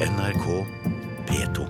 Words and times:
NRK 0.00 0.66
P2. 1.28 1.64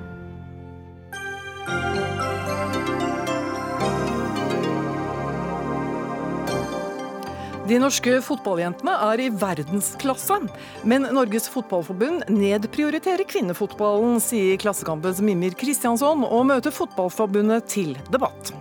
De 7.66 7.79
norske 7.82 8.21
fotballjentene 8.22 8.95
er 9.08 9.24
i 9.24 9.27
verdensklasse, 9.35 10.38
men 10.87 11.08
Norges 11.11 11.51
Fotballforbund 11.51 12.30
nedprioriterer 12.30 13.27
kvinnefotballen, 13.27 14.23
sier 14.23 14.62
Klassekampens 14.62 15.19
Mimir 15.27 15.59
Kristiansson, 15.59 16.23
og 16.23 16.47
møter 16.55 16.71
Fotballforbundet 16.71 17.67
til 17.75 17.97
debatt. 18.15 18.55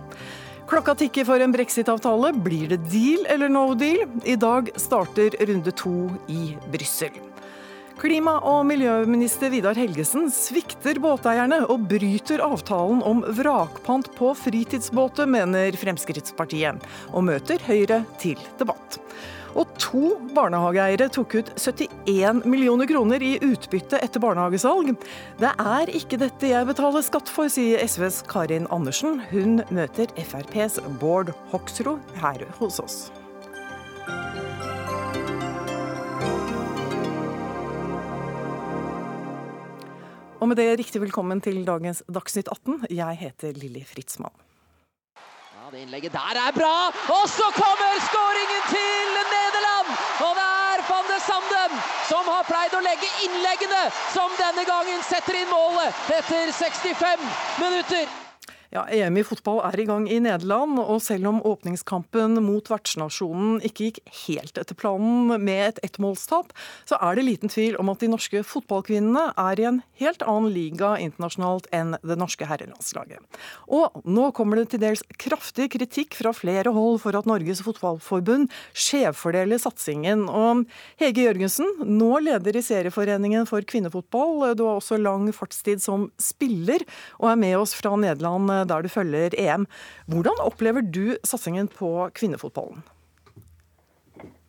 Klokka 0.66 0.98
tikker 0.98 1.30
for 1.30 1.42
en 1.42 1.54
brexit-avtale. 1.54 2.34
Blir 2.42 2.74
det 2.74 2.82
deal 2.90 3.22
eller 3.30 3.50
no 3.50 3.68
deal? 3.78 4.08
I 4.26 4.34
dag 4.34 4.74
starter 4.74 5.38
runde 5.46 5.78
to 5.78 6.08
i 6.26 6.56
Brussel. 6.74 7.29
Klima- 8.00 8.38
og 8.48 8.62
miljøminister 8.64 9.50
Vidar 9.52 9.76
Helgesen 9.76 10.30
svikter 10.32 10.96
båteierne 11.04 11.58
og 11.68 11.82
bryter 11.90 12.40
avtalen 12.40 13.02
om 13.04 13.20
vrakpant 13.36 14.08
på 14.16 14.30
fritidsbåter, 14.40 15.28
mener 15.28 15.76
Fremskrittspartiet, 15.76 16.80
og 17.12 17.26
møter 17.28 17.60
Høyre 17.66 18.00
til 18.22 18.40
debatt. 18.56 18.96
Og 19.52 19.68
to 19.82 20.14
barnehageeiere 20.32 21.10
tok 21.12 21.36
ut 21.42 21.52
71 21.60 22.46
millioner 22.48 22.88
kroner 22.88 23.20
i 23.20 23.34
utbytte 23.44 24.00
etter 24.00 24.22
barnehagesalg. 24.22 24.94
Det 25.42 25.52
er 25.52 25.92
ikke 26.00 26.22
dette 26.24 26.54
jeg 26.54 26.72
betaler 26.72 27.04
skatt 27.04 27.28
for, 27.28 27.52
sier 27.52 27.84
SVs 27.84 28.22
Karin 28.30 28.70
Andersen. 28.72 29.20
Hun 29.28 29.60
møter 29.68 30.08
FrPs 30.16 30.80
Bård 31.02 31.34
Hoksrud 31.52 32.00
her 32.22 32.48
hos 32.62 32.80
oss. 32.80 33.02
Og 40.40 40.48
med 40.48 40.56
det 40.56 40.78
riktig 40.80 41.02
velkommen 41.02 41.40
til 41.44 41.58
dagens 41.68 41.98
Dagsnytt 42.08 42.48
18. 42.48 42.86
Jeg 42.96 43.16
heter 43.20 43.58
Lilly 43.60 43.82
Fritzmann. 43.84 44.32
Ja, 45.52 45.66
Det 45.72 45.82
innlegget 45.84 46.12
der 46.16 46.38
er 46.46 46.54
bra! 46.56 46.76
Og 47.16 47.26
så 47.28 47.50
kommer 47.52 47.98
skåringen 48.06 48.62
til 48.70 49.10
Nederland! 49.34 49.90
Og 50.24 50.32
det 50.38 50.46
er 50.70 50.80
van 50.88 51.04
de 51.10 51.18
Sanden 51.26 51.76
som 52.08 52.32
har 52.32 52.48
pleid 52.48 52.72
å 52.72 52.80
legge 52.88 53.12
innleggene, 53.26 53.82
som 54.16 54.32
denne 54.40 54.64
gangen 54.64 55.04
setter 55.10 55.42
inn 55.42 55.52
målet 55.52 55.92
etter 56.16 56.56
65 56.56 57.28
minutter. 57.60 58.08
Ja, 58.70 58.84
EM 58.86 59.16
i 59.18 59.24
fotball 59.26 59.58
er 59.66 59.80
i 59.82 59.84
gang 59.88 60.04
i 60.06 60.20
Nederland, 60.22 60.78
og 60.78 61.00
selv 61.02 61.26
om 61.26 61.40
åpningskampen 61.42 62.38
mot 62.44 62.68
vertsnasjonen 62.70 63.56
ikke 63.66 63.88
gikk 63.88 63.96
helt 64.28 64.60
etter 64.62 64.76
planen 64.78 65.32
med 65.42 65.72
et 65.72 65.80
ettmålstap, 65.88 66.52
så 66.86 66.94
er 67.02 67.18
det 67.18 67.24
liten 67.26 67.50
tvil 67.50 67.74
om 67.82 67.90
at 67.90 67.98
de 67.98 68.12
norske 68.12 68.44
fotballkvinnene 68.46 69.24
er 69.34 69.58
i 69.58 69.66
en 69.66 69.80
helt 69.98 70.22
annen 70.22 70.54
liga 70.54 70.92
internasjonalt 71.02 71.66
enn 71.74 71.96
det 72.06 72.18
norske 72.20 72.46
herrelandslaget. 72.46 73.40
Og 73.66 74.06
nå 74.06 74.28
kommer 74.38 74.60
det 74.60 74.68
til 74.70 74.84
dels 74.84 75.02
kraftig 75.18 75.72
kritikk 75.74 76.14
fra 76.20 76.30
flere 76.30 76.70
hold 76.70 77.00
for 77.02 77.18
at 77.18 77.26
Norges 77.26 77.64
Fotballforbund 77.66 78.54
skjevfordeler 78.70 79.58
satsingen. 79.58 80.28
Og 80.30 80.62
Hege 81.02 81.26
Jørgensen, 81.26 81.74
nå 81.90 82.22
leder 82.22 82.54
i 82.54 82.62
Serieforeningen 82.62 83.50
for 83.50 83.66
kvinnefotball. 83.66 84.54
Du 84.54 84.68
har 84.68 84.78
også 84.78 85.02
lang 85.02 85.26
fartstid 85.34 85.82
som 85.82 86.06
spiller, 86.22 86.86
og 87.18 87.32
er 87.34 87.44
med 87.48 87.58
oss 87.58 87.74
fra 87.74 87.98
Nederland 87.98 88.59
der 88.68 88.82
du 88.82 88.92
følger 88.92 89.36
EM. 89.38 89.66
Hvordan 90.10 90.40
opplever 90.44 90.84
du 90.84 91.16
satsingen 91.24 91.68
på 91.68 92.10
kvinnefotballen? 92.14 92.82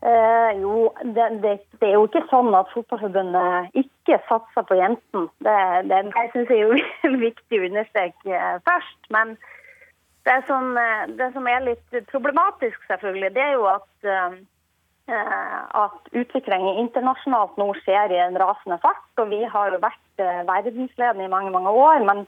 Eh, 0.02 0.62
jo, 0.62 0.90
det, 1.04 1.26
det, 1.44 1.60
det, 1.78 1.88
er 1.88 1.94
jo 1.94 2.08
ikke 2.08 2.24
sånn 2.32 2.50
at 2.58 2.70
Fotballforbundet 2.74 3.76
ikke 3.78 4.18
satser 4.26 4.66
på 4.66 4.78
jentene. 4.80 5.28
Det, 5.46 5.58
det, 5.92 6.00
det 6.10 6.24
syns 6.34 6.50
jeg 6.50 6.64
er 7.06 7.18
viktig 7.28 7.60
å 7.60 7.68
understreke 7.68 8.40
først. 8.66 9.02
Men 9.14 9.36
det 10.26 10.40
som, 10.48 10.74
det 11.20 11.30
som, 11.36 11.46
er 11.50 11.68
litt 11.68 12.00
problematisk, 12.10 12.82
selvfølgelig, 12.90 13.30
det 13.38 13.46
er 13.46 13.54
jo 13.60 13.70
at, 13.70 14.10
eh, 14.10 15.56
at 15.84 16.12
utviklingen 16.24 16.82
internasjonalt 16.82 17.62
nå 17.62 17.70
skjer 17.84 18.14
i 18.14 18.22
en 18.26 18.42
rasende 18.42 18.82
fart. 18.82 19.06
Og 19.22 19.30
vi 19.30 19.44
har 19.46 19.74
jo 19.74 19.84
vært 19.86 20.26
eh, 20.26 20.42
verdensledende 20.50 21.30
i 21.30 21.34
mange, 21.36 21.54
mange 21.54 21.78
år. 21.78 22.06
men 22.10 22.26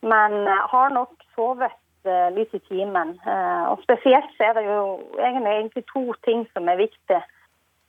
men 0.00 0.46
eh, 0.46 0.64
har 0.72 0.90
nok 0.90 1.12
sovet 1.34 1.76
eh, 2.04 2.30
litt 2.34 2.54
i 2.54 2.62
timen. 2.68 3.14
Eh, 3.26 3.64
og 3.72 3.82
Spesielt 3.84 4.32
så 4.36 4.48
er 4.48 4.56
det 4.58 4.64
jo 4.66 4.80
egentlig 5.18 5.84
to 5.92 6.04
ting 6.26 6.46
som 6.54 6.68
er 6.68 6.80
viktig 6.80 7.20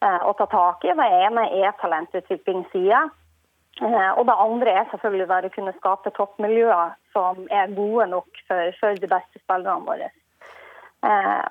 å 0.01 0.31
ta 0.33 0.47
tak 0.49 0.81
i. 0.81 0.93
Det 0.97 1.07
ene 1.13 1.43
er 1.61 1.75
talentutviklingssida. 1.77 3.03
Og 3.85 4.21
det 4.25 4.37
andre 4.45 4.71
er 4.79 4.87
selvfølgelig 4.89 5.27
å 5.29 5.51
kunne 5.53 5.73
skape 5.75 6.09
toppmiljøer 6.15 6.95
som 7.13 7.43
er 7.53 7.69
gode 7.77 8.07
nok 8.09 8.39
for, 8.47 8.71
for 8.79 8.97
de 8.97 9.09
beste 9.11 9.41
spillerne 9.43 9.85
våre. 9.85 10.07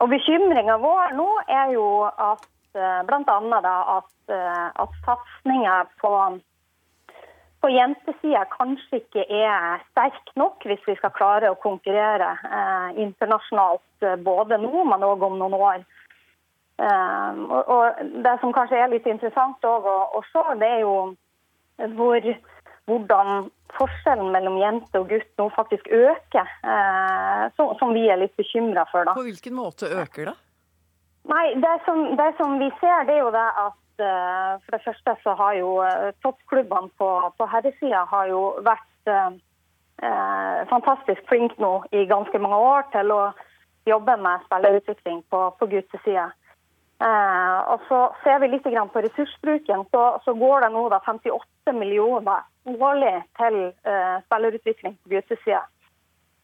Og 0.03 0.11
Bekymringa 0.11 0.81
vår 0.83 1.15
nå 1.15 1.29
er 1.47 1.71
jo 1.77 1.87
at 2.11 2.43
bl.a. 3.07 3.63
at, 3.95 4.35
at 4.83 4.99
satsinga 5.07 5.79
på 6.03 6.13
på 7.61 7.71
jentesida 7.73 8.45
kanskje 8.55 9.03
ikke 9.03 9.25
er 9.29 9.83
sterk 9.91 10.33
nok 10.41 10.65
hvis 10.69 10.83
vi 10.89 10.97
skal 10.99 11.13
klare 11.17 11.51
å 11.53 11.59
konkurrere 11.61 12.33
eh, 12.49 13.01
internasjonalt 13.05 14.07
eh, 14.07 14.17
både 14.17 14.59
nå, 14.63 14.73
men 14.89 15.05
òg 15.05 15.25
om 15.29 15.37
noen 15.41 15.57
år. 15.59 15.83
Eh, 16.81 17.43
og, 17.45 17.73
og, 17.75 18.01
Det 18.25 18.37
som 18.41 18.55
kanskje 18.57 18.81
er 18.81 18.93
litt 18.93 19.09
interessant 19.11 19.65
å, 19.69 19.77
å 20.17 20.23
se, 20.33 20.45
det 20.63 20.71
er 20.79 20.85
jo 20.87 20.95
hvor, 21.99 22.31
hvordan 22.89 23.51
forskjellen 23.77 24.33
mellom 24.35 24.57
jente 24.61 25.01
og 25.01 25.11
gutt 25.13 25.31
nå 25.41 25.51
faktisk 25.57 25.91
øker. 25.93 26.55
Eh, 26.65 27.45
som, 27.57 27.75
som, 27.81 27.93
vi 27.97 28.07
er 28.09 28.23
litt 28.23 28.37
bekymra 28.41 28.87
for. 28.93 29.05
Da. 29.05 29.17
På 29.19 29.27
hvilken 29.29 29.57
måte 29.59 29.91
øker 30.01 30.33
det? 30.33 30.39
Nei, 31.31 31.45
det 31.61 31.77
som, 31.85 32.07
det 32.17 32.33
som 32.41 32.57
vi 32.59 32.71
ser, 32.81 33.05
det 33.05 33.19
er 33.19 33.25
jo 33.27 33.33
det 33.35 33.49
at 33.67 33.77
for 34.65 34.77
det 34.77 34.85
første 34.85 35.15
så 35.23 35.35
har 35.39 35.55
jo 35.59 35.77
eh, 35.85 36.11
toppklubbene 36.25 36.91
på, 36.99 37.09
på 37.39 37.49
herresida 37.53 38.05
har 38.11 38.29
jo 38.33 38.43
vært 38.67 39.13
eh, 39.13 39.39
eh, 40.03 40.61
fantastisk 40.73 41.25
flinke 41.29 41.61
nå 41.63 41.73
i 41.93 42.07
ganske 42.11 42.43
mange 42.43 42.61
år 42.73 42.87
til 42.95 43.15
å 43.15 43.23
jobbe 43.89 44.17
med 44.21 44.45
spillerutvikling 44.47 45.25
på, 45.33 45.43
på 45.59 45.71
guttesida. 45.71 46.31
Eh, 47.01 47.59
og 47.73 47.85
så 47.89 47.99
ser 48.25 48.43
vi 48.43 48.51
litt 48.53 48.67
på 48.67 49.03
ressursbruken. 49.07 49.87
Så, 49.91 50.03
så 50.25 50.35
går 50.35 50.67
det 50.67 50.73
nå 50.75 50.89
da 50.93 51.01
58 51.07 51.73
millioner 51.73 52.45
årlig 52.69 53.17
til 53.41 53.61
eh, 53.89 54.17
spillerutvikling 54.27 54.99
på 55.01 55.15
guttesida. 55.15 55.65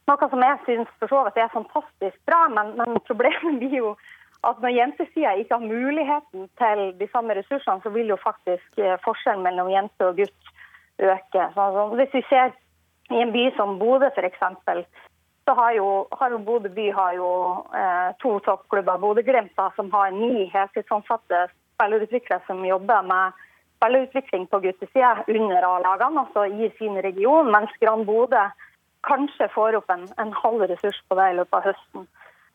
Noe 0.07 0.29
som 0.31 0.41
jeg 0.41 0.59
syns 0.65 0.89
er 1.35 1.51
fantastisk 1.51 2.17
bra, 2.25 2.47
men, 2.49 2.73
men 2.79 2.99
problemet 3.05 3.57
blir 3.61 3.77
jo 3.77 3.95
at 4.43 4.61
når 4.61 4.75
jentesida 4.75 5.33
ikke 5.33 5.57
har 5.57 5.65
muligheten 5.65 6.49
til 6.61 6.83
de 6.99 7.07
samme 7.11 7.33
ressursene, 7.33 7.81
så 7.83 7.89
vil 7.89 8.13
jo 8.13 8.17
faktisk 8.21 8.79
eh, 8.79 8.97
forskjellen 9.05 9.43
mellom 9.43 9.71
jente 9.71 10.05
og 10.05 10.19
gutt 10.21 10.51
øke. 10.99 11.47
Så 11.55 11.87
hvis 11.97 12.13
vi 12.13 12.23
ser 12.29 12.53
i 13.09 13.21
en 13.21 13.31
by 13.31 13.49
som 13.57 13.79
Bodø 13.79 14.09
f.eks., 14.13 14.43
så 15.47 15.53
har 15.55 15.71
jo, 15.71 16.07
har 16.19 16.31
jo 16.31 16.37
Bodø 16.37 16.69
by 16.69 16.91
har 16.91 17.13
jo 17.15 17.29
eh, 17.81 18.09
to 18.21 18.37
toppklubber. 18.45 18.97
Bodø-Glimt 18.97 19.57
som 19.75 19.91
har 19.91 20.11
ni 20.11 20.49
heltidsansatte 20.53 21.47
spillerutviklere 21.77 22.41
som 22.47 22.65
jobber 22.65 23.01
med 23.01 23.43
spillerutvikling 23.77 24.47
på 24.51 24.59
guttesida 24.59 25.23
under 25.27 25.65
A-lagene, 25.65 26.25
altså 26.25 26.45
i 26.45 26.71
sin 26.77 26.97
region, 27.03 27.51
mens 27.51 27.71
Gran 27.81 28.05
Bodø 28.05 28.43
kanskje 29.07 29.47
får 29.53 29.77
opp 29.79 29.89
en, 29.93 30.07
en 30.17 30.33
halv 30.33 30.65
ressurs 30.71 30.99
på 31.07 31.17
det 31.19 31.29
i 31.31 31.37
løpet 31.37 31.59
av 31.59 31.67
høsten. 31.69 32.07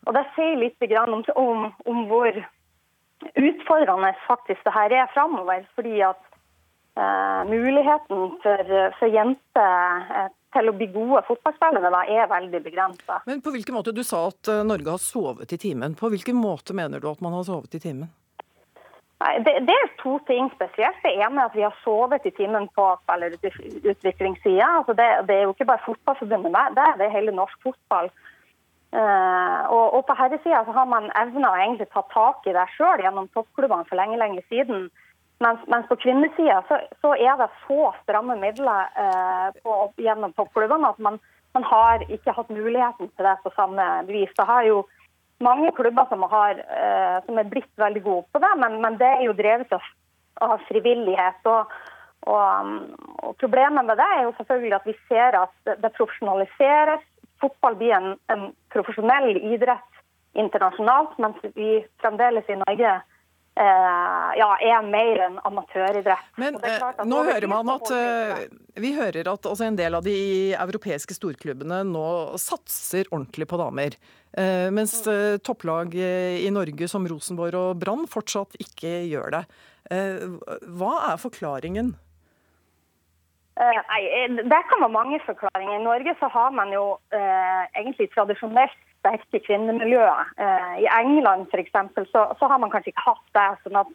Og 0.06 0.14
Det 0.16 0.24
sier 0.34 0.58
litt 0.58 0.82
om, 0.98 1.22
om, 1.36 1.64
om, 1.86 2.04
hvor 2.10 2.38
utfordrende 3.38 4.12
faktisk 4.26 4.64
det 4.66 4.74
her 4.74 4.94
er 5.02 5.10
framover. 5.14 5.66
Fordi 5.76 6.00
at 6.02 6.22
eh, 6.98 7.42
muligheten 7.50 8.32
for, 8.42 8.72
for 8.98 9.12
jenter 9.12 10.08
uh, 10.10 10.30
til 10.52 10.68
å 10.68 10.74
bli 10.76 10.88
gode 10.92 11.22
fotballspillere 11.28 12.02
er 12.12 12.26
veldig 12.30 12.62
begrensa. 12.64 13.20
Men 13.28 13.44
på 13.44 13.52
hvilken 13.54 13.76
måte, 13.78 13.94
Du 13.94 14.02
sa 14.04 14.26
at 14.28 14.50
eh, 14.50 14.64
Norge 14.66 14.90
har 14.90 15.00
sovet 15.00 15.54
i 15.54 15.60
timen. 15.60 15.94
På 15.94 16.10
hvilken 16.12 16.36
måte 16.36 16.76
mener 16.76 17.00
du 17.00 17.08
at 17.10 17.22
man 17.24 17.38
har 17.38 17.46
sovet 17.48 17.78
i 17.78 17.82
timen? 17.82 18.10
Nei, 19.22 19.36
det, 19.46 19.54
det, 19.68 19.74
er 19.78 19.90
to 20.00 20.16
ting 20.26 20.48
spesielt. 20.56 20.98
Det 21.04 21.14
ene 21.14 21.44
er 21.44 21.46
at 21.46 21.54
vi 21.54 21.62
har 21.62 21.74
sovet 21.84 22.26
i 22.26 22.34
timen 22.34 22.66
på 22.74 22.88
spillerutviklingssida. 23.04 24.68
Altså 24.80 24.96
det, 24.98 25.08
det, 25.28 25.36
er 25.36 25.46
jo 25.46 25.54
ikke 25.54 25.68
bare 25.70 25.84
Fotballforbundet, 25.86 26.74
det 26.76 26.86
er 26.88 26.98
det 26.98 27.12
hele 27.14 27.34
norsk 27.36 27.68
fotball. 27.68 28.10
Uh, 28.92 29.60
og, 29.72 29.94
og, 29.96 30.02
på 30.04 30.14
herresida 30.18 30.58
har 30.68 30.88
man 30.88 31.06
evna 31.16 31.48
å 31.48 31.60
egentlig 31.62 31.86
ta 31.94 32.02
tak 32.12 32.44
i 32.44 32.52
det 32.52 32.66
sjøl 32.74 33.00
gjennom 33.00 33.30
toppklubbene 33.32 33.86
for 33.88 33.96
lenge 33.96 34.18
lenge 34.20 34.42
siden. 34.52 34.90
Mens, 35.40 35.62
mens 35.72 35.86
på 35.88 35.96
kvinnesida 36.02 36.58
så, 36.68 36.76
så, 37.00 37.14
er 37.16 37.38
det 37.40 37.48
så 37.64 37.86
stramme 38.02 38.36
midler 38.42 38.90
uh, 39.00 39.48
på, 39.64 39.76
gjennom 40.04 40.34
toppklubbene 40.36 40.90
at 40.92 41.00
man, 41.00 41.16
man, 41.56 41.64
har 41.70 42.04
ikke 42.04 42.34
hatt 42.36 42.52
muligheten 42.52 43.08
til 43.08 43.28
det 43.30 43.38
på 43.46 43.54
samme 43.56 43.86
vis. 44.10 44.34
Det 44.36 44.46
har 44.50 44.68
jo 44.68 44.84
mange 45.42 45.72
klubber 45.78 46.06
som, 46.12 46.28
har, 46.28 46.60
uh, 46.60 47.16
som 47.24 47.40
er 47.40 47.48
blitt 47.48 47.72
veldig 47.80 48.04
gode 48.04 48.28
på 48.28 48.44
det, 48.44 48.52
men, 48.60 48.76
men, 48.84 49.00
det 49.00 49.08
er 49.08 49.24
jo 49.24 49.38
drevet 49.40 49.72
av, 49.72 49.88
av 50.50 50.68
frivillighet. 50.68 51.40
Og, 51.48 51.72
Og, 52.22 52.66
og, 53.18 53.32
Problemet 53.40 53.82
med 53.82 53.96
det 53.98 54.04
er 54.14 54.20
jo 54.22 54.34
selvfølgelig 54.36 54.76
at 54.76 54.84
vi 54.86 54.92
ser 55.08 55.34
at 55.40 55.72
det 55.82 55.90
profesjonaliseres. 55.96 57.02
Fotball 57.42 57.78
blir 57.80 57.96
en, 57.96 58.12
en 58.32 58.50
profesjonell 58.72 59.34
idrett 59.36 60.02
internasjonalt, 60.38 61.18
mens 61.20 61.42
vi 61.52 61.82
fremdeles 62.00 62.48
i 62.48 62.56
Norge 62.62 62.92
Eh, 63.52 64.28
ja, 64.38 64.48
er 64.64 64.84
mer 64.88 65.18
enn 65.26 65.34
amatøridrett. 65.44 66.28
Men 66.40 66.56
eh, 66.64 66.84
nå 67.04 67.18
hører 67.26 67.44
man 67.52 67.68
at 67.74 67.90
eh, 67.92 68.46
vi 68.80 68.94
hører 68.96 69.28
at 69.28 69.44
altså, 69.44 69.66
en 69.66 69.76
del 69.76 69.98
av 69.98 70.06
de 70.06 70.14
europeiske 70.56 71.12
storklubbene 71.18 71.82
nå 71.84 72.06
satser 72.40 73.10
ordentlig 73.10 73.50
på 73.50 73.60
damer. 73.60 73.98
Mens 74.72 74.94
mm. 75.04 75.42
topplag 75.44 75.92
i 75.92 76.48
Norge 76.48 76.86
som 76.88 77.04
Rosenborg 77.04 77.58
og 77.58 77.82
Brann 77.82 78.06
fortsatt 78.08 78.56
ikke 78.64 79.02
gjør 79.04 79.34
det. 79.34 79.42
Hva 80.72 80.92
er 81.10 81.20
forklaringen? 81.20 81.90
Nei, 83.60 84.02
Det 84.28 84.62
kan 84.68 84.80
være 84.80 84.88
mange 84.88 85.20
forklaringer. 85.26 85.78
I 85.78 85.84
Norge 85.84 86.14
så 86.20 86.28
har 86.32 86.50
man 86.50 86.72
jo 86.72 86.84
eh, 87.12 87.62
egentlig 87.76 88.08
tradisjonelt 88.14 88.78
sterke 88.98 89.38
kvinnemiljøer. 89.46 90.32
Eh, 90.44 90.74
I 90.84 90.88
England 91.00 91.46
f.eks. 91.52 91.76
Så, 92.12 92.20
så 92.38 92.44
har 92.50 92.58
man 92.58 92.70
kanskje 92.70 92.92
ikke 92.94 93.08
hatt 93.10 93.28
det. 93.36 93.48
sånn 93.64 93.80
at 93.82 93.90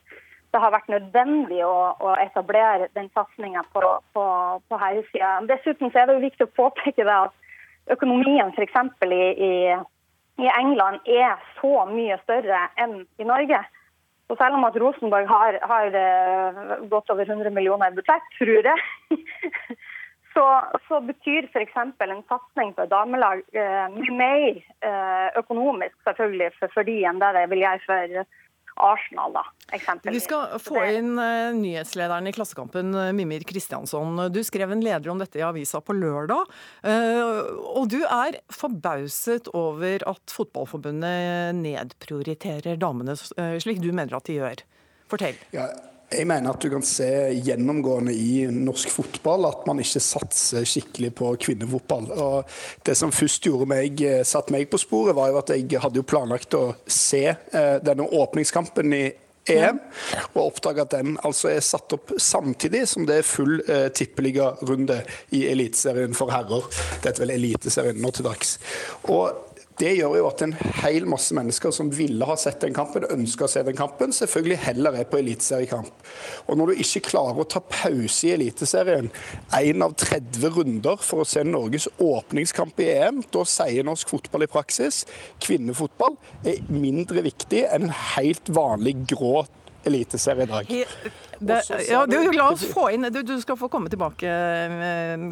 det 0.54 0.62
har 0.64 0.72
vært 0.72 0.92
nødvendig 0.92 1.60
å, 1.66 1.76
å 2.00 2.14
etablere 2.22 2.88
den 2.96 3.10
satsinga 3.16 3.66
på, 3.74 3.82
på, 4.14 4.24
på 4.70 4.80
herresida. 4.82 5.34
Dessuten 5.50 5.92
så 5.92 6.02
er 6.02 6.08
det 6.08 6.18
jo 6.18 6.26
viktig 6.28 6.48
å 6.48 6.56
påpeke 6.62 7.04
det 7.04 7.18
at 7.28 7.36
økonomien 7.98 8.54
f.eks. 8.54 8.78
I, 9.04 9.24
i, 9.50 9.52
i 10.44 10.52
England 10.54 11.04
er 11.10 11.36
så 11.60 11.74
mye 11.92 12.20
større 12.24 12.68
enn 12.80 13.02
i 13.20 13.28
Norge. 13.28 13.64
Så 14.28 14.36
selv 14.36 14.58
om 14.58 14.66
at 14.68 14.76
Rosenborg 14.76 15.28
har, 15.30 15.60
har 15.72 15.94
uh, 15.96 16.90
godt 16.92 17.10
over 17.14 17.24
100 17.24 17.54
millioner 17.56 17.92
i 17.92 17.96
budsjett, 17.96 18.26
tror 18.36 18.68
jeg, 18.68 18.80
så, 20.38 20.46
så 20.88 21.00
betyr 21.08 21.48
f.eks. 21.48 21.78
en 21.80 22.26
satsing 22.30 22.74
på 22.76 22.86
damelag 22.92 23.42
eh, 23.56 23.86
mye 23.96 24.18
mer 24.20 24.60
eh, 24.86 25.30
økonomisk 25.40 25.96
selvfølgelig 26.06 26.52
for, 26.60 26.74
for 26.76 26.90
de 26.90 26.98
enn 27.10 27.22
det 27.24 27.32
det 27.38 27.46
vil 27.54 27.64
gjøre 27.64 27.86
for 27.88 28.20
Arsenal, 28.84 29.34
da, 29.36 29.44
eksempelvis. 29.76 30.22
Vi 30.22 30.26
skal 30.26 30.56
få 30.64 30.84
inn 30.94 31.14
uh, 31.20 31.56
nyhetslederen 31.58 32.30
i 32.30 32.34
Klassekampen, 32.36 32.94
uh, 32.96 33.10
Mimir 33.16 33.46
Kristiansson. 33.48 34.28
Du 34.34 34.40
skrev 34.46 34.74
en 34.74 34.84
leder 34.86 35.12
om 35.14 35.22
dette 35.22 35.42
i 35.42 35.46
avisa 35.46 35.82
på 35.84 35.96
lørdag. 35.98 36.48
Uh, 36.86 37.44
og 37.74 37.90
du 37.94 38.00
er 38.04 38.40
forbauset 38.54 39.50
over 39.58 40.06
at 40.10 40.38
Fotballforbundet 40.38 41.58
nedprioriterer 41.58 42.80
damene 42.80 43.18
slik 43.18 43.82
du 43.84 43.92
mener 43.92 44.18
at 44.18 44.30
de 44.30 44.40
gjør. 44.40 44.66
Fortell. 45.12 45.38
Ja. 45.56 45.70
Jeg 46.08 46.24
mener 46.24 46.54
at 46.54 46.64
du 46.64 46.70
kan 46.72 46.86
se 46.88 47.08
gjennomgående 47.44 48.14
i 48.16 48.46
norsk 48.48 48.94
fotball 48.96 49.44
at 49.50 49.66
man 49.68 49.82
ikke 49.84 50.00
satser 50.00 50.64
skikkelig 50.64 51.10
på 51.20 51.34
kvinnefotball. 51.44 52.08
Og 52.16 52.60
det 52.88 52.96
som 52.96 53.12
først 53.12 53.44
gjorde 53.44 53.68
meg, 53.68 54.00
eh, 54.02 54.24
satt 54.24 54.54
meg 54.54 54.70
på 54.72 54.80
sporet, 54.80 55.18
var 55.18 55.34
jo 55.34 55.42
at 55.42 55.52
jeg 55.52 55.82
hadde 55.84 56.00
jo 56.00 56.08
planlagt 56.08 56.56
å 56.56 56.78
se 56.88 57.26
eh, 57.28 57.80
denne 57.84 58.08
åpningskampen 58.08 58.96
i 58.96 59.06
EM, 59.48 59.80
og 60.34 60.42
oppdage 60.46 60.84
at 60.84 60.94
den 60.96 61.18
altså 61.28 61.52
er 61.54 61.64
satt 61.64 61.94
opp 61.96 62.12
samtidig 62.20 62.84
som 62.92 63.06
det 63.08 63.22
er 63.22 63.28
full 63.28 63.62
eh, 63.64 63.88
tippeligarunde 63.96 65.02
i 65.36 65.46
Eliteserien 65.52 66.16
for 66.18 66.32
herrer. 66.32 66.68
Det 67.02 67.12
heter 67.12 67.24
vel 67.26 67.36
Eliteserien 67.38 68.02
nå 68.04 68.12
til 68.16 68.28
dags. 68.28 68.58
Og 69.08 69.47
det 69.78 69.94
gjør 70.00 70.16
jo 70.18 70.28
at 70.30 70.42
en 70.42 70.56
hel 70.82 71.06
masse 71.10 71.36
mennesker 71.38 71.74
som 71.76 71.90
ville 71.94 72.26
ha 72.26 72.36
sett 72.40 72.60
den 72.64 72.76
kampen, 72.76 73.06
ønsker 73.14 73.46
å 73.46 73.52
se 73.52 73.62
den 73.66 73.78
kampen, 73.78 74.14
selvfølgelig 74.16 74.58
heller 74.64 74.98
er 74.98 75.10
på 75.10 75.20
eliteseriekamp. 75.20 75.92
Og 76.48 76.58
når 76.58 76.72
du 76.72 76.82
ikke 76.82 77.04
klarer 77.12 77.44
å 77.44 77.48
ta 77.50 77.62
pause 77.62 78.28
i 78.28 78.34
Eliteserien, 78.34 79.12
én 79.58 79.86
av 79.86 79.94
30 80.00 80.50
runder 80.56 80.98
for 81.04 81.22
å 81.22 81.28
se 81.30 81.44
Norges 81.46 81.86
åpningskamp 82.02 82.82
i 82.82 82.90
EM, 82.96 83.22
da 83.34 83.46
sier 83.48 83.86
norsk 83.86 84.10
fotball 84.16 84.48
i 84.48 84.52
praksis 84.52 85.04
kvinnefotball 85.44 86.18
er 86.48 86.64
mindre 86.74 87.26
viktig 87.28 87.66
enn 87.68 87.88
en 87.88 87.96
helt 88.18 88.50
vanlig 88.54 88.96
grå 89.14 89.46
eliteserie 89.88 90.46
i 90.46 90.52
dag. 90.52 90.76
Det, 91.40 91.58
ja, 91.90 92.06
du, 92.10 92.16
la 92.34 92.48
oss 92.50 92.64
få 92.74 92.88
inn, 92.96 93.06
du, 93.14 93.20
du, 93.22 93.36
skal 93.42 93.60
få 93.60 93.70
komme 93.70 93.92
tilbake, 93.94 94.30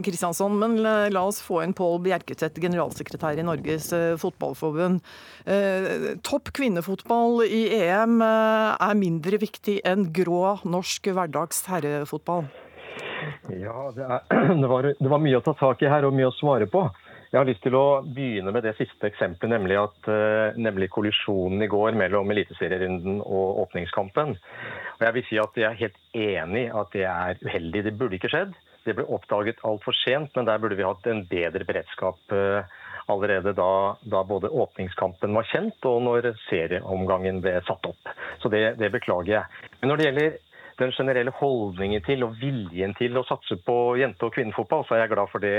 Kristiansson, 0.05 0.53
eh, 0.53 0.61
men 0.61 0.75
la, 1.13 1.23
oss 1.23 1.39
få 1.41 1.63
inn 1.63 1.73
Pål 1.77 1.97
Bjerketvedt, 2.05 2.59
generalsekretær 2.61 3.41
i 3.41 3.45
Norges 3.45 3.89
uh, 3.95 4.13
Fotballforbund. 4.21 5.01
Uh, 5.47 6.13
topp 6.25 6.53
kvinnefotball 6.55 7.41
i 7.47 7.63
EM 7.79 8.19
er 8.21 8.99
mindre 8.99 9.41
viktig 9.41 9.79
enn 9.87 10.11
grå 10.13 10.59
norsk 10.69 11.09
hverdags 11.15 11.65
herrefotball? 11.71 12.45
Ja, 13.49 13.91
det, 13.95 14.05
er, 14.05 14.53
det, 14.61 14.67
var, 14.69 14.91
det 14.99 15.09
var 15.09 15.21
mye 15.21 15.41
å 15.41 15.45
ta 15.45 15.55
tak 15.57 15.81
i 15.81 15.89
her 15.89 16.05
og 16.07 16.15
mye 16.15 16.29
å 16.29 16.37
svare 16.37 16.69
på. 16.69 16.85
Jeg 17.35 17.41
har 17.41 17.49
lyst 17.49 17.65
til 17.65 17.75
å 17.75 17.99
begynne 18.15 18.51
med 18.55 18.63
det 18.63 18.71
siste 18.77 19.09
eksempelet, 19.09 19.51
nemlig, 19.51 19.75
at, 19.75 20.05
nemlig 20.55 20.87
kollisjonen 20.93 21.65
i 21.65 21.67
går 21.67 21.97
mellom 21.99 22.29
Eliteserierunden 22.31 23.17
og 23.19 23.57
åpningskampen. 23.65 24.37
Og 24.93 25.03
jeg 25.03 25.15
vil 25.17 25.25
si 25.27 25.39
at 25.43 25.59
jeg 25.59 25.67
er 25.67 25.81
helt 25.81 25.97
enig 26.15 26.61
at 26.71 26.93
det 26.95 27.03
er 27.11 27.41
uheldig. 27.43 27.81
Det 27.89 27.93
burde 27.99 28.15
ikke 28.15 28.31
skjedd. 28.31 28.53
Det 28.87 28.95
ble 28.95 29.03
oppdaget 29.17 29.59
altfor 29.67 29.97
sent, 29.99 30.31
men 30.37 30.47
der 30.47 30.61
burde 30.63 30.77
vi 30.79 30.87
hatt 30.87 31.09
en 31.11 31.25
bedre 31.27 31.67
beredskap 31.67 32.35
eh, 32.37 32.77
allerede 33.11 33.51
da, 33.57 33.71
da, 34.07 34.21
både 34.23 34.53
åpningskampen 34.55 35.35
var 35.35 35.49
kjent 35.49 35.89
og 35.89 36.05
når 36.07 36.29
serieomgangen 36.45 37.41
ble 37.43 37.57
satt 37.67 37.89
opp. 37.91 38.13
Så 38.39 38.53
det, 38.53 38.77
det, 38.79 38.93
beklager 38.95 39.33
jeg. 39.33 39.73
Men 39.81 39.91
når 39.91 39.99
det 39.99 40.07
gjelder 40.07 40.39
den 40.79 40.95
generelle 40.95 41.35
holdningen 41.41 42.07
til 42.07 42.23
og 42.29 42.39
viljen 42.39 42.95
til 42.95 43.19
å 43.19 43.27
satse 43.27 43.59
på 43.67 43.77
jente- 43.99 44.23
og 44.23 44.39
kvinnefotball, 44.39 44.87
så 44.87 44.95
er 44.95 45.03
jeg 45.03 45.13
glad 45.17 45.35
for 45.35 45.43
det 45.43 45.57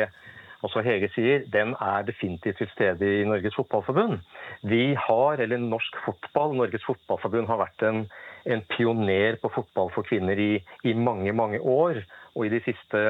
også 0.66 0.82
Hege 0.84 1.08
sier. 1.14 1.46
Den 1.52 1.74
er 1.80 2.06
definitivt 2.06 2.60
til 2.60 2.70
stede 2.74 3.10
i 3.20 3.24
Norges 3.24 3.56
Fotballforbund. 3.56 4.20
Vi 4.68 4.94
har, 5.08 5.42
eller 5.42 5.62
norsk 5.62 5.98
fotball, 6.04 6.56
Norges 6.58 6.84
Fotballforbund 6.86 7.48
har 7.50 7.62
vært 7.64 7.86
en 7.88 8.06
en 8.46 8.62
pioner 8.70 9.38
på 9.42 9.50
fotball 9.54 9.90
for 9.94 10.06
kvinner 10.06 10.38
i, 10.38 10.52
i 10.86 10.94
mange, 10.94 11.32
mange 11.32 11.60
år. 11.60 12.02
Og 12.34 12.46
i 12.46 12.52
de 12.52 12.60
siste 12.64 13.02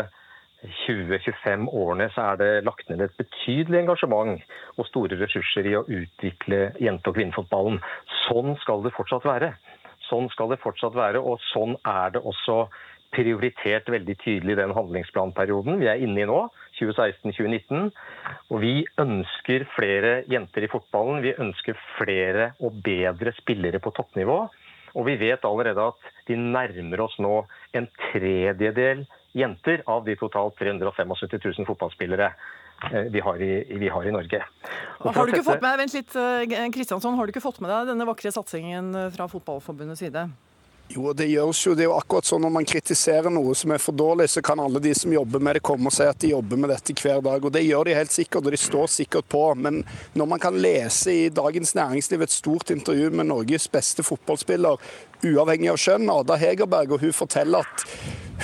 20-25 0.87 1.69
årene 1.69 2.08
så 2.14 2.31
er 2.32 2.41
det 2.41 2.50
lagt 2.67 2.88
ned 2.91 3.05
et 3.05 3.17
betydelig 3.20 3.82
engasjement 3.82 4.41
og 4.76 4.88
store 4.88 5.19
ressurser 5.20 5.69
i 5.69 5.76
å 5.79 5.85
utvikle 5.85 6.70
jente- 6.82 7.12
og 7.12 7.19
kvinnefotballen. 7.19 7.81
Sånn 8.25 8.56
skal 8.64 8.85
det 8.87 8.94
fortsatt 8.97 9.29
være. 9.29 9.53
Sånn 10.08 10.31
skal 10.32 10.53
det 10.53 10.62
fortsatt 10.62 10.97
være, 10.97 11.20
og 11.20 11.43
sånn 11.50 11.75
er 11.85 12.14
det 12.14 12.23
også 12.23 12.67
prioritert 13.14 13.88
veldig 13.91 14.17
tydelig 14.23 14.55
i 14.55 14.61
den 14.61 14.75
handlingsplanperioden 14.76 15.81
vi 15.81 15.88
er 15.91 16.03
inne 16.03 16.23
i 16.23 16.29
nå, 16.29 16.41
2016-2019. 16.81 17.91
Og 18.53 18.62
vi 18.62 18.74
ønsker 19.00 19.67
flere 19.77 20.20
jenter 20.31 20.67
i 20.67 20.70
fotballen. 20.72 21.22
Vi 21.24 21.34
ønsker 21.43 21.79
flere 21.96 22.53
og 22.60 22.81
bedre 22.84 23.34
spillere 23.39 23.81
på 23.82 23.94
toppnivå. 23.96 24.39
Og 24.96 25.05
vi 25.08 25.17
vet 25.20 25.44
allerede 25.44 25.91
at 25.91 26.12
de 26.29 26.36
nærmer 26.41 27.03
oss 27.05 27.17
nå 27.20 27.43
en 27.77 27.89
tredjedel 28.10 29.05
jenter 29.36 29.82
av 29.91 30.06
de 30.06 30.17
totalt 30.17 30.56
375 30.56 31.36
000 31.58 31.69
fotballspillere 31.69 32.31
eh, 32.93 33.10
vi 33.12 33.20
har 33.20 33.43
i, 33.43 33.53
vi 33.77 33.91
har 33.93 34.08
i 34.08 34.15
Norge. 34.15 34.41
Har 35.05 35.29
du 35.29 35.34
ikke 35.34 35.44
fått 35.44 35.65
med, 35.65 35.77
vent 35.82 35.96
litt, 35.98 36.17
Kristiansson, 36.72 37.12
eh, 37.12 37.20
har 37.20 37.29
du 37.29 37.34
ikke 37.34 37.44
fått 37.44 37.60
med 37.60 37.72
deg 37.72 37.93
denne 37.93 38.08
vakre 38.08 38.32
satsingen 38.32 38.94
eh, 38.96 39.10
fra 39.12 39.29
Fotballforbundets 39.29 40.00
side? 40.06 40.24
Jo, 40.88 41.10
det 41.12 41.26
gjøres 41.26 41.60
jo. 41.66 41.72
Det 41.74 41.82
er 41.82 41.88
jo 41.88 41.96
akkurat 41.96 42.28
sånn 42.28 42.44
når 42.46 42.52
man 42.55 42.66
kritiserer 42.69 43.32
noe 43.32 43.55
som 43.58 43.72
er 43.74 43.82
for 43.82 43.96
dårlig, 43.96 44.28
så 44.31 44.43
kan 44.44 44.60
alle 44.62 44.81
de 44.82 44.93
som 44.94 45.12
jobber 45.12 45.43
med 45.43 45.58
det 45.58 45.64
komme 45.66 45.90
og 45.90 45.96
si 45.96 46.06
at 46.06 46.20
de 46.22 46.31
jobber 46.31 46.60
med 46.62 46.70
dette 46.70 46.94
hver 47.00 47.24
dag. 47.26 47.43
Og 47.43 47.52
det 47.52 47.64
gjør 47.66 47.88
de 47.88 47.96
helt 47.98 48.14
sikkert, 48.14 48.46
og 48.46 48.55
de 48.55 48.60
står 48.60 48.93
sikkert 48.94 49.26
på. 49.32 49.43
Men 49.58 49.82
når 50.14 50.31
man 50.31 50.43
kan 50.43 50.58
lese 50.62 51.12
i 51.12 51.26
Dagens 51.34 51.74
Næringsliv 51.74 52.22
et 52.22 52.36
stort 52.36 52.70
intervju 52.70 53.10
med 53.10 53.31
Norges 53.32 53.66
beste 53.72 54.06
fotballspiller, 54.06 54.78
uavhengig 55.26 55.72
av 55.72 55.82
kjønn, 55.82 56.06
Ada 56.12 56.38
Hegerberg, 56.38 56.94
og 56.94 57.02
hun 57.02 57.16
forteller 57.16 57.66
at 57.66 57.86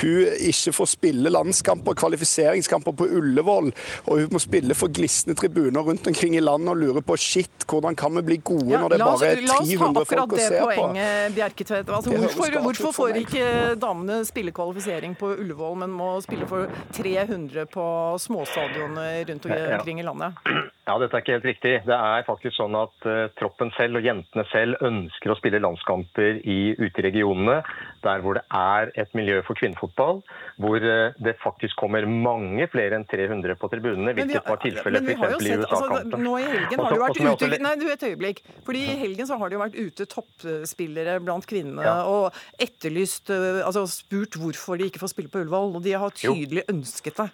hun 0.01 0.33
ikke 0.49 0.73
får 0.77 0.91
spille 0.95 1.33
landskamper, 1.33 1.97
kvalifiseringskamper 1.99 2.97
på 2.97 3.09
Ullevål, 3.19 3.71
og 4.07 4.23
hun 4.23 4.33
må 4.33 4.41
spille 4.43 4.77
for 4.79 4.93
glisne 4.95 5.37
tribuner 5.39 5.85
rundt 5.87 6.07
omkring 6.09 6.37
i 6.39 6.43
landet 6.43 6.73
og 6.73 6.81
lure 6.81 7.03
på 7.05 7.17
shit, 7.21 7.67
hvordan 7.69 7.97
kan 7.99 8.15
vi 8.19 8.25
bli 8.31 8.39
gode 8.45 8.73
ja, 8.73 8.81
når 8.83 8.97
det 8.97 9.01
bare 9.03 9.31
er 9.33 9.43
300 9.47 10.09
folk 10.13 10.37
å 10.37 10.41
se 10.41 10.61
på? 10.61 10.71
Poenget, 10.73 11.37
Bjerketvedt. 11.37 11.93
Altså, 11.93 12.17
hvorfor, 12.17 12.59
hvorfor 12.67 12.97
får 12.99 13.21
ikke 13.23 13.49
damene 13.83 14.23
spille 14.29 14.55
kvalifisering 14.55 15.17
på 15.19 15.35
Ullevål, 15.37 15.79
men 15.85 15.97
må 15.97 16.15
spille 16.25 16.49
for 16.51 16.71
300 16.97 17.69
på 17.73 17.87
småstadioner 18.23 19.23
rundt 19.29 19.49
omkring 19.49 20.01
i 20.01 20.07
landet? 20.07 20.39
Ja, 20.83 20.97
dette 20.99 21.15
er 21.15 21.23
ikke 21.23 21.37
helt 21.37 21.47
riktig. 21.47 21.75
Det 21.87 21.95
er 21.95 22.25
faktisk 22.27 22.57
sånn 22.57 22.75
at 22.75 23.07
uh, 23.07 23.29
troppen 23.39 23.71
selv 23.77 24.01
og 24.01 24.07
jentene 24.07 24.45
selv 24.51 24.81
ønsker 24.83 25.33
å 25.33 25.37
spille 25.39 25.61
landskamper 25.63 26.41
i, 26.43 26.75
ute 26.79 27.03
i 27.03 27.05
regionene, 27.07 27.61
der 28.05 28.23
hvor 28.25 28.39
det 28.39 28.45
er 28.59 28.93
et 29.03 29.13
miljø 29.17 29.41
for 29.47 29.59
kvinnefotball, 29.59 30.21
hvor 30.63 30.77
eh, 30.79 31.17
det 31.23 31.35
faktisk 31.43 31.79
kommer 31.81 32.07
mange 32.07 32.67
flere 32.73 32.99
enn 32.99 33.07
300 33.09 33.57
på 33.61 33.71
tribunene, 33.73 34.15
hvilket 34.17 34.49
var 34.49 34.61
tilfellet 34.63 35.07
f.eks. 35.07 35.19
i 35.19 35.57
USA-kampen. 35.61 35.99
Altså, 35.99 36.23
nå 36.23 36.37
i 36.39 36.47
helgen 36.47 36.83
har 36.83 36.95
det 36.95 37.01
jo 37.01 37.05
vært 37.07 37.43
ute 37.43 37.61
Nei, 37.63 37.75
du 37.79 37.87
et 37.93 38.07
øyeblikk. 38.09 38.43
Fordi 38.67 38.83
i 38.83 38.97
helgen 39.03 39.29
så 39.29 39.39
har 39.41 39.51
det 39.51 39.59
jo 39.59 39.63
vært 39.63 39.79
ute 39.79 40.09
toppspillere 40.11 41.19
blant 41.25 41.47
kvinnene 41.49 41.85
ja. 41.87 41.99
og 42.09 42.33
etterlyst 42.63 43.31
eh, 43.33 43.63
Altså 43.63 43.85
spurt 43.91 44.39
hvorfor 44.41 44.81
de 44.81 44.91
ikke 44.91 45.03
får 45.03 45.15
spille 45.15 45.33
på 45.33 45.43
Ullevål, 45.45 45.77
og 45.79 45.85
de 45.85 45.95
har 45.99 46.15
tydelig 46.17 46.65
jo. 46.65 46.75
ønsket 46.77 47.21
det. 47.21 47.31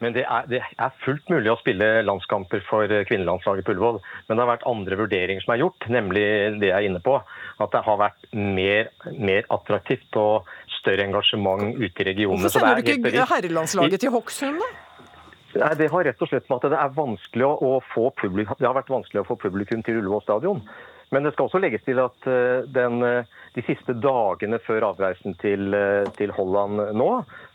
Men 0.00 0.14
det 0.16 0.24
er, 0.24 0.46
det 0.48 0.62
er, 0.64 0.92
fullt 1.04 1.28
mulig 1.28 1.50
å 1.52 1.58
spille 1.60 1.88
landskamper 2.06 2.62
for 2.68 2.88
kvinnelandslaget 3.08 3.66
på 3.66 3.74
Ullevål. 3.74 4.00
Men 4.28 4.38
det 4.38 4.44
har 4.44 4.52
vært 4.54 4.68
andre 4.70 4.96
vurderinger 5.02 5.44
som 5.44 5.54
er 5.54 5.60
gjort, 5.60 5.88
nemlig 5.92 6.24
det 6.62 6.70
jeg 6.70 6.76
er 6.78 6.88
inne 6.88 7.02
på. 7.04 7.18
At 7.60 7.74
det 7.74 7.82
har 7.84 8.00
vært 8.00 8.30
mer, 8.32 8.88
mer 9.12 9.48
attraktivt 9.52 10.16
og 10.20 10.48
større 10.80 11.04
engasjement 11.04 11.74
ute 11.76 12.04
i 12.04 12.08
regionene. 12.12 12.48
Hvorfor 12.48 12.64
sender 12.64 12.80
du 12.80 13.10
ikke 13.10 13.28
herrelandslaget 13.34 14.06
til 14.06 14.14
Hokksund, 14.14 14.62
da? 14.62 14.70
Nei, 15.50 15.74
Det 15.76 15.90
har 15.90 16.06
rett 16.06 16.22
og 16.22 16.30
slett 16.30 16.46
med 16.48 16.60
at 16.60 16.70
det, 16.70 16.78
er 16.78 16.94
vanskelig 16.94 17.50
å 17.50 17.72
få 17.90 18.10
publikum, 18.20 18.56
det 18.58 18.68
har 18.68 18.78
vært 18.78 18.92
vanskelig 18.92 19.24
å 19.24 19.28
få 19.32 19.36
publikum 19.40 19.82
til 19.86 20.00
Ullevål 20.00 20.24
stadion. 20.24 20.62
Men 21.10 21.26
det 21.26 21.32
skal 21.34 21.48
også 21.48 21.58
legges 21.58 21.82
til 21.82 21.98
at 21.98 22.26
eh, 22.30 22.66
den, 22.70 23.00
eh, 23.02 23.30
de 23.56 23.64
siste 23.66 23.96
dagene 23.98 24.60
før 24.62 24.92
avreisen 24.92 25.34
til, 25.42 25.74
eh, 25.74 26.06
til 26.14 26.30
Holland 26.36 26.84
nå, 26.94 27.08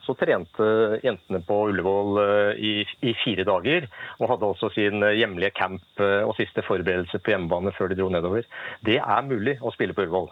så 0.06 0.16
trente 0.18 0.68
jentene 1.04 1.42
på 1.46 1.58
Ullevål 1.70 2.20
i, 2.58 2.74
i, 3.02 3.14
fire 3.24 3.46
dager. 3.48 3.88
Og 4.20 4.30
hadde 4.32 4.52
også 4.52 4.70
sin 4.76 5.04
hjemlige 5.04 5.54
camp 5.58 6.02
og 6.02 6.36
siste 6.38 6.64
forberedelse 6.66 7.20
på 7.22 7.34
hjemmebane 7.34 7.74
før 7.76 7.92
de 7.92 7.98
dro 8.00 8.12
nedover. 8.14 8.48
Det 8.86 9.00
er 9.02 9.28
mulig 9.28 9.58
å 9.62 9.74
spille 9.76 9.96
på 9.98 10.06
Ullevål. 10.06 10.32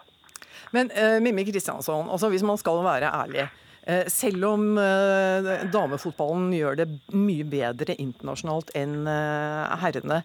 Men 0.73 0.89
uh, 0.93 1.19
Mimmi 1.21 1.45
Kristiansson, 1.49 2.09
altså 2.09 2.31
hvis 2.33 2.45
man 2.45 2.61
skal 2.61 2.81
være 2.85 3.11
ærlig. 3.23 3.49
Selv 4.07 4.45
om 4.47 4.61
damefotballen 5.73 6.53
gjør 6.55 6.77
det 6.79 6.85
mye 7.11 7.43
bedre 7.51 7.97
internasjonalt 7.99 8.69
enn 8.79 9.01
herrene, 9.81 10.21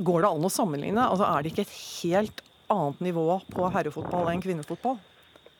går 0.00 0.24
det 0.24 0.30
an 0.30 0.46
å 0.48 0.52
sammenligne? 0.52 1.04
Altså, 1.04 1.26
er 1.28 1.44
det 1.44 1.52
ikke 1.52 1.66
et 1.66 1.76
helt 1.76 2.40
annet 2.72 3.02
nivå 3.08 3.26
på 3.52 3.68
herrefotball 3.74 4.30
enn 4.32 4.42
kvinnefotball? 4.44 4.96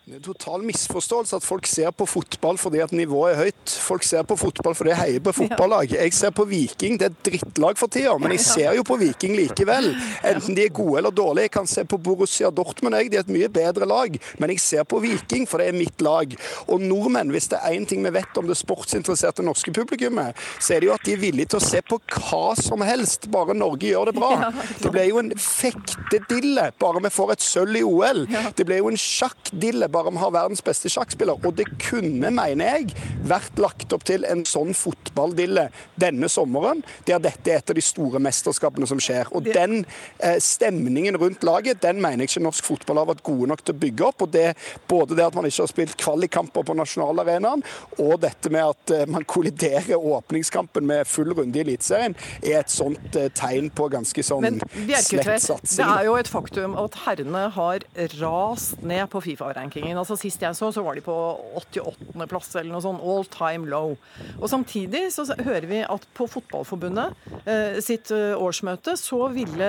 Det 0.07 0.21
er 0.21 0.23
total 0.23 0.63
misforståelse 0.63 1.35
at 1.41 1.43
folk 1.43 1.67
ser 1.67 1.91
på 1.91 2.07
fotball 2.07 2.61
fordi 2.63 2.79
at 2.79 2.93
nivået 2.95 3.33
er 3.33 3.41
høyt. 3.41 3.73
Folk 3.83 4.05
ser 4.07 4.23
på 4.23 4.37
fotball 4.39 4.77
fordi 4.79 4.93
de 4.93 4.99
heier 5.01 5.23
på 5.27 5.33
fotballag. 5.35 5.97
Jeg 5.97 6.13
ser 6.15 6.31
på 6.31 6.45
Viking, 6.47 6.95
det 7.01 7.09
er 7.09 7.11
et 7.11 7.25
drittlag 7.27 7.81
for 7.81 7.91
tida, 7.91 8.13
men 8.23 8.31
jeg 8.37 8.45
ser 8.45 8.77
jo 8.79 8.85
på 8.87 9.01
Viking 9.01 9.35
likevel. 9.35 9.89
Enten 10.31 10.55
de 10.55 10.63
er 10.63 10.71
gode 10.71 11.01
eller 11.01 11.11
dårlige. 11.11 11.49
Jeg 11.49 11.53
kan 11.57 11.67
se 11.67 11.83
på 11.83 11.99
Borussia 11.99 12.53
Dortmund, 12.55 12.95
jeg. 12.95 13.11
De 13.11 13.19
er 13.19 13.25
et 13.25 13.33
mye 13.35 13.49
bedre 13.51 13.89
lag. 13.91 14.15
Men 14.39 14.53
jeg 14.55 14.63
ser 14.63 14.87
på 14.87 15.01
Viking, 15.03 15.49
for 15.51 15.59
det 15.59 15.73
er 15.73 15.81
mitt 15.81 16.07
lag. 16.07 16.39
Og 16.69 16.87
nordmenn, 16.87 17.35
hvis 17.35 17.51
det 17.51 17.59
er 17.59 17.75
én 17.75 17.89
ting 17.91 18.07
vi 18.07 18.15
vet 18.15 18.39
om 18.39 18.47
det 18.47 18.61
sportsinteresserte 18.63 19.43
norske 19.43 19.75
publikummet, 19.75 20.39
så 20.61 20.77
er 20.77 20.87
det 20.87 20.91
jo 20.93 20.95
at 20.95 21.11
de 21.11 21.17
er 21.17 21.23
villige 21.25 21.51
til 21.57 21.59
å 21.59 21.67
se 21.67 21.83
på 21.83 21.99
hva 22.15 22.55
som 22.63 22.87
helst, 22.87 23.27
bare 23.35 23.59
Norge 23.59 23.91
gjør 23.91 24.13
det 24.13 24.17
bra. 24.21 24.55
Det 24.87 24.95
ble 24.95 25.09
jo 25.11 25.19
en 25.25 25.35
fektedille 25.35 26.71
bare 26.79 27.03
vi 27.11 27.15
får 27.19 27.35
et 27.35 27.51
sølv 27.51 27.83
i 27.83 27.85
OL. 27.91 28.25
Det 28.55 28.71
ble 28.71 28.79
jo 28.85 28.95
en 28.95 29.03
sjakkdille 29.09 29.91
bare 29.97 30.13
vi 30.13 30.23
har 30.23 30.35
verdens 30.35 30.65
beste 30.65 30.91
sjakkspiller. 30.93 31.41
Og 31.47 31.57
det 31.59 31.67
kunne, 31.83 32.31
mener 32.35 32.77
jeg, 32.77 32.95
vært 33.27 33.61
lagt 33.63 33.95
opp 33.97 34.05
til 34.09 34.27
en 34.29 34.45
sånn 34.49 34.75
fotballdille 34.77 35.69
denne 36.01 36.31
sommeren, 36.33 36.83
der 37.09 37.23
dette 37.23 37.53
er 37.53 37.61
et 37.61 37.73
av 37.73 37.79
de 37.79 37.85
store 37.85 38.21
mesterskapene 38.23 38.89
som 38.89 39.01
skjer. 39.03 39.31
Og 39.37 39.49
den 39.49 39.85
eh, 40.19 40.39
stemningen 40.43 41.19
rundt 41.21 41.47
laget, 41.47 41.83
den 41.85 42.01
mener 42.03 42.25
jeg 42.25 42.35
ikke 42.35 42.47
norsk 42.47 42.67
fotball 42.67 43.03
har 43.03 43.11
vært 43.13 43.25
gode 43.27 43.51
nok 43.53 43.65
til 43.65 43.77
å 43.77 43.81
bygge 43.85 44.09
opp. 44.09 44.27
og 44.27 44.33
det, 44.35 44.47
Både 44.89 45.19
det 45.19 45.27
at 45.27 45.37
man 45.37 45.49
ikke 45.49 45.65
har 45.65 45.73
spilt 45.73 45.97
kvalikkamper 46.01 46.67
på 46.67 46.77
nasjonalarenaen, 46.79 47.65
og 48.03 48.15
dette 48.25 48.53
med 48.53 48.75
at 48.75 48.95
eh, 48.95 49.07
man 49.11 49.27
kolliderer 49.29 49.97
åpningskampen 49.97 50.87
med 50.87 51.09
full 51.09 51.33
runde 51.37 51.61
i 51.61 51.65
Eliteserien, 51.65 52.17
er 52.43 52.61
et 52.63 52.73
sånt 52.73 53.17
eh, 53.19 53.31
tegn 53.37 53.71
på 53.77 53.89
ganske 53.93 54.27
sånn 54.27 54.61
slett 54.61 55.43
satsing. 55.43 55.81
Det 55.81 55.89
er 55.89 56.09
jo 56.09 56.17
et 56.21 56.31
faktum 56.31 56.77
at 56.81 56.97
herrene 57.07 57.47
har 57.57 57.87
rast 58.19 58.83
ned 58.87 59.07
på 59.13 59.23
Fifa-rankingen 59.25 59.86
ranking 59.87 59.99
Altså 59.99 60.17
Sist 60.19 60.43
jeg 60.43 60.55
så, 60.57 60.71
så 60.73 60.83
var 60.83 60.97
de 60.97 61.03
på 61.05 61.15
88. 61.57 62.27
plass 62.29 62.55
eller 62.57 62.73
noe 62.73 62.83
sånt. 62.83 63.03
All 63.03 63.25
time 63.25 63.67
low. 63.69 63.97
Og 64.41 64.49
Samtidig 64.49 65.13
så 65.13 65.27
hører 65.39 65.67
vi 65.67 65.83
at 65.85 66.07
på 66.15 66.27
Fotballforbundet 66.27 67.15
eh, 67.47 67.79
sitt 67.81 68.11
eh, 68.11 68.37
årsmøte 68.37 68.97
så 68.97 69.29
ville 69.33 69.69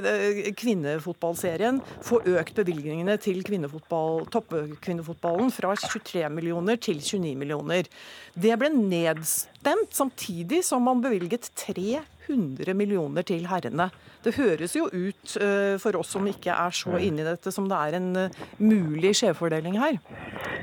eh, 0.00 0.52
kvinnefotballserien 0.56 1.80
få 2.02 2.22
økt 2.36 2.54
bevilgningene 2.56 3.16
til 3.20 3.42
kvinnefotball, 3.44 4.26
toppkvinnefotballen 4.32 5.50
fra 5.54 5.74
23 5.76 6.28
millioner 6.30 6.78
til 6.80 7.00
29 7.00 7.36
millioner. 7.40 7.88
Det 8.34 8.56
ble 8.60 8.70
nedstemt 8.74 9.94
samtidig 9.96 10.62
som 10.66 10.84
man 10.86 11.02
bevilget 11.04 11.50
300 12.30 12.74
millioner 12.74 13.26
til 13.26 13.46
herrene. 13.50 13.88
Det 14.24 14.34
høres 14.36 14.74
jo 14.76 14.86
ut 14.86 15.36
uh, 15.40 15.76
for 15.80 15.98
oss 16.00 16.14
som 16.14 16.26
ikke 16.28 16.52
er 16.54 16.74
så 16.76 16.98
inne 17.00 17.22
i 17.22 17.26
dette, 17.26 17.52
som 17.54 17.68
det 17.70 17.78
er 17.78 17.96
en 17.98 18.10
uh, 18.16 18.42
mulig 18.58 19.14
skjevfordeling 19.18 19.78
her. 19.80 19.98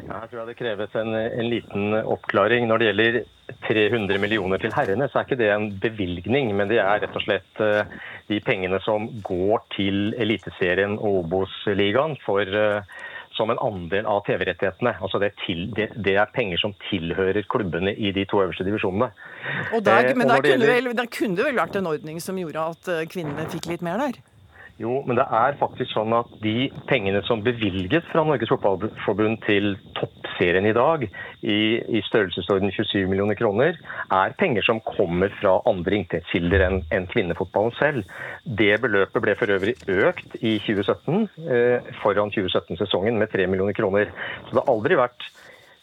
Ja, 0.08 0.22
jeg 0.24 0.32
tror 0.32 0.48
det 0.48 0.58
kreves 0.60 0.94
en, 0.96 1.16
en, 1.16 1.50
liten 1.52 1.98
oppklaring. 2.00 2.68
Når 2.70 2.80
det 2.80 2.90
gjelder 2.90 3.20
300 3.68 4.22
millioner 4.22 4.62
til 4.62 4.76
herrene, 4.76 5.10
så 5.10 5.20
er 5.20 5.28
ikke 5.28 5.40
det 5.40 5.52
en 5.52 5.68
bevilgning, 5.84 6.54
men 6.56 6.72
det 6.72 6.80
er 6.84 7.04
rett 7.04 7.18
og 7.18 7.26
slett 7.26 7.64
uh, 7.64 7.84
de 8.32 8.40
pengene 8.46 8.80
som 8.86 9.10
går 9.28 9.66
til 9.76 10.14
Eliteserien 10.20 10.98
og 10.98 11.24
Obos-ligaen 11.26 12.18
for 12.24 12.58
som 13.38 13.52
en 13.54 13.62
andel 13.64 14.08
av 14.10 14.24
TV-rettighetene. 14.28 14.96
Altså 15.02 15.22
det, 15.22 15.34
det, 15.78 15.90
det, 15.96 16.16
er 16.18 16.34
penger 16.34 16.62
som 16.62 16.74
tilhører 16.90 17.46
klubbene 17.50 17.94
i 17.94 18.12
de 18.16 18.26
to 18.30 18.42
øverste 18.44 18.66
divisjonene. 18.68 19.12
Der, 19.86 20.14
men 20.18 20.32
der 20.32 20.44
kunne, 20.44 20.72
vel, 20.72 20.92
der 20.98 21.12
kunne 21.20 21.38
det 21.38 21.46
vel 21.52 21.62
vært 21.62 21.78
en 21.80 21.92
ordning 21.94 22.20
som 22.24 22.40
gjorde 22.40 22.66
at 22.74 22.92
eh, 22.94 23.06
kvinnene 23.12 23.48
fikk 23.54 23.70
litt 23.72 23.86
mer 23.86 24.02
der? 24.02 24.20
Jo, 24.78 25.00
men 25.10 25.18
det 25.18 25.26
er 25.34 25.56
faktisk 25.58 25.90
sånn 25.90 26.14
at 26.14 26.30
de 26.44 26.68
pengene 26.86 27.24
som 27.26 27.42
bevilges 27.42 28.06
fra 28.12 28.22
Norges 28.28 28.52
Fotballforbund 28.52 29.40
til 29.48 29.72
toppserien 29.98 30.68
i 30.70 30.74
dag, 30.78 31.08
i, 31.42 31.58
i 31.98 32.02
størrelsesorden 32.06 32.70
27 32.76 33.10
millioner 33.10 33.40
kroner, 33.40 33.80
er 34.14 34.36
penger 34.38 34.68
som 34.68 34.84
kommer 34.86 35.34
fra 35.40 35.56
andre 35.70 35.98
inntektskilder 35.98 36.68
enn 36.68 36.80
en 36.94 37.10
kvinnefotballen 37.10 37.74
selv. 37.80 38.14
Det 38.46 38.76
beløpet 38.84 39.26
ble 39.26 39.34
for 39.40 39.58
øvrig 39.58 39.74
økt 39.90 40.38
i 40.44 40.60
2017, 40.62 41.26
eh, 41.50 41.92
foran 42.04 42.34
2017-sesongen, 42.38 43.18
med 43.18 43.34
3 43.34 43.50
millioner 43.50 43.74
kroner. 43.78 44.14
Så 44.46 44.54
det 44.54 44.62
har 44.62 44.74
aldri 44.76 45.02
vært 45.02 45.32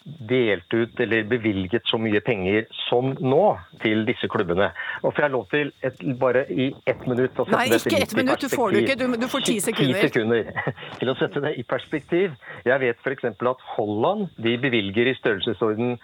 delt 0.04 0.74
ut 0.74 1.00
eller 1.00 1.24
bevilget 1.24 1.86
så 1.88 1.96
mye 1.98 2.20
penger 2.20 2.66
som 2.90 3.14
nå 3.24 3.44
til 3.80 4.04
disse 4.04 4.28
klubbene. 4.28 4.68
Og 5.00 5.14
får 5.14 5.24
jeg 5.24 5.32
lov 5.32 5.46
til 5.52 5.70
et, 5.86 6.02
bare 6.20 6.44
i 6.52 6.66
ett 6.84 7.06
minutt 7.08 7.38
å 7.40 7.46
sette 7.46 7.56
Nei, 7.56 7.78
ikke 7.78 8.02
ett 8.04 8.12
minutt, 8.18 8.44
du 8.44 8.52
får 8.52 8.74
det 8.74 8.82
ikke. 8.84 8.98
Du, 9.00 9.06
du 9.22 9.28
får 9.32 9.46
ti 9.48 9.54
sekunder. 9.64 10.00
Ti 10.02 10.10
sekunder 10.10 10.50
til 11.00 11.12
å 11.12 11.16
sette 11.20 11.44
det 11.46 11.54
i 11.56 11.64
perspektiv. 11.68 12.36
Jeg 12.68 12.82
vet 12.84 13.00
f.eks. 13.00 13.24
at 13.32 13.64
Holland 13.76 14.28
de 14.36 14.56
bevilger 14.60 15.08
i 15.08 15.16
størrelsesorden 15.16 15.96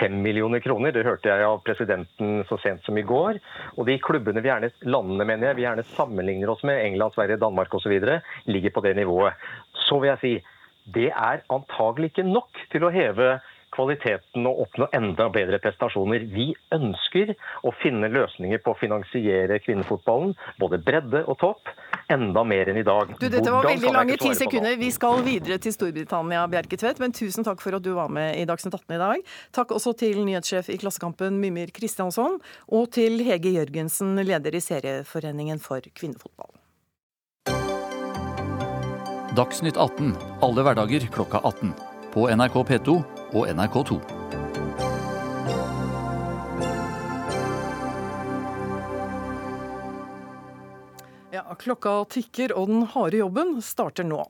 fem 0.00 0.16
millioner 0.24 0.64
kroner. 0.64 0.96
Det 0.96 1.04
hørte 1.04 1.28
jeg 1.28 1.44
av 1.44 1.60
presidenten 1.66 2.46
så 2.48 2.56
sent 2.62 2.88
som 2.88 2.96
i 2.96 3.04
går. 3.04 3.40
Og 3.76 3.84
de 3.88 3.98
klubbene 4.00 4.40
vi 4.40 4.48
gjerne, 4.48 4.72
landene 4.88 5.28
mener 5.28 5.50
jeg, 5.50 5.60
vi 5.60 5.66
gjerne 5.66 5.86
sammenligner 5.92 6.54
oss 6.54 6.64
med, 6.64 6.80
England, 6.86 7.12
Sverige, 7.16 7.40
Danmark 7.42 7.76
osv., 7.76 7.94
ligger 8.48 8.72
på 8.72 8.84
det 8.88 8.96
nivået. 8.96 9.36
Så 9.84 10.00
vil 10.00 10.14
jeg 10.14 10.22
si 10.24 10.34
det 10.84 11.10
er 11.10 11.42
antagelig 11.52 12.12
ikke 12.12 12.26
nok 12.28 12.62
til 12.72 12.86
å 12.86 12.92
heve 12.94 13.36
kvaliteten 13.72 14.46
og 14.48 14.66
oppnå 14.66 14.88
enda 14.96 15.28
bedre 15.32 15.58
prestasjoner. 15.62 16.26
Vi 16.32 16.50
ønsker 16.74 17.34
å 17.64 17.72
finne 17.82 18.10
løsninger 18.12 18.60
på 18.64 18.74
å 18.74 18.78
finansiere 18.78 19.58
kvinnefotballen, 19.64 20.34
både 20.60 20.80
bredde 20.84 21.24
og 21.24 21.38
topp, 21.40 21.72
enda 22.12 22.44
mer 22.44 22.68
enn 22.68 22.80
i 22.82 22.86
dag. 22.86 23.14
Du, 23.16 23.28
dette 23.32 23.54
var 23.54 23.66
veldig 23.70 23.94
lange 23.94 24.18
ti 24.20 24.34
sekunder. 24.36 24.76
Vi 24.80 24.90
skal 24.94 25.22
videre 25.24 25.58
til 25.62 25.74
Storbritannia, 25.74 26.44
Bjerke 26.52 26.78
Tvedt, 26.80 27.00
men 27.02 27.16
tusen 27.16 27.46
takk 27.48 27.62
for 27.64 27.78
at 27.78 27.84
du 27.84 27.94
var 27.96 28.12
med 28.12 28.36
i 28.40 28.46
Dagsnytt 28.48 28.76
18 28.76 28.96
i 28.98 29.02
dag. 29.02 29.36
Takk 29.56 29.76
også 29.78 29.94
til 30.04 30.20
nyhetssjef 30.26 30.68
i 30.72 30.80
Klassekampen 30.82 31.40
Mimir 31.40 31.72
Kristiansson, 31.74 32.40
og 32.68 32.90
til 32.92 33.22
Hege 33.24 33.56
Jørgensen, 33.56 34.18
leder 34.20 34.58
i 34.58 34.64
Serieforeningen 34.64 35.62
for 35.62 35.80
kvinnefotball. 35.96 36.52
Dagsnytt 39.32 39.76
18 39.76 40.16
alle 40.44 40.62
hverdager 40.62 41.06
klokka 41.08 41.38
18. 41.40 41.70
På 42.12 42.26
NRK 42.28 42.54
P2 42.68 42.96
og 43.32 43.46
NRK2. 43.48 43.96
Ja, 51.32 51.46
klokka 51.56 51.94
tikker, 52.12 52.52
og 52.52 52.68
den 52.68 52.84
harde 52.92 53.22
jobben 53.22 53.56
starter 53.64 54.04
nå. 54.04 54.20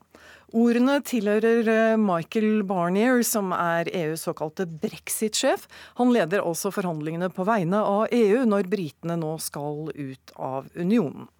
Ordene 0.52 0.98
tilhører 1.00 1.68
eh, 1.72 1.94
Michael 1.96 2.60
Barnier, 2.68 3.22
som 3.24 3.54
er 3.56 3.88
EUs 3.96 4.26
såkalte 4.26 4.66
brexit-sjef. 4.68 5.64
Han 5.96 6.12
leder 6.12 6.44
altså 6.44 6.68
forhandlingene 6.74 7.30
på 7.32 7.46
vegne 7.48 7.80
av 7.80 8.12
EU 8.12 8.44
når 8.48 8.68
britene 8.72 9.16
nå 9.16 9.32
skal 9.40 9.88
ut 9.88 10.34
av 10.36 10.68
unionen. 10.76 11.30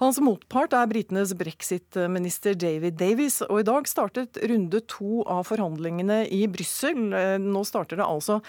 Hans 0.00 0.16
motpart 0.24 0.72
er 0.76 0.88
britenes 0.88 1.36
brexit-minister 1.36 2.56
David 2.56 2.96
Davies, 3.00 3.42
og 3.44 3.60
i 3.60 3.68
dag 3.68 3.88
startet 3.88 4.40
runde 4.48 4.80
to 4.88 5.20
av 5.28 5.44
forhandlingene 5.52 6.24
i 6.32 6.46
Brussel. 6.48 7.10
Eh, 7.12 7.36
nå 7.36 7.68
starter 7.68 8.00
det 8.00 8.08
altså 8.08 8.40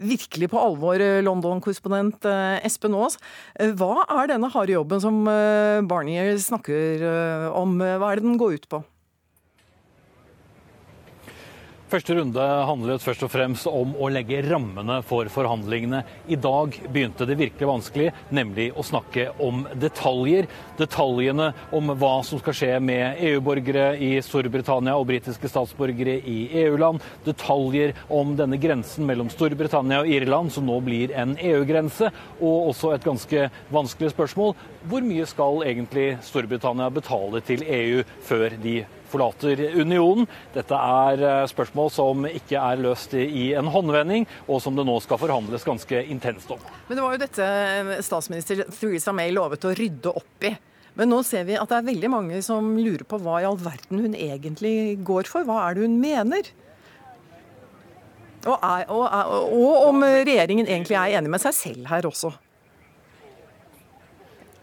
virkelig 0.00 0.48
på 0.48 0.64
alvor, 0.64 0.96
eh, 0.96 1.20
London-korrespondent 1.20 2.24
Espen 2.64 2.96
Aas. 2.96 3.20
Hva 3.76 4.06
er 4.16 4.32
denne 4.32 4.48
harde 4.48 4.78
jobben 4.78 5.04
som 5.04 5.26
Barnier 5.28 6.38
snakker 6.40 7.52
om? 7.52 7.82
Hva 7.82 8.14
er 8.14 8.16
det 8.16 8.32
den 8.32 8.40
går 8.40 8.62
ut 8.62 8.72
på? 8.72 8.86
Første 11.88 12.12
runde 12.18 12.42
handlet 12.68 13.00
først 13.00 13.22
og 13.24 13.30
fremst 13.32 13.68
om 13.70 13.94
å 13.96 14.10
legge 14.12 14.42
rammene 14.44 14.98
for 15.08 15.24
forhandlingene. 15.32 16.02
I 16.28 16.36
dag 16.36 16.74
begynte 16.92 17.24
det 17.24 17.38
virkelig 17.40 17.68
vanskelig, 17.70 18.10
nemlig 18.28 18.66
å 18.76 18.84
snakke 18.84 19.30
om 19.40 19.62
detaljer. 19.72 20.50
Detaljene 20.76 21.46
om 21.72 21.88
hva 21.96 22.10
som 22.28 22.42
skal 22.42 22.56
skje 22.58 22.68
med 22.84 23.22
EU-borgere 23.30 23.86
i 24.04 24.10
Storbritannia 24.20 24.98
og 25.00 25.08
britiske 25.08 25.48
statsborgere 25.48 26.18
i 26.28 26.36
EU-land. 26.66 27.00
Detaljer 27.24 27.96
om 28.12 28.36
denne 28.36 28.60
grensen 28.60 29.08
mellom 29.08 29.32
Storbritannia 29.32 30.02
og 30.02 30.12
Irland, 30.12 30.52
som 30.52 30.68
nå 30.68 30.76
blir 30.84 31.16
en 31.16 31.38
EU-grense. 31.40 32.12
Og 32.42 32.68
også 32.74 32.92
et 32.98 33.08
ganske 33.08 33.48
vanskelig 33.72 34.12
spørsmål. 34.12 34.52
Hvor 34.92 35.08
mye 35.08 35.24
skal 35.32 35.64
egentlig 35.72 36.10
Storbritannia 36.28 36.92
betale 36.92 37.40
til 37.48 37.64
EU 37.64 38.04
før 38.28 38.60
de 38.60 38.82
forlater 39.10 39.60
unionen. 39.80 40.28
Dette 40.54 40.78
er 40.78 41.24
eh, 41.24 41.48
spørsmål 41.50 41.90
som 41.94 42.28
ikke 42.28 42.60
er 42.60 42.80
løst 42.84 43.16
i 43.18 43.50
en 43.58 43.70
håndvending, 43.72 44.28
og 44.46 44.62
som 44.64 44.78
det 44.78 44.86
nå 44.88 44.98
skal 45.04 45.20
forhandles 45.20 45.66
ganske 45.66 46.04
intenst 46.12 46.50
om. 46.54 46.62
Men 46.88 46.98
det 46.98 47.04
var 47.04 47.16
jo 47.16 47.22
dette 47.24 47.50
eh, 47.50 47.92
statsminister 48.04 48.64
Theresa 48.70 49.14
May 49.16 49.34
lovet 49.34 49.66
å 49.68 49.74
rydde 49.76 50.14
opp 50.20 50.48
i. 50.48 50.54
Men 50.98 51.12
nå 51.12 51.20
ser 51.22 51.44
vi 51.46 51.54
at 51.58 51.70
det 51.70 51.76
er 51.78 51.90
veldig 51.92 52.08
mange 52.10 52.40
som 52.42 52.72
lurer 52.74 53.04
på 53.06 53.20
hva 53.22 53.38
i 53.38 53.46
all 53.46 53.58
verden 53.62 54.02
hun 54.02 54.16
egentlig 54.18 54.98
går 55.06 55.30
for. 55.30 55.46
Hva 55.46 55.60
er 55.68 55.76
det 55.76 55.86
hun 55.86 56.00
mener? 56.02 56.50
Og, 58.46 58.54
er, 58.56 58.84
og, 58.90 59.06
og 59.54 59.88
om 59.90 60.02
regjeringen 60.02 60.66
egentlig 60.66 60.98
er 60.98 61.18
enig 61.18 61.30
med 61.30 61.42
seg 61.42 61.54
selv 61.54 61.88
her 61.90 62.06
også. 62.08 62.32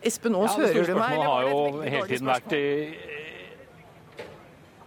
Espen 0.05 0.35
Aas, 0.37 0.53
ja, 0.59 0.69
hører 0.69 0.91
du 0.91 0.97
meg? 0.99 1.15
Det 1.15 1.25
har 1.25 1.47
jo 1.49 1.59
hele 1.81 2.07
tiden 2.11 2.29
vært 2.29 2.53
i 2.53 2.65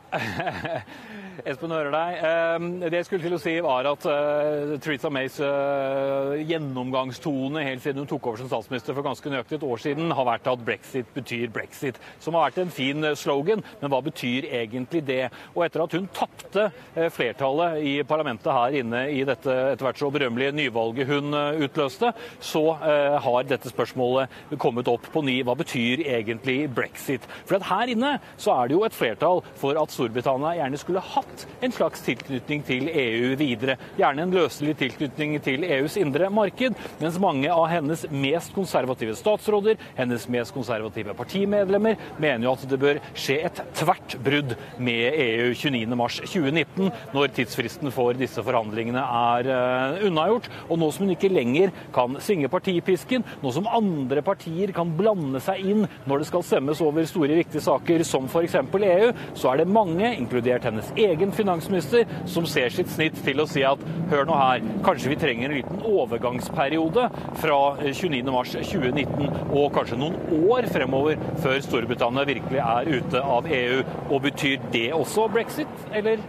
Espen 1.49 1.71
hører 1.71 1.93
deg. 1.95 2.23
Ehm, 2.27 2.69
det 2.83 2.99
jeg 2.99 3.07
skulle 3.07 3.25
til 3.27 3.37
å 3.37 3.41
si, 3.41 3.55
var 3.63 3.87
at 3.87 4.07
uh, 4.09 4.75
Theresa 4.83 5.11
Mays 5.13 5.37
uh, 5.43 6.35
gjennomgangstone 6.49 7.63
helt 7.63 7.85
siden 7.85 8.03
hun 8.03 8.09
tok 8.11 8.31
over 8.31 8.41
som 8.41 8.51
statsminister 8.51 8.97
for 8.97 9.07
ganske 9.07 9.31
nøyaktig 9.31 9.59
et 9.61 9.67
år 9.69 9.83
siden, 9.85 10.11
har 10.19 10.27
vært 10.27 10.49
at 10.51 10.65
brexit 10.67 11.13
betyr 11.15 11.53
brexit. 11.55 12.01
Som 12.25 12.39
har 12.39 12.49
vært 12.49 12.63
en 12.65 12.73
fin 12.75 13.07
eh, 13.07 13.17
slogan, 13.19 13.63
men 13.81 13.93
hva 13.93 14.01
betyr 14.05 14.49
egentlig 14.61 15.05
det? 15.07 15.29
Og 15.55 15.63
etter 15.67 15.85
at 15.85 15.95
hun 15.95 16.09
tapte 16.15 16.67
flertallet 17.15 17.79
i 17.87 17.95
parlamentet 18.09 18.51
her 18.53 18.79
inne 18.81 19.05
i 19.13 19.23
dette 19.29 19.53
etter 19.75 19.87
hvert 19.87 20.01
så 20.01 20.11
berømmelige 20.15 20.57
nyvalget 20.57 21.09
hun 21.11 21.37
utløste, 21.37 22.11
så 22.43 22.63
har 22.79 23.47
dette 23.49 23.71
spørsmålet 23.71 24.59
kommet 24.61 24.91
opp 24.91 25.07
på 25.13 25.23
ny. 25.27 25.39
Hva 25.47 25.55
betyr 25.59 26.03
egentlig 26.07 26.61
brexit? 26.75 27.27
For 27.49 27.63
her 27.71 27.93
inne 27.93 28.17
så 28.41 28.55
er 28.57 28.69
det 28.69 28.79
jo 28.79 28.85
et 28.87 28.97
flertall 28.97 29.43
for 29.59 29.79
at 29.81 29.95
Storbritannia 29.99 30.55
gjerne 30.55 30.79
skulle 30.79 31.03
hatt 31.03 31.45
en 31.65 31.73
slags 31.75 32.05
tilknytning 32.07 32.63
til 32.67 32.87
EU 32.93 33.33
videre. 33.39 33.75
Gjerne 33.99 34.25
en 34.25 34.35
løselig 34.37 34.77
tilknytning 34.79 35.39
til 35.43 35.67
EUs 35.67 35.97
indre 35.99 36.29
marked, 36.31 36.77
mens 37.01 37.19
mange 37.23 37.51
av 37.51 37.67
hennes 37.73 38.05
mest 38.13 38.55
konservative 38.55 39.17
statsråder, 39.19 39.79
hennes 39.99 40.29
mest 40.31 40.55
konservative 40.55 41.17
partimedlemmer, 41.19 41.99
mener 42.23 42.47
jo 42.47 42.55
at 42.55 42.67
det 42.71 42.79
bør 42.81 43.01
skje 43.19 43.41
et 43.49 43.63
tvert 43.79 44.15
brudd 44.23 44.55
med 44.79 45.19
EU 45.19 45.51
29.3.2019, 45.59 46.93
når 47.17 47.35
tidsfristen 47.35 47.93
for 47.95 48.15
disse 48.19 48.43
forhandlingene 48.45 49.03
er 49.03 49.51
uh, 49.51 50.07
unnagjort. 50.07 50.47
Og 50.69 50.79
nå 50.79 50.93
som 50.95 51.07
hun 51.09 51.17
ikke 51.17 51.33
lenger 51.33 51.75
kan 51.95 52.21
svinge 52.23 52.51
partipisken, 52.53 53.27
nå 53.43 53.55
som 53.55 53.67
andre 53.67 54.23
partier 54.23 54.71
kan 54.77 54.95
blande 54.99 55.43
seg 55.43 55.65
inn 55.73 55.87
når 56.07 56.23
det 56.23 56.31
skal 56.31 56.47
stemmes 56.47 56.83
over 56.85 57.07
store, 57.09 57.35
viktige 57.39 57.65
saker 57.65 58.07
som 58.07 58.31
f.eks. 58.31 58.57
EU, 58.79 59.11
så 59.37 59.53
er 59.53 59.63
det 59.63 59.71
mange 59.73 59.88
mange, 59.89 60.15
inkludert 60.17 60.65
hennes 60.65 60.93
egen 60.97 61.33
finansminister, 61.33 62.07
som 62.27 62.47
ser 62.47 62.73
sitt 62.73 62.91
snitt 62.93 63.19
til 63.25 63.41
å 63.41 63.49
si 63.49 63.65
at 63.67 63.83
hør 64.13 64.29
nå 64.29 64.37
her, 64.39 64.65
kanskje 64.87 65.13
vi 65.13 65.21
trenger 65.21 65.49
en 65.49 65.59
liten 65.59 65.85
overgangsperiode 65.89 67.09
fra 67.41 67.61
29.3.2019 67.83 69.29
eh, 69.29 69.39
og 69.49 69.73
kanskje 69.77 70.01
noen 70.01 70.19
år 70.49 70.69
fremover 70.73 71.21
før 71.43 71.61
Storbritannia 71.65 72.27
virkelig 72.29 72.63
er 72.65 72.93
ute 72.99 73.23
av 73.23 73.49
EU. 73.49 73.81
Og 74.09 74.23
betyr 74.29 74.69
det 74.73 74.91
også 74.97 75.29
brexit, 75.33 75.89
eller? 75.97 76.23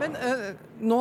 Men 0.00 0.16
uh, 0.18 0.46
nå 0.82 0.98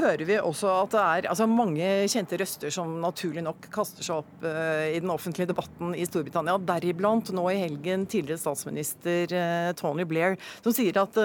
hører 0.00 0.24
vi 0.26 0.36
også 0.40 0.70
at 0.82 0.94
det 0.94 1.02
er 1.02 1.28
altså, 1.30 1.46
mange 1.50 1.90
kjente 2.10 2.38
røster 2.40 2.72
som 2.74 2.96
naturlig 3.02 3.44
nok 3.46 3.68
kaster 3.72 4.06
seg 4.06 4.22
opp 4.22 4.46
uh, 4.46 4.88
i 4.90 4.98
den 5.02 5.12
offentlige 5.14 5.52
debatten 5.52 5.94
i 5.94 6.06
Storbritannia. 6.08 6.58
Deriblant 6.72 7.30
nå 7.36 7.46
i 7.52 7.60
helgen 7.60 8.06
tidligere 8.10 8.42
statsminister 8.42 9.36
uh, 9.36 9.70
Tony 9.78 10.06
Blair, 10.08 10.38
som 10.64 10.74
sier 10.74 10.98
at 11.02 11.18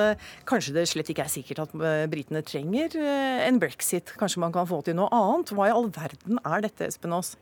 kanskje 0.47 0.75
det 0.77 0.85
slett 0.91 1.09
ikke 1.13 1.25
er 1.25 1.33
sikkert 1.33 1.63
at 1.65 1.75
britene 2.11 2.43
trenger 2.45 2.95
en 2.97 3.59
brexit. 3.61 4.13
Kanskje 4.19 4.43
man 4.43 4.53
kan 4.55 4.69
få 4.69 4.83
til 4.85 4.97
noe 4.97 5.09
annet. 5.13 5.53
Hva 5.55 5.69
i 5.69 5.73
all 5.73 5.89
verden 5.93 6.41
er 6.43 6.65
dette, 6.67 6.89
Espen 6.91 7.15
Aas? 7.17 7.35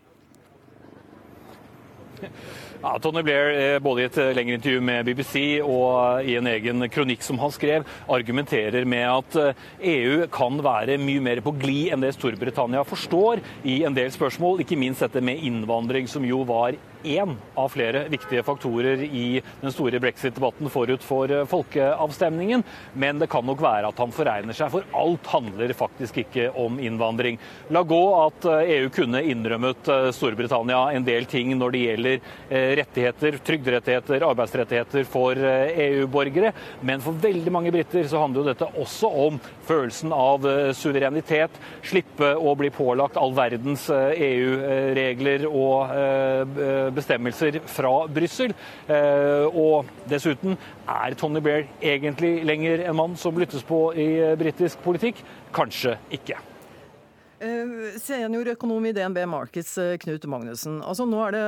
Ja, 2.85 2.99
Tony 2.99 3.23
Blair, 3.23 3.47
eh, 3.49 3.79
både 3.79 4.03
i 4.03 4.05
et 4.05 4.17
eh, 4.21 4.27
lengre 4.37 4.59
intervju 4.59 4.81
med 4.85 5.07
BBC 5.07 5.39
og 5.65 6.21
i 6.21 6.35
en 6.37 6.45
egen 6.45 6.85
kronikk 6.93 7.23
som 7.25 7.39
han 7.41 7.49
skrev, 7.49 7.87
argumenterer 8.13 8.85
med 8.85 9.05
at 9.09 9.37
EU 9.41 10.11
eh, 10.19 10.27
e 10.27 10.27
kan 10.29 10.59
være 10.61 10.99
mye 11.01 11.23
mer 11.25 11.41
på 11.41 11.55
glid 11.57 11.95
enn 11.95 12.05
det 12.05 12.11
Storbritannia 12.13 12.83
forstår 12.85 13.41
i 13.65 13.79
en 13.89 13.97
del 13.97 14.13
spørsmål, 14.13 14.61
ikke 14.61 14.77
minst 14.77 15.01
dette 15.01 15.17
med 15.25 15.41
innvandring, 15.49 16.05
som 16.05 16.29
jo 16.29 16.43
var 16.45 16.77
én 17.05 17.35
av 17.55 17.69
flere 17.69 18.05
viktige 18.09 18.43
faktorer 18.43 19.03
i 19.03 19.41
den 19.61 19.73
store 19.73 19.99
brexit-debatten 20.01 20.69
forut 20.73 21.03
for 21.05 21.31
eh, 21.31 21.45
folkeavstemningen. 21.49 22.63
Men 22.93 23.19
det 23.21 23.29
kan 23.31 23.45
nok 23.45 23.61
være 23.63 23.91
at 23.91 24.01
han 24.01 24.13
foregner 24.15 24.57
seg, 24.57 24.71
for 24.73 24.87
alt 24.97 25.29
handler 25.31 25.73
faktisk 25.77 26.19
ikke 26.25 26.49
om 26.61 26.79
innvandring. 26.81 27.39
La 27.75 27.83
gå 27.87 28.01
at 28.19 28.47
EU 28.51 28.65
eh, 28.65 28.89
e 28.89 28.93
kunne 28.95 29.23
innrømmet 29.23 29.91
eh, 29.91 30.09
Storbritannia 30.15 30.81
en 30.95 31.07
del 31.07 31.27
ting 31.29 31.53
når 31.57 31.75
det 31.75 31.83
gjelder 31.85 32.33
rettigheter, 32.79 33.37
trygderettigheter, 33.45 34.23
arbeidsrettigheter 34.25 35.05
for 35.09 35.39
EU-borgere. 35.39 36.51
Men 36.85 37.03
for 37.03 37.17
veldig 37.21 37.51
mange 37.53 37.71
briter 37.73 38.05
så 38.09 38.21
handler 38.21 38.41
jo 38.41 38.49
dette 38.51 38.69
også 38.81 39.09
om 39.25 39.39
følelsen 39.67 40.13
av 40.15 40.45
suverenitet. 40.77 41.57
Slippe 41.85 42.31
å 42.37 42.53
bli 42.57 42.71
pålagt 42.73 43.19
all 43.19 43.33
verdens 43.37 43.87
EU-regler 43.91 45.47
og 45.49 45.91
bestemmelser 46.97 47.59
fra 47.69 47.93
Brussel. 48.11 48.55
Eh, 48.87 49.45
og 49.51 49.91
dessuten, 50.09 50.57
er 50.87 51.15
Tony 51.19 51.43
Blair 51.43 51.69
egentlig 51.81 52.39
lenger 52.47 52.87
en 52.87 52.99
mann 52.99 53.15
som 53.19 53.37
lyttes 53.39 53.65
på 53.65 53.87
i 53.93 54.09
britisk 54.39 54.83
politikk? 54.85 55.23
Kanskje 55.55 55.97
ikke. 56.15 56.39
Uh, 57.35 57.91
Seniorøkonom 57.99 58.85
i 58.87 58.93
DNB 58.95 59.19
Markets, 59.27 59.73
uh, 59.77 59.97
Knut 59.99 60.23
Magnussen. 60.31 60.79
Altså, 60.87 61.03
nå 61.09 61.19
er 61.25 61.35
det, 61.35 61.43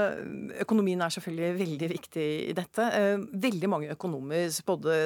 økonomien 0.65 0.99
er 1.01 1.13
selvfølgelig 1.15 1.51
veldig 1.61 1.89
viktig 1.93 2.27
i 2.51 2.55
dette. 2.57 2.87
Veldig 3.47 3.71
mange 3.71 3.93
økonomer 3.95 4.49
spådde 4.53 4.97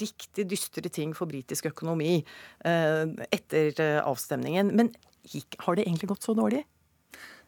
riktig 0.00 0.48
dystre 0.48 0.88
ting 0.88 1.12
for 1.16 1.30
britisk 1.30 1.68
økonomi 1.68 2.22
etter 2.64 3.82
avstemningen. 4.00 4.72
Men 4.72 4.92
har 5.66 5.76
det 5.76 5.86
egentlig 5.86 6.14
gått 6.14 6.24
så 6.24 6.34
dårlig? 6.38 6.64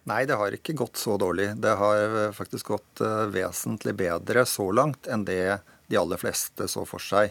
Nei, 0.04 0.24
det 0.28 0.36
har 0.36 0.52
ikke 0.52 0.76
gått 0.76 1.00
så 1.00 1.16
dårlig. 1.20 1.54
Det 1.64 1.76
har 1.80 2.00
eh, 2.04 2.32
faktisk 2.36 2.74
gått 2.74 3.00
eh, 3.00 3.24
vesentlig 3.32 3.94
bedre 3.96 4.44
så 4.48 4.68
langt 4.72 5.08
enn 5.08 5.24
det 5.24 5.60
de 5.88 6.00
aller 6.00 6.20
fleste 6.20 6.68
så 6.68 6.84
for 6.88 7.00
seg 7.00 7.30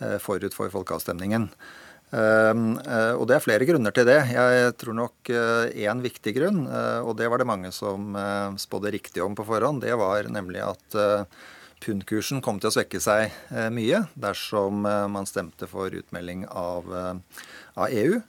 eh, 0.00 0.16
forut 0.22 0.56
for 0.56 0.72
folkeavstemningen. 0.72 1.50
Og 2.14 3.22
det 3.26 3.34
er 3.34 3.42
flere 3.42 3.66
grunner 3.66 3.90
til 3.90 4.04
det. 4.06 4.20
Jeg 4.30 4.74
tror 4.78 4.94
nok 4.94 5.30
én 5.32 6.02
viktig 6.04 6.30
grunn, 6.36 6.60
og 7.02 7.16
det 7.18 7.26
var 7.26 7.42
det 7.42 7.46
mange 7.48 7.72
som 7.74 8.14
spådde 8.60 8.92
riktig 8.94 9.24
om 9.24 9.34
på 9.34 9.42
forhånd, 9.48 9.82
det 9.82 9.96
var 9.98 10.28
nemlig 10.30 10.62
at 10.62 10.94
pundkursen 11.82 12.38
kom 12.44 12.60
til 12.62 12.70
å 12.70 12.74
svekke 12.76 13.00
seg 13.02 13.34
mye 13.74 14.04
dersom 14.14 14.86
man 14.86 15.26
stemte 15.26 15.66
for 15.66 15.90
utmelding 15.90 16.46
av, 16.54 16.86
av 16.94 17.88
EU. 17.90 18.20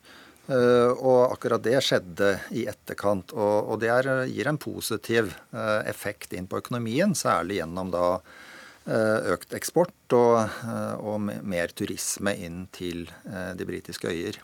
Eh, 0.45 0.91
og 0.93 1.33
akkurat 1.33 1.63
det 1.65 1.79
skjedde 1.81 2.35
i 2.53 2.65
etterkant. 2.69 3.33
Og, 3.33 3.77
det 3.81 3.89
er, 3.91 4.09
gir 4.29 4.49
en 4.49 4.61
positiv 4.61 5.31
eh, 5.55 5.81
effekt 5.89 6.35
inn 6.37 6.49
på 6.49 6.59
økonomien, 6.61 7.15
særlig 7.17 7.61
gjennom 7.61 7.93
da 7.93 8.09
økt 8.85 9.55
eksport 9.57 10.13
og, 10.13 10.59
og 11.01 11.15
mer 11.25 11.71
turisme 11.73 12.35
inn 12.37 12.67
til 12.69 13.07
de 13.25 13.65
britiske 13.65 14.11
øyer. 14.13 14.37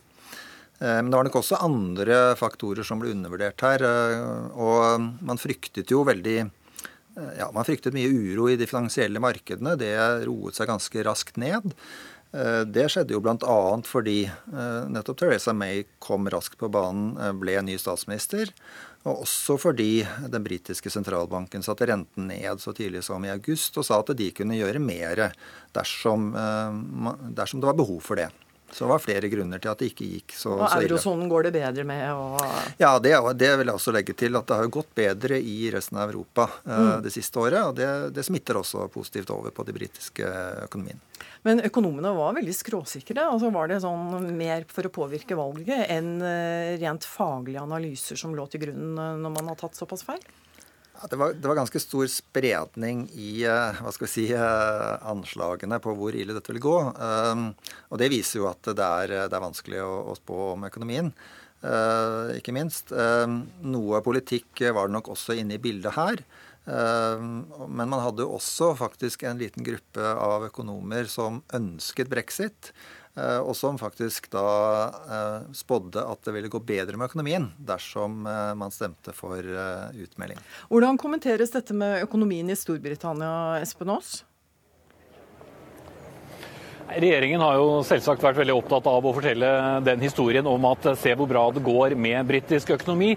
Men 0.80 1.12
det 1.12 1.20
var 1.20 1.28
nok 1.28 1.38
også 1.44 1.60
andre 1.62 2.16
faktorer 2.40 2.82
som 2.82 2.98
ble 2.98 3.12
undervurdert 3.14 3.62
her. 3.62 3.86
Og 4.58 5.06
man 5.22 5.38
fryktet 5.38 5.94
jo 5.94 6.02
veldig 6.10 6.40
ja, 7.38 7.52
Man 7.54 7.68
fryktet 7.68 7.94
mye 7.94 8.10
uro 8.10 8.48
i 8.50 8.58
de 8.58 8.66
finansielle 8.66 9.22
markedene. 9.22 9.76
Det 9.78 9.94
roet 10.26 10.58
seg 10.58 10.74
ganske 10.74 11.06
raskt 11.06 11.38
ned. 11.38 11.76
Eh, 12.32 12.62
det 12.64 12.88
skjedde 12.92 13.12
jo 13.12 13.20
bl.a. 13.24 13.58
fordi 13.84 14.24
eh, 14.24 14.84
nettopp 14.88 15.20
Teresa 15.20 15.52
May 15.54 15.84
kom 16.00 16.30
raskt 16.32 16.56
på 16.62 16.70
banen, 16.72 17.18
eh, 17.20 17.34
ble 17.36 17.58
ny 17.68 17.76
statsminister. 17.82 18.54
Og 19.04 19.26
også 19.26 19.58
fordi 19.60 20.06
den 20.32 20.46
britiske 20.46 20.92
sentralbanken 20.94 21.66
satte 21.66 21.90
renten 21.90 22.30
ned 22.30 22.62
så 22.64 22.72
tidlig 22.78 23.04
som 23.08 23.26
i 23.26 23.34
august 23.34 23.80
og 23.82 23.88
sa 23.88 24.00
at 24.00 24.14
de 24.16 24.30
kunne 24.38 24.60
gjøre 24.60 24.80
mer 24.84 25.32
dersom, 25.74 26.30
dersom 27.34 27.64
det 27.64 27.72
var 27.72 27.80
behov 27.80 28.04
for 28.06 28.22
det. 28.22 28.28
Så 28.72 28.86
det 28.86 28.90
var 28.94 29.04
flere 29.04 29.28
grunner 29.32 29.60
til 29.60 29.72
at 29.72 29.82
det 29.82 29.92
ikke 29.92 30.08
gikk 30.08 30.36
så, 30.36 30.54
og 30.56 30.64
så 30.64 30.80
ille. 30.80 30.88
Og 30.88 30.96
eurosonen 30.96 31.32
går 31.32 31.48
det 31.48 31.54
bedre 31.58 31.84
med? 31.88 32.06
Og... 32.16 32.40
Ja, 32.80 32.94
det, 33.04 33.14
det, 33.36 33.52
vil 33.60 33.72
jeg 33.72 33.76
også 33.76 33.94
legge 33.96 34.16
til. 34.18 34.38
At 34.40 34.48
det 34.48 34.60
har 34.62 34.72
gått 34.72 34.94
bedre 34.96 35.40
i 35.40 35.58
resten 35.74 36.00
av 36.00 36.12
Europa 36.14 36.48
mm. 36.64 37.02
det 37.04 37.12
siste 37.14 37.42
året. 37.44 37.60
Og 37.68 37.76
det, 37.78 37.90
det 38.16 38.26
smitter 38.28 38.62
også 38.62 38.88
positivt 38.94 39.34
over 39.36 39.52
på 39.56 39.68
de 39.68 39.76
britiske 39.76 40.32
økonomien. 40.68 41.02
Men 41.46 41.64
økonomene 41.66 42.14
var 42.16 42.36
veldig 42.38 42.54
skråsikre. 42.54 43.26
altså 43.26 43.50
Var 43.54 43.72
det 43.72 43.82
sånn 43.84 44.30
mer 44.38 44.66
for 44.70 44.88
å 44.88 44.94
påvirke 44.94 45.38
valget 45.38 45.90
enn 45.90 46.14
eh, 46.26 46.78
rent 46.82 47.08
faglige 47.08 47.64
analyser 47.64 48.20
som 48.20 48.36
lå 48.38 48.46
til 48.52 48.64
grunn 48.68 48.94
eh, 48.94 49.18
når 49.24 49.36
man 49.40 49.52
har 49.52 49.60
tatt 49.60 49.80
såpass 49.80 50.06
feil? 50.08 50.22
Det, 51.10 51.18
var, 51.18 51.34
det, 51.34 51.48
var, 51.48 51.58
ganske 51.58 51.82
stor 51.82 52.06
spredning 52.12 53.08
i 53.18 53.44
eh, 53.50 53.82
hva 53.82 53.94
skal 53.96 54.08
vi 54.08 54.12
si, 54.14 54.26
anslagene 54.36 55.80
på 55.82 55.96
hvor 55.98 56.16
ille 56.18 56.36
dette 56.38 56.54
vil 56.54 56.62
gå. 56.64 56.78
Og 57.90 58.02
det 58.02 58.12
viser 58.14 58.42
jo 58.42 58.50
at 58.52 58.74
det 58.76 58.88
er, 58.88 59.16
det 59.26 59.38
er 59.38 59.48
vanskelig 59.48 59.82
å, 59.86 59.94
å, 60.12 60.18
spå 60.20 60.52
om 60.54 60.68
økonomien. 60.70 61.10
Ikke 62.34 62.54
minst. 62.56 62.90
Noe 62.90 64.00
politikk 64.02 64.64
var 64.74 64.90
det 64.90 64.96
nok 64.96 65.12
også 65.14 65.36
inne 65.38 65.60
i 65.60 65.62
bildet 65.62 65.94
her. 65.94 66.24
Eh, 66.66 67.22
men 67.68 67.90
man 67.90 68.02
hadde 68.04 68.26
jo 68.26 68.36
også 68.38 68.74
faktisk 68.78 69.26
en 69.26 69.40
liten 69.42 69.66
gruppe 69.66 70.14
av 70.14 70.46
økonomer 70.52 71.10
som 71.10 71.42
ønsket 71.56 72.12
brexit. 72.12 72.72
Eh, 73.16 73.40
og 73.44 73.56
som 73.58 73.80
faktisk 73.82 74.30
da 74.32 74.46
eh, 75.04 75.52
spådde 75.58 76.06
at 76.08 76.24
det 76.28 76.36
ville 76.38 76.52
gå 76.52 76.62
bedre 76.64 77.00
med 77.00 77.12
økonomien 77.12 77.50
dersom 77.58 78.24
man 78.24 78.74
stemte 78.74 79.14
for 79.16 79.40
utmelding. 79.42 80.40
Hvordan 80.72 81.00
kommenteres 81.02 81.54
dette 81.54 81.76
med 81.76 82.06
økonomien 82.06 82.50
i 82.52 82.58
Storbritannia, 82.58 83.62
Espen 83.62 83.92
Aas? 83.92 84.22
Regjeringen 86.92 87.40
har 87.40 87.56
jo 87.56 87.68
selvsagt 87.88 88.24
vært 88.24 88.40
veldig 88.42 88.54
opptatt 88.58 88.88
av 88.90 89.06
å 89.06 89.14
fortelle 89.16 89.48
den 89.86 90.02
historien 90.04 90.48
om 90.50 90.66
at 90.68 90.90
se 91.00 91.14
hvor 91.16 91.30
bra 91.30 91.46
det 91.56 91.64
går 91.64 91.94
med 91.96 92.26
britisk 92.28 92.74
økonomi. 92.76 93.14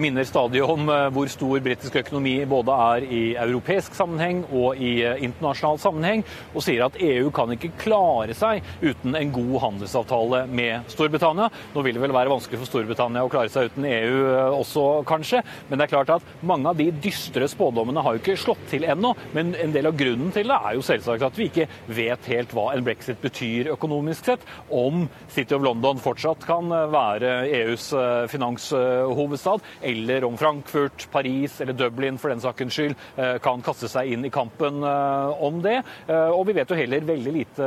Minner 0.00 0.26
stadig 0.28 0.60
om 0.64 0.90
eh, 0.92 1.06
hvor 1.14 1.30
stor 1.32 1.62
britisk 1.64 1.96
økonomi 2.02 2.34
både 2.48 2.76
er 2.88 3.06
i 3.06 3.22
europeisk 3.40 3.96
sammenheng 3.96 4.42
og 4.50 4.76
i 4.76 4.90
eh, 5.06 5.22
internasjonal 5.24 5.80
sammenheng, 5.80 6.24
og 6.52 6.66
sier 6.66 6.84
at 6.84 6.98
EU 7.00 7.30
kan 7.34 7.54
ikke 7.54 7.72
klare 7.80 8.36
seg 8.36 8.66
uten 8.82 9.16
en 9.16 9.32
god 9.32 9.54
handelsavtale 9.62 10.42
med 10.52 10.92
Storbritannia. 10.92 11.48
Nå 11.72 11.86
vil 11.86 11.96
det 11.96 12.04
vel 12.04 12.16
være 12.16 12.34
vanskelig 12.34 12.60
for 12.60 12.72
Storbritannia 12.74 13.24
å 13.24 13.32
klare 13.32 13.52
seg 13.52 13.72
uten 13.72 13.88
EU 13.88 14.20
eh, 14.34 14.58
også, 14.58 14.86
kanskje, 15.08 15.40
men 15.70 15.80
det 15.80 15.86
er 15.88 15.94
klart 15.94 16.14
at 16.18 16.36
mange 16.44 16.68
av 16.74 16.80
de 16.80 16.90
dystre 16.92 17.48
spådommene 17.48 18.04
har 18.04 18.18
jo 18.18 18.24
ikke 18.24 18.36
slått 18.44 18.68
til 18.74 18.84
ennå. 18.84 19.14
Men 19.32 19.56
en 19.56 19.72
del 19.72 19.88
av 19.88 19.96
grunnen 19.96 20.34
til 20.34 20.52
det 20.52 20.60
er 20.60 20.76
jo 20.76 20.84
selvsagt 20.84 21.28
at 21.30 21.40
vi 21.40 21.48
ikke 21.48 21.70
vet 21.88 22.32
helt 22.34 22.52
hva 22.52 22.68
en 22.74 22.84
brexit 22.84 23.13
brexit 23.14 23.34
betyr 23.34 23.70
økonomisk 23.72 24.24
sett, 24.24 24.44
om 24.70 25.08
City 25.28 25.54
of 25.54 25.62
London 25.62 25.98
fortsatt 25.98 26.44
kan 26.46 26.70
eh, 26.72 26.90
være 26.92 27.48
EUs 27.48 27.92
eh, 27.92 28.26
finanshovedstad, 28.28 29.60
eller 29.82 30.24
om 30.24 30.36
Frankfurt, 30.36 31.08
Paris 31.12 31.60
eller 31.60 31.74
Dublin 31.74 32.18
for 32.18 32.30
den 32.30 32.40
sakens 32.40 32.74
skyld 32.74 32.94
eh, 33.16 33.38
kan 33.42 33.62
kaste 33.62 33.88
seg 33.88 34.12
inn 34.12 34.24
i 34.24 34.32
kampen 34.32 34.82
om 34.84 35.60
det. 35.62 35.76
Og 36.08 36.44
vi 36.48 36.54
vet 36.56 36.70
jo 36.70 36.76
heller 36.76 37.04
veldig 37.06 37.32
lite, 37.32 37.66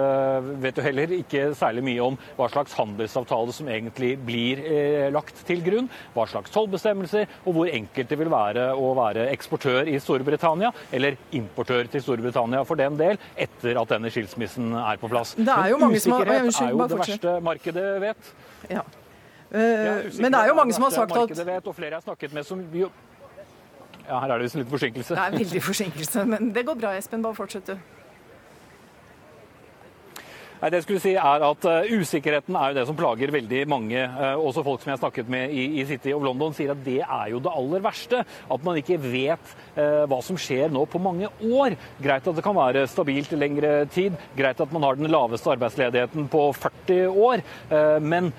vet 0.61 0.77
jo 0.77 0.83
heller 0.83 1.11
ikke 1.15 1.43
særlig 1.57 1.83
mye 1.85 2.03
om 2.03 2.17
hva 2.37 2.47
slags 2.51 2.75
handelsavtale 2.77 3.53
som 3.55 3.69
egentlig 3.71 4.13
blir 4.25 4.61
lagt 5.13 5.39
til 5.47 5.61
grunn, 5.65 5.89
hva 6.15 6.25
slags 6.29 6.53
tollbestemmelser, 6.53 7.27
og 7.45 7.57
hvor 7.57 7.71
enkelt 7.71 8.11
det 8.11 8.19
vil 8.19 8.31
være 8.31 8.69
å 8.75 8.91
være 8.97 9.27
eksportør 9.33 9.89
i 9.91 9.99
Storbritannia, 10.03 10.71
eller 10.95 11.17
importør 11.37 11.89
til 11.91 12.03
Storbritannia 12.03 12.63
for 12.67 12.79
den 12.79 12.99
del, 12.99 13.19
etter 13.39 13.79
at 13.81 13.93
denne 13.93 14.11
skilsmissen 14.13 14.75
er 14.81 15.01
på 15.01 15.11
plass. 15.11 15.36
Det 15.37 15.53
er 15.53 15.67
jo 15.69 15.77
mange 15.77 15.99
som 15.99 16.11
har, 16.11 16.31
unnskyld, 16.43 16.67
er 16.67 16.71
jo 16.71 16.87
det 16.87 16.99
verste 16.99 17.33
markedet 17.45 17.89
vet. 18.01 18.31
Ja. 18.69 18.81
Uh, 19.47 19.59
men 20.19 20.33
det 20.33 20.39
er 20.39 20.47
jo 20.49 20.55
mange 20.57 20.73
som 20.73 20.83
har 20.83 20.95
sagt 20.95 21.13
at 21.17 21.45
vet, 21.47 21.67
og 21.67 21.75
flere 21.75 21.93
jeg 21.93 22.01
har 22.01 22.01
snakket 22.01 22.33
med 22.33 22.43
som 22.43 22.63
ja, 24.07 24.19
Her 24.19 24.31
er 24.31 24.37
det 24.37 24.47
visst 24.47 24.55
litt 24.55 24.69
forsinkelse. 24.71 25.15
Det 25.15 25.23
er 25.23 25.37
veldig 25.37 25.61
forsinkelse, 25.63 26.25
men 26.25 26.51
det 26.55 26.65
går 26.65 26.75
bra, 26.79 26.95
Espen. 26.97 27.23
Bare 27.23 27.35
fortsett, 27.35 27.67
du. 27.67 27.96
Nei, 30.57 30.71
det 30.73 30.79
jeg 30.79 30.85
skulle 30.87 31.01
si 31.03 31.11
er 31.13 31.43
at 31.45 31.65
uh, 31.69 31.91
Usikkerheten 31.99 32.55
er 32.57 32.71
jo 32.71 32.77
det 32.79 32.85
som 32.89 32.97
plager 32.97 33.33
veldig 33.33 33.59
mange. 33.69 34.01
Uh, 34.01 34.39
også 34.41 34.63
folk 34.65 34.81
som 34.81 34.89
jeg 34.89 34.95
har 34.95 35.03
snakket 35.03 35.29
med 35.29 35.53
i, 35.53 35.67
i, 35.77 35.85
City 35.85 36.15
of 36.15 36.25
London, 36.25 36.55
sier 36.57 36.73
at 36.73 36.81
det 36.85 36.99
er 37.03 37.27
jo 37.29 37.41
det 37.45 37.53
aller 37.59 37.83
verste. 37.85 38.23
At 38.25 38.65
man 38.65 38.79
ikke 38.81 38.97
vet 39.03 39.53
uh, 39.77 40.07
hva 40.09 40.19
som 40.25 40.39
skjer 40.41 40.73
nå 40.73 40.87
på 40.89 41.01
mange 41.03 41.29
år. 41.45 41.77
Greit 42.01 42.25
at 42.25 42.39
det 42.39 42.45
kan 42.45 42.57
være 42.57 42.87
stabilt 42.89 43.35
i 43.37 43.41
lengre 43.41 43.73
tid. 43.93 44.17
Greit 44.37 44.65
at 44.65 44.73
man 44.73 44.87
har 44.87 44.97
den 44.97 45.11
laveste 45.13 45.53
arbeidsledigheten 45.53 46.25
på 46.33 46.49
40 46.57 47.05
år. 47.13 47.45
men 48.01 48.31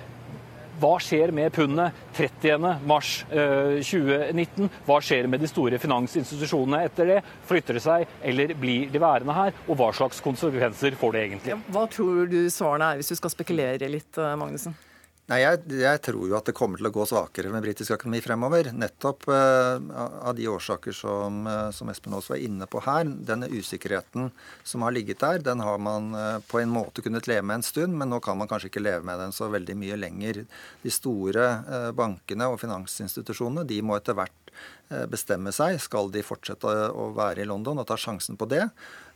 hva 0.79 0.95
skjer 1.03 1.33
med 1.35 1.51
pundet 1.55 1.93
30.3.2019? 2.17 4.65
Eh, 4.65 4.71
hva 4.87 4.99
skjer 5.03 5.27
med 5.31 5.41
de 5.43 5.49
store 5.51 5.79
finansinstitusjonene 5.83 6.85
etter 6.87 7.05
det? 7.13 7.19
Flytter 7.49 7.75
det 7.79 7.85
seg, 7.85 8.01
eller 8.23 8.55
blir 8.59 8.91
de 8.93 8.99
værende 9.03 9.35
her? 9.37 9.51
Og 9.67 9.75
hva 9.81 9.91
slags 9.97 10.19
konsekvenser 10.25 10.93
får 10.99 11.11
det 11.15 11.21
egentlig? 11.27 11.53
Hva 11.75 11.85
tror 11.91 12.27
du 12.31 12.41
svarene 12.53 12.85
er, 12.93 12.97
hvis 13.01 13.13
du 13.13 13.17
skal 13.19 13.35
spekulere 13.35 13.91
litt, 13.91 14.19
eh, 14.19 14.37
Magnussen? 14.39 14.75
Nei, 15.29 15.43
jeg, 15.43 15.59
jeg, 15.77 16.01
tror 16.07 16.23
jo 16.25 16.37
at 16.39 16.47
det 16.49 16.55
kommer 16.57 16.81
til 16.81 16.89
å 16.89 16.93
gå 16.95 17.05
svakere 17.05 17.51
med 17.53 17.61
britisk 17.61 17.93
økonomi 17.99 18.23
fremover. 18.25 18.71
Nettopp 18.73 19.27
uh, 19.29 19.77
av 20.25 20.33
de 20.39 20.47
årsaker 20.49 20.95
som, 20.97 21.43
uh, 21.45 21.69
som 21.77 21.91
Espen 21.93 22.17
også 22.17 22.33
var 22.33 22.45
inne 22.47 22.65
på 22.71 22.81
her. 22.87 23.05
Denne 23.29 23.51
usikkerheten 23.53 24.31
som 24.65 24.87
har 24.87 24.95
ligget 24.97 25.21
der, 25.21 25.43
den 25.45 25.61
har 25.61 25.77
man 25.85 26.15
uh, 26.17 26.39
på 26.49 26.63
en 26.63 26.73
måte 26.73 27.05
kunnet 27.05 27.29
leve 27.29 27.45
med 27.45 27.61
en 27.61 27.67
stund, 27.67 27.93
men 28.01 28.09
nå 28.09 28.23
kan 28.25 28.41
man 28.41 28.49
kanskje 28.49 28.71
ikke 28.71 28.87
leve 28.87 29.05
med 29.05 29.21
den 29.21 29.37
så 29.37 29.51
veldig 29.53 29.77
mye 29.77 29.99
lenger. 30.01 30.47
De 30.81 30.93
store 30.97 31.51
bankene 31.99 32.49
og 32.49 32.63
finansinstitusjonene 32.63 33.67
de 33.69 33.83
må 33.85 33.99
etter 33.99 34.17
hvert 34.17 34.55
bestemme 35.13 35.53
seg. 35.53 35.77
Skal 35.85 36.09
de 36.15 36.25
fortsette 36.25 36.73
å 36.89 37.11
være 37.13 37.45
i 37.45 37.49
London 37.51 37.85
og 37.85 37.87
ta 37.91 38.01
sjansen 38.01 38.41
på 38.41 38.49
det? 38.49 38.65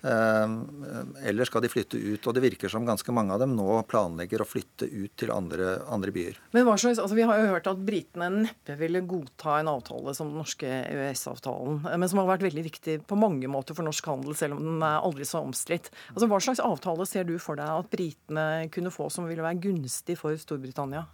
Eh, 0.02 1.28
eller 1.28 1.44
skal 1.44 1.62
de 1.62 1.70
flytte 1.70 1.98
ut? 1.98 2.26
Og 2.26 2.34
det 2.34 2.42
virker 2.44 2.72
som 2.72 2.86
ganske 2.86 3.14
mange 3.14 3.34
av 3.34 3.42
dem 3.42 3.54
nå 3.56 3.78
planlegger 3.88 4.42
å 4.42 4.48
flytte 4.48 4.88
ut 4.90 5.14
til 5.18 5.32
andre, 5.34 5.76
andre 5.92 6.14
byer. 6.14 6.40
Men 6.56 6.66
hva 6.66 6.76
slags, 6.80 7.00
altså 7.02 7.16
Vi 7.18 7.26
har 7.28 7.38
jo 7.38 7.50
hørt 7.52 7.68
at 7.70 7.82
britene 7.86 8.30
neppe 8.42 8.76
ville 8.80 9.04
godta 9.06 9.60
en 9.60 9.70
avtale 9.70 10.14
som 10.16 10.32
den 10.32 10.40
norske 10.42 10.66
EØS-avtalen, 10.66 11.82
men 11.86 12.10
som 12.10 12.22
har 12.22 12.30
vært 12.32 12.46
veldig 12.48 12.64
viktig 12.66 12.96
på 13.06 13.18
mange 13.18 13.50
måter 13.50 13.78
for 13.78 13.86
norsk 13.86 14.10
handel, 14.10 14.34
selv 14.38 14.58
om 14.58 14.64
den 14.64 14.86
er 14.86 15.04
aldri 15.04 15.28
så 15.28 15.42
omstridt. 15.44 15.92
Altså, 16.14 16.28
hva 16.30 16.40
slags 16.42 16.62
avtale 16.64 17.06
ser 17.08 17.28
du 17.28 17.36
for 17.42 17.60
deg 17.60 17.70
at 17.70 17.92
britene 17.92 18.48
kunne 18.74 18.94
få 18.94 19.08
som 19.12 19.28
ville 19.28 19.44
være 19.44 19.62
gunstig 19.62 20.18
for 20.18 20.34
Storbritannia? 20.40 21.06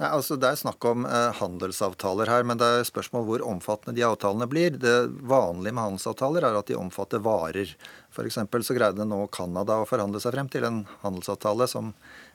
Nei, 0.00 0.08
altså 0.16 0.38
Det 0.40 0.48
er 0.48 0.56
snakk 0.56 0.84
om 0.88 1.02
eh, 1.04 1.34
handelsavtaler 1.36 2.30
her, 2.32 2.44
men 2.48 2.56
det 2.60 2.64
er 2.64 2.86
spørsmål 2.88 3.24
hvor 3.26 3.42
omfattende 3.44 3.92
de 3.98 4.06
avtalene 4.06 4.46
blir. 4.48 4.78
Det 4.80 4.94
vanlige 5.28 5.74
med 5.76 5.84
handelsavtaler 5.84 6.46
er 6.48 6.56
at 6.56 6.70
de 6.70 6.78
omfatter 6.78 7.20
varer. 7.20 7.74
For 8.08 8.24
så 8.32 8.74
greide 8.74 9.04
nå 9.04 9.18
Canada 9.28 9.76
å 9.76 9.84
forhandle 9.86 10.22
seg 10.22 10.32
frem 10.32 10.48
til 10.48 10.64
en 10.64 10.78
handelsavtale 11.02 11.68
som 11.68 11.90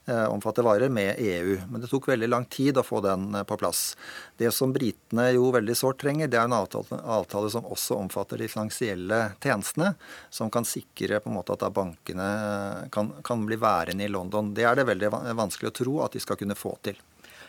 eh, 0.06 0.28
omfatter 0.30 0.62
varer 0.68 0.94
med 0.94 1.18
EU. 1.18 1.56
Men 1.72 1.82
det 1.82 1.90
tok 1.90 2.06
veldig 2.12 2.30
lang 2.30 2.46
tid 2.54 2.78
å 2.78 2.84
få 2.86 3.02
den 3.02 3.34
eh, 3.34 3.48
på 3.50 3.58
plass. 3.58 3.96
Det 4.38 4.54
som 4.54 4.70
britene 4.76 5.32
jo 5.34 5.50
veldig 5.58 5.80
sårt 5.80 6.04
trenger, 6.06 6.30
det 6.30 6.38
er 6.38 6.46
en 6.46 6.56
avtale, 6.60 7.02
avtale, 7.02 7.50
som 7.50 7.66
også 7.66 7.98
omfatter 7.98 8.46
de 8.46 8.52
finansielle 8.52 9.24
tjenestene, 9.42 9.96
som 10.30 10.54
kan 10.54 10.70
sikre 10.70 11.18
på 11.18 11.34
en 11.34 11.40
måte 11.42 11.58
at 11.58 11.66
bankene 11.74 12.30
eh, 12.30 12.86
kan, 12.94 13.10
kan 13.26 13.50
bli 13.50 13.58
værende 13.58 14.06
i 14.06 14.14
London. 14.14 14.54
Det 14.54 14.70
er 14.70 14.78
det 14.78 14.86
veldig 14.94 15.14
vanskelig 15.34 15.74
å 15.74 15.78
tro 15.82 16.00
at 16.06 16.14
de 16.14 16.22
skal 16.22 16.38
kunne 16.38 16.62
få 16.62 16.78
til. 16.86 17.02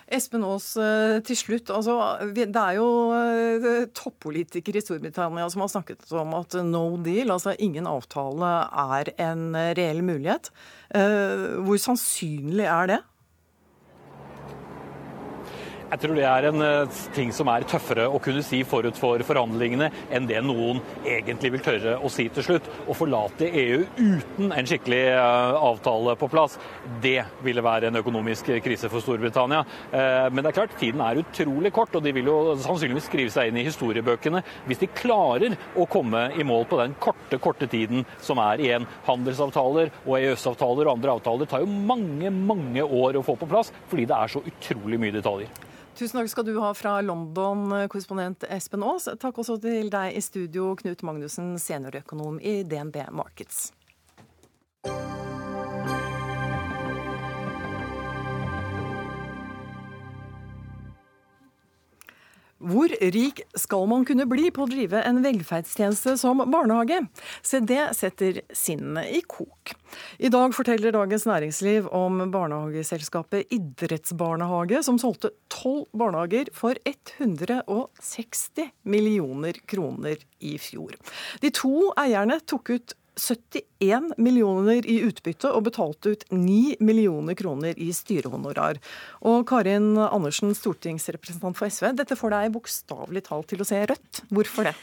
Espen 0.06 0.44
Aas, 0.46 0.68
eh, 0.78 1.18
til 1.26 1.38
slutt. 1.38 1.70
Altså, 1.74 1.96
det 2.34 2.46
er 2.46 2.76
jo 2.78 2.86
eh, 3.16 3.88
toppolitikere 3.96 4.78
i 4.78 4.84
Storbritannia 4.84 5.48
som 5.50 5.64
har 5.64 5.72
snakket 5.72 6.06
om 6.14 6.36
at 6.38 6.54
no 6.62 6.84
deal, 7.02 7.32
altså 7.34 7.56
ingen 7.58 7.88
avtale, 7.90 8.52
er 8.70 9.10
en 9.18 9.50
reell 9.78 10.04
mulighet. 10.06 10.52
Eh, 10.94 11.58
hvor 11.66 11.82
sannsynlig 11.82 12.68
er 12.70 12.92
det? 12.94 13.00
Jeg 15.86 16.00
tror 16.02 16.16
det 16.18 16.24
er 16.26 16.46
en 16.48 16.62
eh, 16.66 16.96
ting 17.14 17.28
som 17.34 17.46
er 17.52 17.64
tøffere 17.70 18.08
å 18.10 18.18
kunne 18.22 18.42
si 18.42 18.58
forut 18.66 18.96
for 18.98 19.22
forhandlingene 19.22 19.86
enn 20.10 20.24
det 20.26 20.40
noen 20.42 20.80
egentlig 21.06 21.52
vil 21.54 21.62
tørre 21.62 21.92
å 22.02 22.08
si 22.10 22.24
til 22.34 22.42
slutt. 22.42 22.66
Å 22.90 22.96
forlate 22.96 23.46
EU 23.46 23.84
uten 23.94 24.50
en 24.50 24.66
skikkelig 24.66 25.02
eh, 25.12 25.58
avtale 25.68 26.16
på 26.18 26.28
plass, 26.32 26.56
det 27.04 27.20
ville 27.46 27.62
være 27.62 27.92
en 27.92 28.00
økonomisk 28.00 28.50
krise 28.64 28.90
for 28.90 29.04
Storbritannia. 29.04 29.60
Eh, 29.94 30.26
men 30.32 30.42
det 30.42 30.50
er 30.50 30.56
klart, 30.56 30.74
tiden 30.80 31.04
er 31.06 31.20
utrolig 31.22 31.70
kort, 31.76 31.94
og 31.94 32.02
de 32.02 32.14
vil 32.16 32.32
jo 32.32 32.56
sannsynligvis 32.64 33.06
skrive 33.06 33.36
seg 33.36 33.52
inn 33.52 33.62
i 33.62 33.66
historiebøkene 33.68 34.42
hvis 34.66 34.82
de 34.82 34.90
klarer 34.90 35.54
å 35.78 35.86
komme 35.90 36.24
i 36.34 36.46
mål 36.46 36.66
på 36.66 36.80
den 36.82 36.98
korte, 36.98 37.38
korte 37.38 37.70
tiden 37.70 38.02
som 38.18 38.42
er 38.42 38.64
igjen. 38.64 38.90
Handelsavtaler 39.06 39.94
og 40.02 40.18
EØS-avtaler 40.18 40.90
og 40.90 40.96
andre 40.96 41.14
avtaler 41.14 41.52
tar 41.54 41.62
jo 41.62 41.70
mange, 41.70 42.34
mange 42.34 42.82
år 42.82 43.20
å 43.20 43.24
få 43.30 43.38
på 43.38 43.52
plass, 43.54 43.70
fordi 43.86 44.10
det 44.10 44.18
er 44.18 44.34
så 44.34 44.42
utrolig 44.50 44.98
mye 45.06 45.14
detaljer. 45.20 45.54
Tusen 45.96 46.18
takk 46.18 46.28
skal 46.28 46.44
du 46.44 46.58
ha 46.60 46.74
fra 46.76 46.98
London, 47.00 47.70
korrespondent 47.88 48.44
Espen 48.52 48.82
Aas. 48.84 49.06
Takk 49.16 49.38
også 49.40 49.54
til 49.62 49.88
deg 49.88 50.12
i 50.12 50.20
studio, 50.20 50.74
Knut 50.76 51.00
Magnussen, 51.08 51.54
seniorøkonom 51.56 52.36
i 52.44 52.58
DNB 52.68 52.98
Markets. 53.16 53.70
Hvor 62.56 62.88
rik 62.88 63.42
skal 63.58 63.84
man 63.90 64.04
kunne 64.08 64.24
bli 64.28 64.48
på 64.54 64.64
å 64.64 64.70
drive 64.70 65.02
en 65.04 65.20
velferdstjeneste 65.24 66.14
som 66.16 66.40
barnehage? 66.48 67.02
Se, 67.44 67.60
det 67.60 67.90
setter 67.98 68.40
sinnene 68.48 69.04
i 69.12 69.20
kok. 69.28 69.74
I 70.16 70.30
dag 70.32 70.54
forteller 70.56 70.94
Dagens 70.96 71.26
Næringsliv 71.28 71.90
om 71.92 72.22
barnehageselskapet 72.32 73.52
Idrettsbarnehage, 73.52 74.80
som 74.86 74.96
solgte 75.00 75.34
tolv 75.52 75.84
barnehager 75.92 76.48
for 76.56 76.80
160 76.88 78.72
millioner 78.88 79.60
kroner 79.68 80.24
i 80.40 80.56
fjor. 80.56 80.96
De 81.44 81.52
to 81.52 81.90
eierne 82.00 82.40
tok 82.48 82.72
ut 82.72 82.96
71 83.16 84.12
millioner 84.20 84.84
i 84.84 84.98
utbytte 85.06 85.48
og 85.48 85.64
betalte 85.70 86.12
ut 86.12 86.26
9 86.32 86.76
millioner 86.84 87.38
kroner 87.38 87.78
i 87.80 87.88
styrehonorar. 87.96 88.80
Og 89.24 89.46
Karin 89.48 89.94
Andersen, 89.96 90.52
stortingsrepresentant 90.56 91.56
for 91.56 91.72
SV, 91.72 91.94
dette 91.96 92.18
får 92.18 92.36
deg 92.36 92.54
bokstavelig 92.54 93.24
talt 93.30 93.48
til 93.52 93.64
å 93.64 93.68
se 93.68 93.80
rødt. 93.88 94.22
Hvorfor 94.28 94.68
det? 94.68 94.76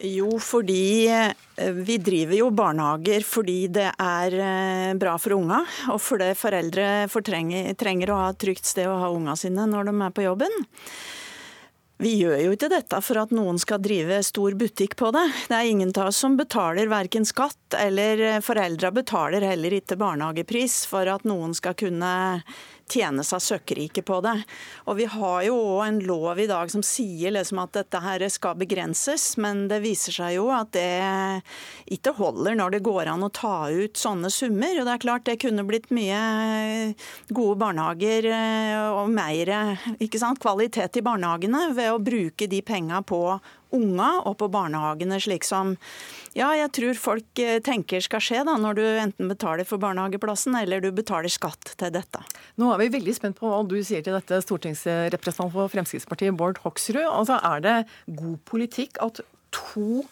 Jo, 0.00 0.30
fordi 0.40 1.08
eh, 1.12 1.72
vi 1.76 1.98
driver 2.00 2.38
jo 2.38 2.46
barnehager 2.56 3.24
fordi 3.26 3.58
det 3.68 3.90
er 4.00 4.36
eh, 4.40 4.92
bra 4.96 5.18
for 5.20 5.36
unga, 5.36 5.58
og 5.92 6.00
fordi 6.00 6.30
foreldre 6.40 6.86
trenger 7.12 8.12
å 8.12 8.20
ha 8.22 8.30
et 8.32 8.40
trygt 8.40 8.68
sted 8.68 8.88
å 8.88 8.96
ha 9.02 9.10
unga 9.12 9.36
sine 9.36 9.68
når 9.68 9.90
de 9.90 9.96
er 10.06 10.14
på 10.16 10.24
jobben. 10.24 10.56
Vi 12.00 12.14
gjør 12.16 12.38
jo 12.40 12.52
ikke 12.54 12.70
dette 12.72 12.96
for 13.04 13.20
at 13.20 13.32
noen 13.36 13.58
skal 13.60 13.82
drive 13.84 14.22
stor 14.24 14.54
butikk 14.56 14.94
på 14.96 15.10
det. 15.12 15.26
Det 15.50 15.56
er 15.58 15.68
ingen 15.68 15.90
av 15.92 16.08
oss 16.08 16.20
som 16.22 16.38
betaler 16.38 16.88
verken 16.88 17.26
skatt, 17.28 17.76
eller 17.76 18.40
foreldra 18.40 18.88
betaler 18.96 19.44
heller 19.44 19.76
ikke 19.76 19.98
barnehagepris 20.00 20.86
for 20.88 21.10
at 21.12 21.26
noen 21.28 21.52
skal 21.56 21.76
kunne 21.76 22.12
tjene 22.90 23.24
seg 23.26 23.42
søkkrike 23.44 24.04
på 24.06 24.20
det. 24.24 24.36
Og 24.90 24.98
Vi 25.00 25.06
har 25.10 25.42
jo 25.46 25.56
en 25.84 26.00
lov 26.04 26.40
i 26.40 26.48
dag 26.50 26.70
som 26.72 26.82
sier 26.84 27.34
liksom 27.34 27.62
at 27.62 27.74
dette 27.78 28.00
her 28.02 28.26
skal 28.32 28.58
begrenses, 28.60 29.36
men 29.40 29.66
det 29.70 29.80
viser 29.84 30.16
seg 30.16 30.36
jo 30.36 30.48
at 30.54 30.72
det 30.76 31.42
ikke 31.94 32.14
holder 32.18 32.58
når 32.58 32.76
det 32.76 32.82
går 32.86 33.12
an 33.12 33.26
å 33.26 33.32
ta 33.32 33.70
ut 33.70 33.96
sånne 33.96 34.30
summer. 34.32 34.80
Og 34.80 34.88
det 34.88 34.96
er 34.96 35.04
klart 35.06 35.26
det 35.28 35.38
kunne 35.42 35.66
blitt 35.68 35.90
mye 35.94 36.94
gode 37.30 37.58
barnehager 37.60 38.30
eh, 38.30 38.88
og 38.90 39.10
mer 39.14 39.54
kvalitet 40.40 40.98
i 40.98 41.04
barnehagene 41.04 41.70
ved 41.76 41.92
å 41.92 42.02
bruke 42.02 42.48
de 42.50 42.60
penga 42.66 43.02
på 43.06 43.22
unga 43.76 44.10
og 44.28 44.36
på 44.40 44.48
barnehagene, 44.52 45.20
slik 45.22 45.46
som 45.46 45.76
ja, 46.36 46.52
jeg 46.54 46.70
tror 46.76 47.00
folk 47.00 47.42
eh, 47.42 47.58
tenker 47.64 48.02
skal 48.04 48.22
skje 48.22 48.44
da, 48.46 48.54
når 48.60 48.78
du 48.78 48.84
enten 48.86 49.30
betaler 49.30 49.66
for 49.66 49.82
barnehageplassen 49.82 50.54
eller 50.60 50.82
du 50.82 50.90
betaler 50.94 51.32
skatt 51.32 51.74
til 51.80 51.92
dette. 51.94 52.22
Nå 52.60 52.70
er 52.74 52.84
vi 52.84 52.92
veldig 52.98 53.16
spent 53.16 53.40
på 53.40 53.50
hva 53.50 53.64
du 53.66 53.78
sier 53.82 54.04
til 54.06 54.14
dette, 54.16 54.42
stortingsrepresentant 54.44 55.54
for 55.54 55.72
Fremskrittspartiet 55.72 56.36
Bård 56.38 56.62
Hoksrud. 56.64 57.02
Altså, 57.02 57.40
Er 57.40 57.60
det 57.64 57.76
god 58.06 58.38
politikk 58.46 59.00
at 59.02 59.22
to 59.54 60.04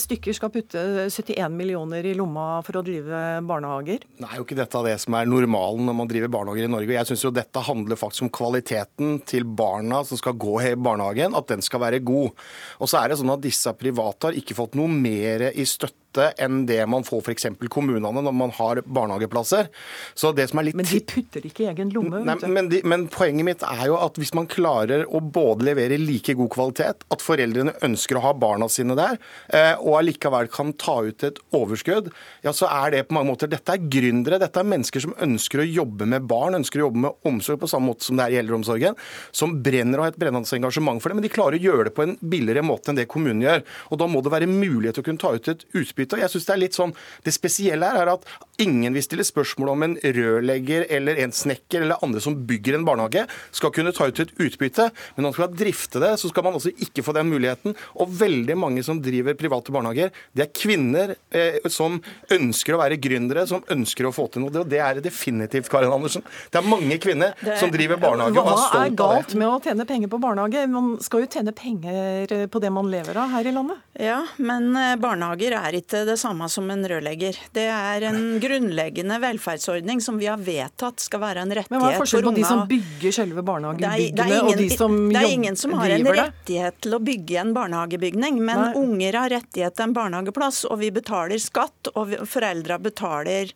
stykker 0.00 0.36
skal 0.36 0.52
putte 0.52 0.82
71 1.08 1.52
millioner 1.54 2.06
i 2.08 2.14
lomma 2.18 2.60
for 2.66 2.78
å 2.78 2.84
drive 2.86 3.22
barnehager? 3.48 4.04
Nei, 4.22 4.32
jo 4.38 4.46
ikke 4.46 4.58
dette 4.58 4.82
det 4.86 4.96
som 5.02 5.16
er 5.18 5.30
normalen 5.30 5.88
når 5.88 5.98
man 6.00 6.10
driver 6.10 6.32
barnehager 6.36 6.68
i 6.68 6.72
Norge. 6.72 6.96
Jeg 6.96 7.10
syns 7.10 7.24
jo 7.26 7.32
dette 7.34 7.64
handler 7.66 8.00
faktisk 8.00 8.26
om 8.26 8.32
kvaliteten 8.34 9.18
til 9.28 9.46
barna 9.48 10.02
som 10.08 10.20
skal 10.20 10.36
gå 10.36 10.58
i 10.66 10.74
barnehagen, 10.76 11.36
at 11.38 11.50
den 11.52 11.64
skal 11.64 11.84
være 11.84 12.02
god. 12.04 12.36
Og 12.82 12.90
så 12.90 13.00
er 13.00 13.12
det 13.12 13.20
sånn 13.22 13.34
at 13.34 13.44
disse 13.44 13.72
private 13.78 14.30
har 14.30 14.38
ikke 14.38 14.58
fått 14.58 14.78
noe 14.78 14.90
mer 14.92 15.50
i 15.52 15.66
støtte 15.68 16.01
enn 16.18 16.64
det 16.68 16.80
man 16.90 17.04
får 17.06 17.22
f.eks. 17.24 17.46
kommunene 17.72 18.22
når 18.22 18.34
man 18.36 18.52
har 18.56 18.82
barnehageplasser. 18.84 19.68
Så 20.14 20.32
det 20.36 20.48
som 20.50 20.60
er 20.60 20.68
litt... 20.68 20.78
Men 20.78 20.88
de 20.88 21.00
putter 21.08 21.46
ikke 21.48 21.66
i 21.66 21.68
egen 21.70 21.92
lomme? 21.94 22.22
Nei, 22.26 22.36
men, 22.46 22.70
de, 22.72 22.82
men, 22.88 23.06
poenget 23.12 23.46
mitt 23.46 23.64
er 23.66 23.84
jo 23.90 23.98
at 24.00 24.18
hvis 24.20 24.34
man 24.36 24.48
klarer 24.50 25.04
å 25.06 25.22
både 25.22 25.68
levere 25.70 25.98
like 26.00 26.36
god 26.38 26.52
kvalitet, 26.52 27.06
at 27.12 27.24
foreldrene 27.24 27.74
ønsker 27.84 28.18
å 28.18 28.24
ha 28.26 28.34
barna 28.36 28.68
sine 28.72 28.96
der, 28.98 29.18
eh, 29.52 29.74
og 29.80 30.00
allikevel 30.00 30.50
kan 30.52 30.74
ta 30.80 30.98
ut 31.06 31.26
et 31.26 31.40
overskudd, 31.56 32.12
ja 32.44 32.54
så 32.56 32.68
er 32.70 32.96
det 32.96 33.06
på 33.08 33.16
mange 33.16 33.32
måter 33.32 33.50
Dette 33.52 33.74
er 33.74 33.84
gründere, 33.90 34.38
dette 34.40 34.60
er 34.60 34.68
mennesker 34.68 35.02
som 35.04 35.14
ønsker 35.22 35.62
å 35.62 35.66
jobbe 35.66 36.06
med 36.08 36.24
barn, 36.30 36.56
ønsker 36.56 36.80
å 36.80 36.86
jobbe 36.86 37.02
med 37.04 37.28
omsorg 37.28 37.60
på 37.62 37.68
samme 37.70 37.90
måte 37.90 38.06
som 38.06 38.18
det 38.18 38.28
er 38.28 38.36
i 38.36 38.40
eldreomsorgen, 38.40 38.96
som 39.34 39.58
brenner 39.64 40.00
og 40.00 40.06
har 40.06 40.14
et 40.14 40.20
brennende 40.20 40.58
engasjement 40.58 41.02
for 41.02 41.10
det, 41.10 41.18
men 41.18 41.26
de 41.26 41.32
klarer 41.32 41.58
å 41.58 41.66
gjøre 41.66 41.88
det 41.88 41.94
på 41.96 42.06
en 42.06 42.16
billigere 42.20 42.64
måte 42.66 42.92
enn 42.92 42.98
det 42.98 43.08
kommunen 43.10 43.42
gjør. 43.44 43.64
Og 43.90 44.00
Da 44.02 44.08
må 44.10 44.22
det 44.24 44.32
være 44.34 44.50
mulighet 44.50 44.98
til 44.98 45.04
å 45.04 45.06
kunne 45.06 45.22
ta 45.22 45.32
ut 45.36 45.50
et 45.52 45.64
utbytte 46.02 46.18
Og 46.18 46.22
Jeg 46.22 46.34
synes 46.34 46.46
Det 46.46 46.54
er 46.54 46.62
litt 46.62 46.78
sånn, 46.78 46.94
det 47.24 47.34
spesielle 47.34 47.88
her 47.88 48.02
er 48.02 48.12
at 48.12 48.26
ingen 48.62 48.94
vil 48.94 49.02
stille 49.02 49.24
spørsmål 49.26 49.72
om 49.72 49.82
en 49.86 49.94
rørlegger 49.96 50.84
eller 50.92 51.18
en 51.24 51.32
snekker 51.34 51.82
eller 51.82 52.02
andre 52.04 52.20
som 52.22 52.36
bygger 52.46 52.76
en 52.76 52.84
barnehage, 52.86 53.24
skal 53.50 53.72
kunne 53.74 53.92
ta 53.96 54.06
ut 54.06 54.20
et 54.22 54.34
utbytte. 54.38 54.88
Men 55.16 55.24
når 55.24 55.32
man 55.32 55.36
skal 55.38 55.56
drifte 55.56 56.02
det, 56.02 56.12
så 56.20 56.30
skal 56.30 56.46
man 56.46 56.58
altså 56.58 56.70
ikke 56.70 57.02
få 57.02 57.14
den 57.16 57.30
muligheten. 57.32 57.74
Og 57.98 58.12
veldig 58.20 58.56
mange 58.60 58.84
som 58.86 59.00
driver 59.02 59.34
private 59.38 59.74
barnehager, 59.74 60.12
det 60.36 60.44
er 60.46 60.52
kvinner 60.54 61.14
eh, 61.34 61.58
som 61.72 61.98
ønsker 62.30 62.76
å 62.76 62.82
være 62.82 63.00
gründere, 63.02 63.46
som 63.50 63.64
ønsker 63.72 64.06
å 64.06 64.14
få 64.14 64.28
til 64.30 64.44
noe. 64.44 64.54
Og 64.62 64.70
Det 64.70 64.82
er 64.84 65.00
det 65.00 65.06
definitivt, 65.08 65.70
Karin 65.72 65.92
Andersen. 65.92 66.22
Det 66.52 66.60
er 66.60 66.68
mange 66.68 67.00
kvinner 67.02 67.34
det, 67.40 67.58
som 67.58 67.72
driver 67.72 67.98
barnehage 68.02 68.36
og 68.36 68.52
er 68.52 68.60
stolt 68.60 68.76
av 68.76 68.78
det. 68.78 68.78
Hva 68.78 68.86
er 68.92 69.00
galt 69.02 69.36
med 69.40 69.48
å 69.48 69.58
tjene 69.64 69.88
penger 69.88 70.12
på 70.12 70.22
barnehage? 70.22 70.66
Man 70.70 70.94
skal 71.02 71.24
jo 71.24 71.32
tjene 71.32 71.56
penger 71.56 72.36
på 72.52 72.62
det 72.62 72.70
man 72.74 72.92
lever 72.92 73.18
av 73.24 73.32
her 73.34 73.48
i 73.48 73.56
landet. 73.56 73.82
Ja, 73.98 74.22
men 74.40 74.70
eh, 74.78 74.94
barnehager 75.00 75.58
er 75.58 75.76
ikke 75.76 75.91
det 75.92 76.16
samme 76.20 76.48
som 76.48 76.70
en 76.72 76.84
rørlegger. 76.88 77.38
Det 77.54 77.66
er 77.68 78.06
en 78.08 78.38
grunnleggende 78.42 79.18
velferdsordning 79.22 80.00
som 80.04 80.18
vi 80.20 80.28
har 80.30 80.40
vedtatt 80.40 81.02
skal 81.04 81.22
være 81.22 81.44
en 81.44 81.54
rettighet 81.54 81.68
for 81.68 81.76
unga. 81.76 81.84
Men 81.84 81.84
hva 81.84 81.92
er 81.92 82.02
forskjellen 82.02 82.30
på 82.30 82.40
de 82.40 82.46
som 82.48 82.62
bygger 82.70 83.16
selve 83.18 83.44
barnehagebyggene 83.46 84.40
og 84.42 84.56
de 84.58 84.68
som 84.72 84.96
driver 84.96 85.12
det? 85.12 85.18
Det 85.18 85.22
er 85.22 85.36
ingen 85.36 85.60
som 85.60 85.76
har 85.78 85.94
en 85.96 86.08
rettighet 86.22 86.80
til 86.86 86.96
å 86.96 87.02
bygge 87.02 87.38
en 87.42 87.54
barnehagebygning, 87.56 88.40
men 88.42 88.64
Nei. 88.64 88.72
unger 88.82 89.20
har 89.20 89.34
rettighet 89.36 89.78
til 89.78 89.88
en 89.88 89.96
barnehageplass, 89.96 90.64
og 90.70 90.80
vi 90.82 90.92
betaler 90.94 91.42
skatt, 91.42 91.92
og 91.92 92.16
foreldra 92.30 92.78
betaler 92.82 93.52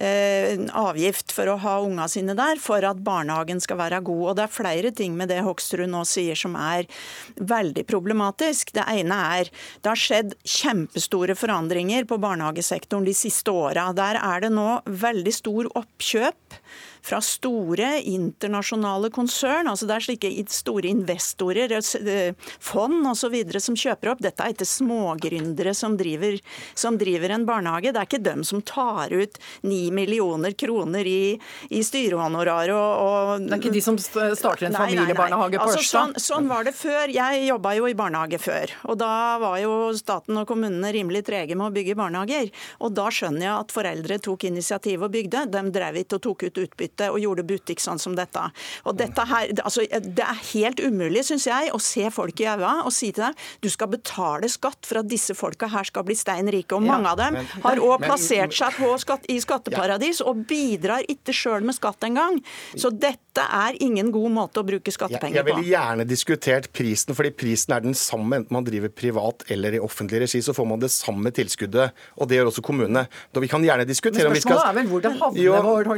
eh, 0.00 0.54
avgift 0.76 1.34
for 1.34 1.50
å 1.50 1.58
ha 1.60 1.76
unga 1.84 2.06
sine 2.12 2.36
der, 2.38 2.60
for 2.62 2.84
at 2.86 3.02
barnehagen 3.04 3.60
skal 3.62 3.80
være 3.80 4.02
god. 4.06 4.24
Og 4.30 4.38
det 4.38 4.46
er 4.46 4.54
flere 4.54 4.94
ting 4.96 5.18
med 5.18 5.32
det 5.32 5.42
Hoksrud 5.46 5.88
nå 5.90 6.04
sier 6.08 6.38
som 6.38 6.56
er 6.60 6.88
veldig 7.36 7.84
problematisk. 7.90 8.74
Det 8.76 8.86
ene 8.94 9.20
er 9.40 9.50
det 9.80 9.90
har 9.90 9.98
skjedd 9.98 10.36
kjempestore 10.44 11.36
forandringer 11.38 11.79
endringer 11.80 12.04
på 12.04 12.18
barnehagesektoren 12.20 13.04
de 13.04 13.14
siste 13.14 13.50
åra. 13.50 13.92
Der 13.96 14.18
er 14.20 14.40
det 14.44 14.52
nå 14.52 14.82
veldig 14.84 15.32
stor 15.32 15.68
oppkjøp 15.80 16.58
fra 17.02 17.20
store 17.24 18.00
internasjonale 18.04 19.10
konsern. 19.10 19.68
altså 19.68 19.86
Det 19.86 19.96
er 19.96 20.06
slike 20.06 20.30
store 20.50 20.88
investorer, 20.90 21.72
eh, 21.72 22.34
fond 22.58 23.06
osv. 23.06 23.36
som 23.60 23.76
kjøper 23.76 24.12
opp. 24.12 24.20
Dette 24.20 24.44
er 24.44 24.54
ikke 24.54 24.68
smågründere 24.68 25.74
som 25.74 25.96
driver, 25.96 26.38
som 26.74 26.98
driver 26.98 27.30
en 27.30 27.46
barnehage. 27.46 27.92
Det 27.92 27.96
er 27.96 28.08
ikke 28.08 28.22
dem 28.22 28.44
som 28.44 28.62
tar 28.62 29.12
ut 29.12 29.38
ni 29.62 29.90
millioner 29.90 30.52
kroner 30.52 31.06
i, 31.06 31.38
i 31.70 31.82
styrehonorar 31.82 32.70
og, 32.70 32.90
og, 33.00 33.46
Det 33.46 33.56
er 33.56 33.62
ikke 33.62 33.74
de 33.74 33.84
som 33.84 33.98
starter 33.98 34.68
en 34.68 34.76
familiebarnehage 34.76 35.58
på 35.58 35.68
altså, 35.68 35.86
Sånn, 35.90 36.12
sånn 36.20 36.48
var 36.48 36.64
det 36.64 36.74
før. 36.76 37.10
Jeg 37.10 37.46
jobba 37.48 37.74
jo 37.74 37.88
i 37.88 37.96
barnehage 37.98 38.38
før. 38.38 38.70
Og 38.90 38.98
da 39.00 39.38
var 39.42 39.58
jo 39.62 39.90
staten 39.96 40.38
og 40.38 40.46
kommunene 40.46 40.92
rimelig 40.94 41.24
trege 41.26 41.56
med 41.56 41.70
å 41.70 41.74
bygge 41.74 41.96
barnehager. 41.98 42.50
Og 42.84 42.94
da 42.94 43.08
skjønner 43.10 43.46
jeg 43.46 43.54
at 43.56 43.74
foreldre 43.74 44.20
tok 44.22 44.46
initiativ 44.50 45.02
og 45.06 45.12
bygde. 45.14 45.46
De 45.50 45.64
drev 45.74 46.02
ikke 46.02 46.20
og 46.20 46.24
tok 46.28 46.46
ut 46.46 46.62
utbytte 46.64 46.89
utbytte 46.90 47.10
og 47.10 47.20
gjorde 47.20 47.44
butikk 47.46 47.80
sånn 47.80 47.98
som 48.00 48.14
dette. 48.16 48.42
Og 48.84 48.96
dette 48.96 49.20
her, 49.26 49.48
altså, 49.64 49.82
Det 50.00 50.24
er 50.24 50.38
helt 50.52 50.80
umulig, 50.80 51.24
syns 51.24 51.46
jeg, 51.46 51.70
å 51.72 51.80
se 51.80 52.08
folk 52.10 52.38
i 52.40 52.46
øynene 52.46 52.84
og 52.84 52.92
si 52.92 53.12
til 53.12 53.24
dem 53.24 53.34
du 53.60 53.68
skal 53.68 53.88
betale 53.88 54.48
skatt 54.48 54.86
for 54.86 55.00
at 55.00 55.08
disse 55.08 55.34
folka 55.34 55.68
her 55.68 55.84
skal 55.84 56.04
bli 56.04 56.14
stein 56.14 56.48
rike. 56.50 56.74
Og 56.74 56.82
mange 56.82 57.08
av 57.08 57.16
dem 57.18 57.36
har 57.62 57.76
òg 57.76 58.04
plassert 58.04 58.52
seg 58.54 58.74
på 58.76 58.92
skatt, 58.98 59.26
i 59.28 59.38
skatteparadis 59.40 60.20
og 60.20 60.46
bidrar 60.46 61.04
ikke 61.08 61.32
sjøl 61.32 61.62
med 61.62 61.74
skatt 61.76 62.02
engang. 62.04 62.40
Så 62.76 62.90
dette 62.90 63.40
er 63.40 63.76
ingen 63.80 64.10
god 64.10 64.30
måte 64.32 64.60
å 64.60 64.66
bruke 64.66 64.90
skattepenger 64.90 65.42
på. 65.42 65.48
Jeg 65.48 65.48
ville 65.48 65.70
gjerne 65.70 66.06
diskutert 66.08 66.70
prisen, 66.72 67.14
fordi 67.14 67.30
prisen 67.30 67.74
er 67.74 67.84
den 67.84 67.94
samme 67.94 68.40
enten 68.40 68.54
man 68.54 68.66
driver 68.66 68.90
privat 68.90 69.44
eller 69.50 69.76
i 69.76 69.82
offentlig 69.82 70.24
regi. 70.24 70.42
Så 70.42 70.54
får 70.56 70.66
man 70.66 70.82
det 70.82 70.90
samme 70.92 71.30
tilskuddet, 71.34 71.94
og 72.16 72.28
det 72.28 72.40
gjør 72.40 72.50
også 72.50 72.64
kommunene. 72.64 73.06
Da 73.32 73.42
vi 73.42 73.50
kan 73.50 73.64
gjerne 73.64 73.86
diskutere 73.88 74.30
om 74.30 74.34
vi 74.34 74.42
skal 74.42 74.58
Spørsmålet 74.58 74.70
er 74.70 74.78
vel 74.80 74.90
hvor 74.90 75.04
det 75.04 75.12
havner, 75.20 75.90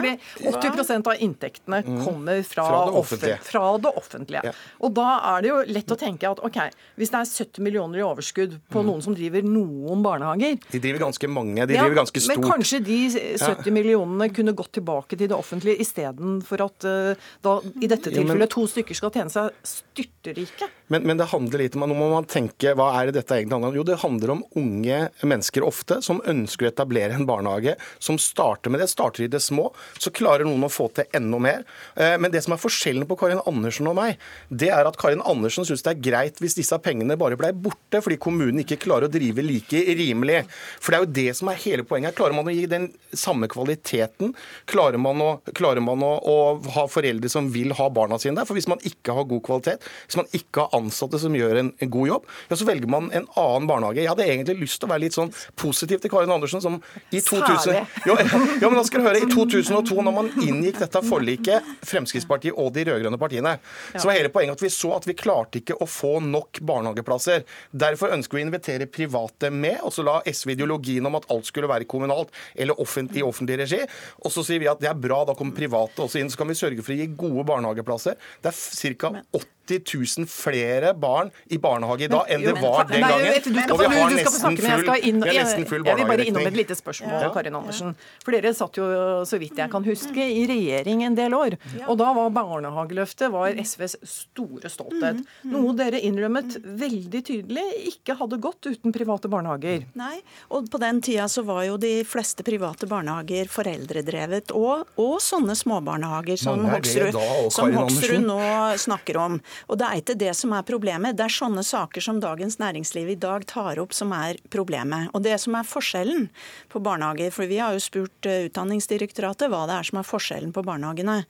Fordi 0.00 0.39
80 0.46 1.08
av 1.08 1.14
inntektene 1.18 1.82
mm. 1.86 1.98
kommer 2.04 2.42
fra, 2.42 2.64
fra, 2.66 2.80
det 2.86 2.98
offentlige. 3.02 3.38
Fra 3.46 3.64
det 3.78 3.92
offentlige. 4.02 4.42
Ja. 4.50 4.54
Og 4.80 4.94
da 4.96 5.08
er 5.34 5.44
det 5.44 5.50
jo 5.50 5.58
lett 5.76 5.94
å 5.94 5.98
tenke 6.00 6.30
at 6.30 6.42
ok, 6.46 6.58
hvis 7.00 7.12
det 7.12 7.20
er 7.20 7.30
70 7.44 7.66
millioner 7.66 8.00
i 8.00 8.04
overskudd 8.06 8.56
på 8.72 8.82
mm. 8.82 8.90
noen 8.90 9.04
som 9.04 9.16
driver 9.16 9.44
noen 9.46 10.04
barnehager 10.04 10.58
De 10.70 10.82
driver 10.82 11.06
ganske 11.06 11.30
mange, 11.30 11.66
de 11.66 11.76
driver 11.76 12.00
ganske 12.02 12.24
stort. 12.24 12.40
Men 12.40 12.54
kanskje 12.54 12.82
de 12.86 13.00
70 13.40 13.74
millionene 13.74 14.30
kunne 14.34 14.54
gått 14.56 14.74
tilbake 14.78 15.18
til 15.18 15.30
det 15.30 15.36
offentlige 15.36 15.80
istedenfor 15.84 16.66
at 16.66 16.88
uh, 16.88 17.30
da 17.44 17.56
i 17.80 17.90
dette 17.90 18.12
tilfellet 18.12 18.52
to 18.52 18.66
stykker 18.70 18.96
skal 18.96 19.12
tjene 19.14 19.32
seg 19.32 19.50
styrterike? 19.66 20.70
Men, 20.90 21.04
men, 21.06 21.20
det 21.20 21.28
handler 21.30 21.64
litt 21.64 21.76
om 21.78 21.86
nå 21.86 21.96
må 21.96 22.08
man 22.12 22.26
tenke, 22.30 22.72
hva 22.78 22.90
er 22.98 23.10
det 23.10 23.20
dette 23.20 23.36
egentlig 23.36 23.58
handler 23.58 23.72
om? 23.72 23.78
Jo, 23.78 23.86
det 23.86 23.98
handler 24.02 24.34
om 24.34 24.44
unge 24.58 25.00
mennesker 25.22 25.66
ofte 25.66 26.00
som 26.04 26.22
ønsker 26.26 26.66
å 26.66 26.70
etablere 26.70 27.14
en 27.14 27.26
barnehage, 27.28 27.76
som 28.02 28.18
starter 28.20 28.72
med 28.72 28.82
det. 28.82 28.88
Starter 28.90 29.26
i 29.26 29.30
det 29.30 29.42
små. 29.44 29.70
Så 29.98 30.10
klarer 30.14 30.29
noen 30.46 30.66
å 30.66 30.72
få 30.72 30.88
til 30.94 31.08
enda 31.16 31.40
mer. 31.42 31.64
Eh, 31.96 32.16
men 32.20 32.32
det 32.32 32.42
som 32.44 32.54
er 32.54 32.60
forskjellen 32.62 33.06
på 33.08 33.18
Karin 33.20 33.42
Andersen 33.48 33.88
og 33.90 33.96
meg, 33.98 34.20
det 34.48 34.70
er 34.74 34.88
at 34.88 34.98
Karin 35.00 35.22
Andersen 35.26 35.66
syns 35.66 35.84
det 35.86 35.94
er 35.94 36.02
greit 36.10 36.40
hvis 36.42 36.56
disse 36.58 36.76
pengene 36.82 37.18
bare 37.20 37.38
ble 37.40 37.52
borte 37.54 38.00
fordi 38.04 38.18
kommunen 38.22 38.62
ikke 38.62 38.80
klarer 38.84 39.08
å 39.08 39.12
drive 39.12 39.44
like 39.44 39.82
rimelig. 39.98 40.44
For 40.80 40.92
det 40.92 40.98
er 40.98 41.04
jo 41.04 41.12
det 41.20 41.36
som 41.38 41.50
er 41.50 41.60
hele 41.64 41.86
poenget. 41.86 42.16
Klarer 42.18 42.36
man 42.36 42.48
å 42.48 42.54
gi 42.54 42.66
den 42.70 42.90
samme 43.12 43.48
kvaliteten? 43.50 44.34
Klarer 44.70 45.00
man 45.02 45.20
å, 45.24 45.30
klarer 45.56 45.82
man 45.84 46.04
å, 46.06 46.12
å 46.20 46.36
ha 46.76 46.86
foreldre 46.90 47.30
som 47.32 47.50
vil 47.52 47.74
ha 47.76 47.90
barna 47.92 48.18
sine 48.20 48.38
der? 48.38 48.48
For 48.48 48.58
hvis 48.58 48.70
man 48.70 48.82
ikke 48.86 49.14
har 49.16 49.28
god 49.30 49.44
kvalitet, 49.46 49.86
hvis 50.06 50.20
man 50.20 50.30
ikke 50.36 50.64
har 50.64 50.80
ansatte 50.80 51.20
som 51.20 51.36
gjør 51.36 51.62
en, 51.64 51.72
en, 51.78 51.90
god 51.90 52.12
jobb, 52.12 52.28
ja, 52.48 52.58
så 52.58 52.66
velger 52.68 52.90
man 52.90 53.10
en 53.16 53.26
annen 53.40 53.68
barnehage. 53.70 54.02
Jeg 54.02 54.12
hadde 54.12 54.28
egentlig 54.28 54.58
lyst 54.62 54.80
til 54.80 54.88
å 54.88 54.92
være 54.94 55.04
litt 55.06 55.16
sånn 55.16 55.32
positiv 55.58 56.02
til 56.02 56.12
Karin 56.12 56.30
Andersen, 56.30 56.62
som 56.62 56.78
i 57.10 57.22
2000 57.24 57.80
jo, 58.06 58.16
ja, 58.62 58.68
men 58.68 58.78
da 58.78 58.84
skal 58.86 59.02
du 59.02 59.08
høre, 59.08 59.22
I 59.22 59.28
2002, 59.30 59.96
når 60.06 60.14
man 60.14 60.19
inngikk 60.28 60.80
dette 60.82 61.02
forliket, 61.06 61.66
Fremskrittspartiet 61.86 62.56
og 62.58 62.72
de 62.74 62.84
rød-grønne 62.88 63.20
partiene, 63.20 63.56
så 63.94 64.04
var 64.08 64.18
hele 64.18 64.32
poenget 64.32 64.58
at 64.58 64.64
vi 64.64 64.72
så 64.74 64.92
at 64.96 65.08
vi 65.08 65.16
klarte 65.18 65.60
ikke 65.60 65.78
å 65.80 65.88
få 65.88 66.18
nok 66.24 66.60
barnehageplasser. 66.66 67.46
Derfor 67.70 68.14
ønsker 68.16 68.36
vi 68.36 68.44
å 68.44 68.48
invitere 68.48 68.90
private 68.90 69.52
med, 69.54 69.80
og 69.86 69.94
så 69.94 70.04
la 70.06 70.18
SV 70.26 70.54
ideologien 70.56 71.06
om 71.08 71.18
at 71.18 71.28
alt 71.32 71.48
skulle 71.48 71.70
være 71.70 71.88
kommunalt 71.90 72.34
eller 72.54 72.78
offentlig, 72.80 73.22
i 73.22 73.26
offentlig 73.26 73.60
regi. 73.62 73.80
Og 74.24 74.34
så 74.34 74.44
sier 74.46 74.62
vi 74.62 74.70
at 74.70 74.82
det 74.82 74.90
er 74.90 74.98
bra, 74.98 75.22
da 75.28 75.36
kommer 75.38 75.56
private 75.56 76.04
også 76.04 76.20
inn. 76.20 76.30
Så 76.32 76.40
kan 76.40 76.50
vi 76.50 76.58
sørge 76.58 76.84
for 76.84 76.94
å 76.94 77.00
gi 77.00 77.08
gode 77.14 77.46
barnehageplasser. 77.48 78.18
Det 78.42 78.52
er 78.52 78.98
ca. 79.00 79.14
80 79.30 79.59
000 79.78 80.26
flere 80.30 80.92
barn 80.98 81.30
i 81.46 81.58
barnehage 81.62 82.08
i 82.08 82.10
dag 82.10 82.30
enn 82.32 82.44
det 82.44 82.56
var 82.58 82.88
den 82.90 83.04
gangen. 83.06 83.60
Og 83.70 83.80
vi 83.80 83.88
har 83.94 84.14
nesten 84.16 84.58
full, 84.58 84.82
barnehagedekning. 84.96 85.86
Jeg 85.86 85.96
vil 86.00 86.08
bare 86.10 86.26
innom 86.26 86.48
et 86.50 86.58
lite 86.58 86.76
spørsmål. 86.78 87.28
Karin 87.34 87.58
Andersen. 87.60 87.94
For 88.24 88.34
dere 88.34 88.52
satt 88.56 88.80
jo, 88.80 88.88
så 89.28 89.40
vidt 89.40 89.58
jeg 89.60 89.72
kan 89.72 89.86
huske, 89.86 90.26
i 90.30 90.44
regjering 90.48 91.04
en 91.06 91.16
del 91.18 91.34
år. 91.36 91.56
Og 91.86 91.98
da 92.00 92.10
var 92.16 92.32
barnehageløftet 92.34 93.32
var 93.32 93.56
SVs 93.60 93.96
store 94.06 94.70
stolthet. 94.72 95.20
Mm, 95.20 95.26
mm. 95.44 95.54
Noe 95.54 95.74
dere 95.78 96.00
innrømmet 96.06 96.58
veldig 96.64 97.22
tydelig 97.26 97.66
ikke 97.92 98.16
hadde 98.20 98.40
gått 98.42 98.70
uten 98.70 98.94
private 98.94 99.30
barnehager. 99.32 99.86
Nei, 99.98 100.20
og 100.50 100.70
på 100.72 100.80
den 100.82 101.00
tida 101.04 101.28
så 101.30 101.44
var 101.46 101.64
jo 101.68 101.78
de 101.80 102.00
fleste 102.08 102.44
private 102.46 102.88
barnehager 102.90 103.50
foreldredrevet. 103.50 104.54
Og, 104.56 104.86
og 105.00 105.16
sånne 105.24 105.56
småbarnehager 105.58 106.40
som 106.40 106.64
Hoksrud, 106.70 107.18
som 107.52 107.74
Hoksrud 107.76 108.26
nå 108.26 108.40
snakker 108.80 109.20
om. 109.20 109.38
Og 109.68 109.78
det 109.80 109.86
er 109.86 110.00
ikke 110.00 110.18
det 110.20 110.32
som 110.38 110.54
er 110.56 110.66
problemet. 110.66 111.16
Det 111.18 111.26
er 111.26 111.34
sånne 111.34 111.64
saker 111.66 112.04
som 112.04 112.20
Dagens 112.22 112.58
Næringsliv 112.60 113.12
i 113.12 113.18
dag 113.20 113.44
tar 113.50 113.80
opp 113.82 113.94
som 113.96 114.12
er 114.16 114.38
problemet. 114.52 115.10
Og 115.14 115.24
det 115.24 115.36
som 115.42 115.56
er 115.58 115.68
forskjellen 115.68 116.28
på 116.72 116.82
barnehager, 116.84 117.32
for 117.34 117.50
vi 117.50 117.60
har 117.60 117.76
jo 117.76 117.82
spurt 117.82 118.28
eh, 118.28 118.46
Utdanningsdirektoratet 118.48 119.50
hva 119.50 119.66
det 119.68 119.76
er 119.76 119.88
som 119.90 120.00
er 120.00 120.08
forskjellen 120.08 120.54
på 120.56 120.64
barnehagene. 120.66 121.20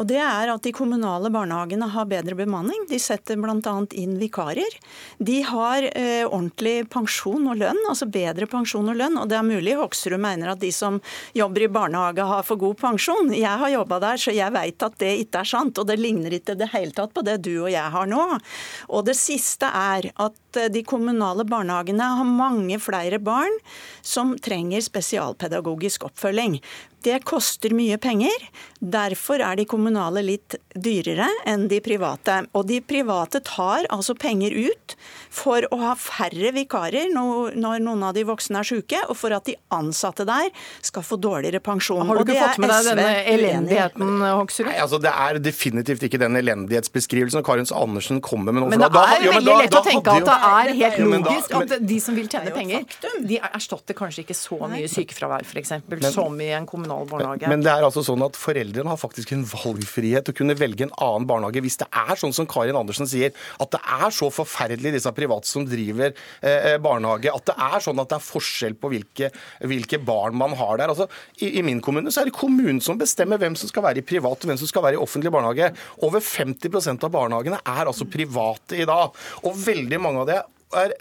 Og 0.00 0.08
det 0.10 0.20
er 0.22 0.52
at 0.52 0.64
de 0.64 0.74
kommunale 0.76 1.30
barnehagene 1.34 1.88
har 1.94 2.08
bedre 2.10 2.36
bemanning. 2.38 2.86
De 2.90 3.00
setter 3.02 3.40
bl.a. 3.40 3.74
inn 3.98 4.16
vikarer. 4.20 4.78
De 5.18 5.40
har 5.46 5.88
eh, 5.92 6.24
ordentlig 6.24 6.88
pensjon 6.92 7.50
og 7.50 7.60
lønn, 7.60 7.80
altså 7.90 8.08
bedre 8.10 8.48
pensjon 8.50 8.90
og 8.92 8.98
lønn. 9.00 9.18
Og 9.20 9.30
det 9.30 9.38
er 9.38 9.46
mulig 9.46 9.76
Hoksrud 9.80 10.20
mener 10.20 10.52
at 10.52 10.62
de 10.62 10.70
som 10.74 11.00
jobber 11.36 11.66
i 11.66 11.72
barnehage 11.72 12.26
har 12.28 12.46
for 12.46 12.60
god 12.60 12.78
pensjon. 12.80 13.32
Jeg 13.34 13.60
har 13.60 13.74
jobba 13.74 14.00
der, 14.02 14.20
så 14.20 14.34
jeg 14.34 14.54
veit 14.54 14.82
at 14.84 14.98
det 15.02 15.14
ikke 15.24 15.42
er 15.42 15.52
sant. 15.54 15.80
Og 15.80 15.88
det 15.88 15.98
ligner 16.00 16.34
ikke 16.34 16.56
det 16.58 16.70
hele 16.74 16.94
tatt 16.94 17.14
på 17.14 17.24
det 17.26 17.40
du 17.44 17.53
og 17.62 17.70
jeg 17.72 17.94
har 17.94 18.10
nå. 18.10 18.24
Og 18.90 19.06
det 19.06 19.16
siste 19.18 19.70
er 19.70 20.10
at 20.14 20.40
eh, 20.60 20.70
de 20.72 20.84
kommunale 20.86 21.46
barnehagene 21.48 22.10
har 22.18 22.28
mange 22.28 22.80
flere 22.82 23.20
barn 23.22 23.54
som 24.02 24.34
trenger 24.38 24.84
spesialpedagogisk 24.84 26.08
oppfølging. 26.08 26.60
Det 27.04 27.18
koster 27.28 27.74
mye 27.76 27.98
penger. 28.00 28.46
Derfor 28.80 29.42
er 29.44 29.58
de 29.58 29.66
kommunale 29.68 30.22
litt 30.24 30.56
dyrere 30.72 31.26
enn 31.48 31.66
de 31.68 31.80
private. 31.84 32.38
Og 32.56 32.64
de 32.70 32.78
private 32.80 33.42
tar 33.44 33.84
altså 33.92 34.14
penger 34.16 34.54
ut 34.56 34.94
for 35.34 35.66
å 35.74 35.80
ha 35.82 35.92
færre 36.00 36.54
vikarer 36.56 37.10
når, 37.12 37.58
noen 37.60 38.06
av 38.06 38.14
de 38.16 38.24
voksne 38.24 38.62
er 38.62 38.68
syke, 38.68 39.02
og 39.10 39.18
for 39.20 39.34
at 39.36 39.44
de 39.48 39.56
ansatte 39.74 40.24
der 40.28 40.48
skal 40.84 41.04
få 41.04 41.18
dårligere 41.20 41.60
pensjon. 41.64 42.06
Har 42.08 42.22
du 42.22 42.24
ikke 42.24 42.40
fått 42.40 42.62
med 42.62 42.72
deg 42.72 42.88
denne 42.88 43.10
elendigheten, 43.34 44.14
Hoksrud? 44.24 44.70
Nei, 44.70 44.78
altså 44.86 45.00
Det 45.04 45.12
er 45.12 45.40
definitivt 45.44 46.08
ikke 46.08 46.22
den 46.22 46.40
elendighetsbeskrivelsen 46.40 47.44
Karin 47.44 47.68
Andersen 47.74 48.22
kommer 48.24 48.54
med 48.54 48.64
nå. 48.64 48.70
Men 48.72 48.80
det 48.80 48.88
er 48.88 49.28
veldig 49.28 49.50
da, 49.50 49.60
lett 49.60 49.76
da, 49.76 49.82
å 49.82 49.88
tenke 49.90 50.16
at 50.22 50.28
det 50.30 50.38
er 50.44 50.72
helt 50.78 51.00
logisk 51.02 51.54
men, 51.54 51.64
at 51.64 51.86
de 51.88 51.98
som 52.02 52.16
vil 52.16 52.28
tjene 52.30 52.52
penger, 52.54 52.84
de 53.24 53.38
erstatter 53.40 53.96
kanskje 53.96 54.24
ikke 54.24 54.36
så 54.36 54.58
mye 54.70 54.88
sykefravær 54.90 55.46
f.eks. 55.46 55.74
som 56.14 56.40
i 56.42 56.50
en 56.56 56.66
kommunal 56.68 57.08
barnehage. 57.10 57.50
Men, 57.50 57.64
det 57.64 57.72
er 57.72 57.86
altså 57.86 58.04
sånn 58.06 58.24
at 58.26 58.38
foreldrene 58.38 58.90
har 58.90 59.00
faktisk 59.00 59.32
en 59.36 59.44
valgfrihet 59.48 60.26
til 60.26 60.34
å 60.34 60.38
kunne 60.40 60.56
velge 60.58 60.86
en 60.86 60.94
annen 61.04 61.28
barnehage. 61.28 61.62
Hvis 61.64 61.78
det 61.80 61.88
er 61.90 62.20
sånn 62.20 62.34
som 62.36 62.48
Karin 62.50 62.78
Andersen 62.78 63.08
sier, 63.10 63.34
at 63.62 63.72
det 63.74 63.80
er 63.80 64.14
så 64.14 64.30
forferdelig 64.34 64.94
disse 64.96 65.12
private 65.16 65.50
som 65.50 65.66
driver 65.68 66.12
eh, 66.44 66.74
barnehage, 66.82 67.32
at 67.32 67.48
det 67.50 67.56
er 67.68 67.84
sånn 67.84 68.02
at 68.02 68.12
det 68.12 68.18
er 68.18 68.26
forskjell 68.26 68.78
på 68.80 68.92
hvilke, 68.92 69.30
hvilke 69.64 70.00
barn 70.04 70.36
man 70.38 70.56
har 70.58 70.80
der. 70.80 70.92
Altså, 70.92 71.08
i, 71.40 71.54
i, 71.58 71.64
min 71.66 71.82
kommune 71.84 72.12
så 72.12 72.22
er 72.22 72.30
det 72.30 72.36
kommunen 72.36 72.82
som 72.84 73.00
bestemmer 73.00 73.40
hvem 73.40 73.56
som 73.58 73.70
skal 73.70 73.86
være 73.88 74.02
i 74.02 74.06
privat 74.06 74.44
og 74.44 74.50
hvem 74.50 74.60
som 74.60 74.70
skal 74.70 74.86
være 74.86 74.98
i 74.98 75.02
offentlig 75.02 75.32
barnehage. 75.34 75.72
Over 76.04 76.24
50% 76.24 77.06
av 77.06 77.14
barnehagene 77.14 77.60
er 77.60 77.84
altså 77.88 78.08
private 78.10 78.78
i 78.80 78.88
dag. 78.88 79.14
Og 79.44 79.58
veldig 79.64 80.00
mange 80.02 80.24
av 80.24 80.30
det 80.30 80.33
er 80.76 80.92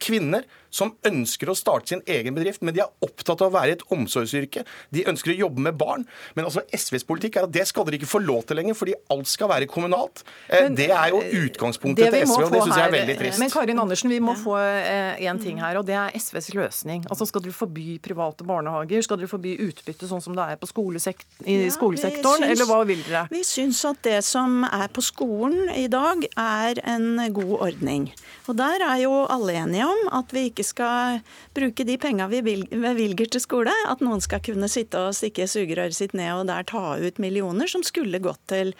kvinner 0.00 0.42
som 0.70 0.94
ønsker 1.06 1.50
å 1.50 1.56
starte 1.56 1.94
sin 1.94 2.02
egen 2.10 2.36
bedrift, 2.36 2.62
men 2.62 2.74
de 2.76 2.82
er 2.84 3.04
opptatt 3.04 3.42
av 3.42 3.50
å 3.50 3.56
være 3.56 3.72
i 3.72 3.76
et 3.76 3.84
omsorgsyrke. 3.94 4.64
De 4.94 5.04
ønsker 5.08 5.34
å 5.34 5.38
jobbe 5.46 5.64
med 5.68 5.78
barn. 5.78 6.06
Men 6.36 6.48
altså 6.48 6.64
SVs 6.74 7.06
politikk 7.08 7.38
er 7.40 7.48
at 7.48 7.54
det 7.54 7.66
skal 7.68 7.86
dere 7.86 8.00
ikke 8.00 8.10
få 8.10 8.20
lov 8.24 8.44
til 8.48 8.60
lenger, 8.60 8.76
fordi 8.78 8.96
alt 9.12 9.30
skal 9.30 9.50
være 9.52 9.68
kommunalt. 9.70 10.24
Eh, 10.48 10.66
men, 10.66 10.76
det 10.78 10.88
er 10.90 11.12
jo 11.14 11.22
eh, 11.22 11.34
utgangspunktet 11.46 12.12
til 12.12 12.26
SV, 12.26 12.36
og 12.46 12.54
det 12.54 12.62
syns 12.64 12.76
jeg 12.76 12.86
er 12.86 12.94
veldig 12.96 13.18
trist. 13.20 13.42
Men 13.42 13.52
Karin 13.54 13.82
Andersen, 13.82 14.12
vi 14.12 14.20
må 14.22 14.36
få 14.40 14.56
én 14.60 15.32
eh, 15.32 15.42
ting 15.42 15.60
her, 15.62 15.80
og 15.80 15.86
det 15.88 15.96
er 15.98 16.14
SVs 16.18 16.52
løsning. 16.56 17.06
Altså 17.10 17.28
Skal 17.28 17.44
dere 17.44 17.56
forby 17.56 17.98
private 18.02 18.46
barnehager? 18.46 19.04
Skal 19.06 19.20
dere 19.20 19.30
forby 19.30 19.56
utbytte 19.66 20.08
sånn 20.10 20.24
som 20.24 20.36
det 20.36 20.46
er 20.54 20.60
på 20.60 20.68
skolesekt 20.70 21.26
i 21.44 21.58
ja, 21.64 21.72
skolesektoren, 21.74 22.44
syns, 22.44 22.52
eller 22.54 22.70
hva 22.70 22.80
vil 22.88 23.02
dere? 23.06 23.26
Vi 23.32 23.42
syns 23.46 23.82
at 23.88 24.02
det 24.06 24.20
som 24.26 24.64
er 24.68 24.88
på 24.92 25.04
skolen 25.04 25.70
i 25.74 25.86
dag, 25.92 26.24
er 26.36 26.80
en 26.86 27.20
god 27.34 27.54
ordning. 27.70 28.08
Og 28.46 28.56
der 28.58 28.82
er 28.84 29.00
jo 29.02 29.24
alle 29.32 29.56
enige 29.58 29.86
om 29.88 30.08
at 30.14 30.32
vi 30.34 30.46
ikke 30.50 30.55
skal 30.64 31.20
bruke 31.56 31.84
de 31.84 31.98
penga 32.00 32.28
vi 32.30 32.40
bevilger 32.40 33.28
til 33.32 33.42
skole. 33.42 33.74
At 33.90 34.00
noen 34.04 34.22
skal 34.24 34.40
kunne 34.44 34.68
sitte 34.72 35.00
og 35.08 35.16
stikke 35.16 35.48
sugerøret 35.50 35.96
sitt 35.96 36.14
ned 36.16 36.32
og 36.40 36.46
der 36.48 36.66
ta 36.68 36.96
ut 36.96 37.20
millioner 37.22 37.68
som 37.70 37.84
skulle 37.86 38.22
gått 38.22 38.40
til 38.52 38.72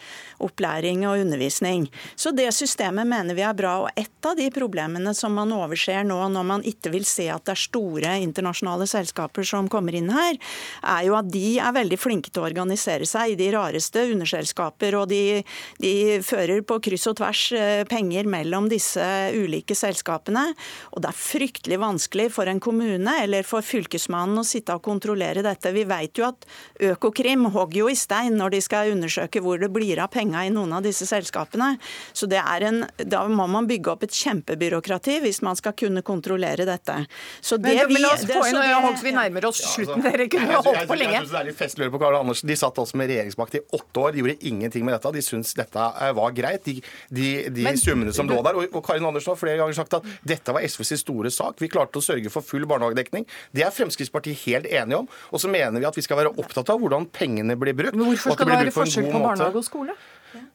opplæring 0.43 1.05
og 1.07 1.21
undervisning. 1.21 1.87
Så 2.15 2.31
det 2.35 2.49
systemet 2.55 3.07
mener 3.09 3.37
vi 3.37 3.45
er 3.45 3.57
bra. 3.57 3.75
Og 3.85 3.99
et 3.99 4.27
av 4.27 4.37
de 4.39 4.49
problemene 4.53 5.13
som 5.17 5.35
man 5.37 5.53
overser 5.55 6.07
nå 6.07 6.19
når 6.33 6.47
man 6.47 6.65
ikke 6.67 6.91
vil 6.93 7.05
se 7.07 7.27
at 7.33 7.45
det 7.47 7.55
er 7.55 7.63
store 7.67 8.15
internasjonale 8.23 8.87
selskaper 8.89 9.45
som 9.47 9.69
kommer 9.71 9.95
inn 9.97 10.09
her, 10.13 10.39
er 10.83 11.05
jo 11.07 11.17
at 11.19 11.29
de 11.33 11.57
er 11.61 11.75
veldig 11.75 11.99
flinke 11.99 12.31
til 12.31 12.43
å 12.43 12.49
organisere 12.49 13.07
seg 13.07 13.33
i 13.33 13.39
de 13.39 13.51
rareste 13.55 14.07
underselskaper. 14.13 14.97
Og 14.99 15.09
de, 15.11 15.43
de 15.83 15.93
fører 16.25 16.63
på 16.67 16.79
kryss 16.87 17.07
og 17.11 17.17
tvers 17.19 17.43
eh, 17.55 17.83
penger 17.89 18.29
mellom 18.29 18.69
disse 18.71 19.03
ulike 19.35 19.75
selskapene. 19.77 20.49
Og 20.93 21.03
det 21.03 21.11
er 21.11 21.19
fryktelig 21.19 21.66
vanskelig 21.75 22.29
for 22.31 22.47
en 22.47 22.61
kommune 22.63 23.11
eller 23.23 23.43
for 23.43 23.65
Fylkesmannen 23.65 24.39
å 24.39 24.45
sitte 24.47 24.75
og 24.77 24.85
kontrollere 24.85 25.43
dette. 25.43 25.73
Vi 25.75 25.83
vet 25.89 26.21
jo 26.21 26.29
at 26.29 26.47
Økokrim 26.87 27.49
hogger 27.51 27.81
jo 27.81 27.89
i 27.91 27.97
stein 27.99 28.37
når 28.39 28.55
de 28.55 28.61
skal 28.63 28.93
undersøke 28.93 29.41
hvor 29.43 29.59
det 29.59 29.67
blir 29.75 29.99
av 29.99 30.07
penga 30.13 30.45
i 30.47 30.53
noen 30.53 30.77
av 30.77 30.85
disse 30.85 31.03
selskapene. 31.09 31.73
Så 32.15 32.29
det 32.31 32.39
er 32.39 32.67
en, 32.69 32.79
da 33.03 33.25
må 33.27 33.49
man 33.51 33.67
bygge 33.67 33.91
opp 33.91 34.07
et 34.07 34.15
kjempebyråkrati 34.15 35.19
hvis 35.25 35.41
man 35.43 35.59
skal 35.59 35.75
kunne 35.77 36.05
kontrollere 36.07 36.63
dette. 36.69 37.01
Så 37.41 37.59
det 37.59 37.75
men, 37.75 37.91
vi, 37.91 37.97
men 37.97 38.05
la 38.07 38.13
oss 38.15 38.23
få 38.23 38.45
inn, 38.47 38.61
det, 38.61 39.03
vi 39.03 39.15
nærmer 39.17 39.49
oss 39.51 39.61
slutten. 39.65 39.99
Ja, 39.99 40.13
altså, 40.13 40.15
Dere 40.15 40.29
kunne 40.31 40.61
holdt 40.61 40.87
på 40.87 40.99
lenge. 40.99 41.17
Jeg, 41.17 41.27
jeg, 41.27 41.51
jeg, 41.51 41.67
det 41.67 41.67
er 41.67 41.83
litt 41.83 41.95
på 41.97 42.01
Karl 42.05 42.19
Andersen. 42.21 42.47
De 42.47 42.57
satt 42.59 42.81
altså 42.81 42.99
med 42.99 43.11
regjeringsmakt 43.11 43.59
i 43.59 43.63
åtte 43.75 44.03
år, 44.03 44.15
de 44.15 44.23
gjorde 44.23 44.37
ingenting 44.49 44.85
med 44.87 44.95
dette. 44.95 45.13
De 45.17 45.23
syntes 45.25 45.53
dette 45.57 45.87
eh, 45.89 46.13
var 46.17 46.33
greit, 46.37 46.67
de, 46.67 46.77
de, 47.09 47.27
de 47.53 47.65
men, 47.67 47.79
summene 47.81 48.13
som 48.15 48.29
lå 48.29 48.39
der. 48.45 48.59
Og, 48.59 48.77
og 48.77 48.85
Karin 48.85 49.05
Andersen 49.07 49.33
har 49.33 49.39
flere 49.39 49.59
ganger 49.61 49.77
sagt 49.77 49.97
at 49.99 50.07
dette 50.27 50.55
var 50.55 50.65
SVs 50.67 50.95
store 51.01 51.31
sak. 51.33 51.56
Vi 51.61 51.69
klarte 51.71 52.01
å 52.01 52.05
sørge 52.05 52.31
for 52.33 52.45
full 52.45 52.67
barnehagedekning. 52.69 53.25
Det 53.55 53.65
er 53.65 53.73
Fremskrittspartiet 53.73 54.45
helt 54.45 54.69
enige 54.69 55.01
om. 55.03 55.09
Og 55.31 55.41
så 55.43 55.51
mener 55.51 55.81
vi 55.81 55.89
at 55.89 55.97
vi 55.97 56.05
skal 56.05 56.21
være 56.21 56.35
opptatt 56.37 56.69
av 56.73 56.81
hvordan 56.81 57.09
pengene 57.13 57.57
blir 57.59 57.77
brukt. 57.77 57.97
Men 57.97 58.11
hvorfor 58.11 58.37
skal 58.37 58.49
det 58.51 58.61
være 58.61 58.75
forskjell 58.75 59.11
på 59.11 59.23
barnehage 59.23 59.61
og 59.61 59.67
skole? 59.67 59.97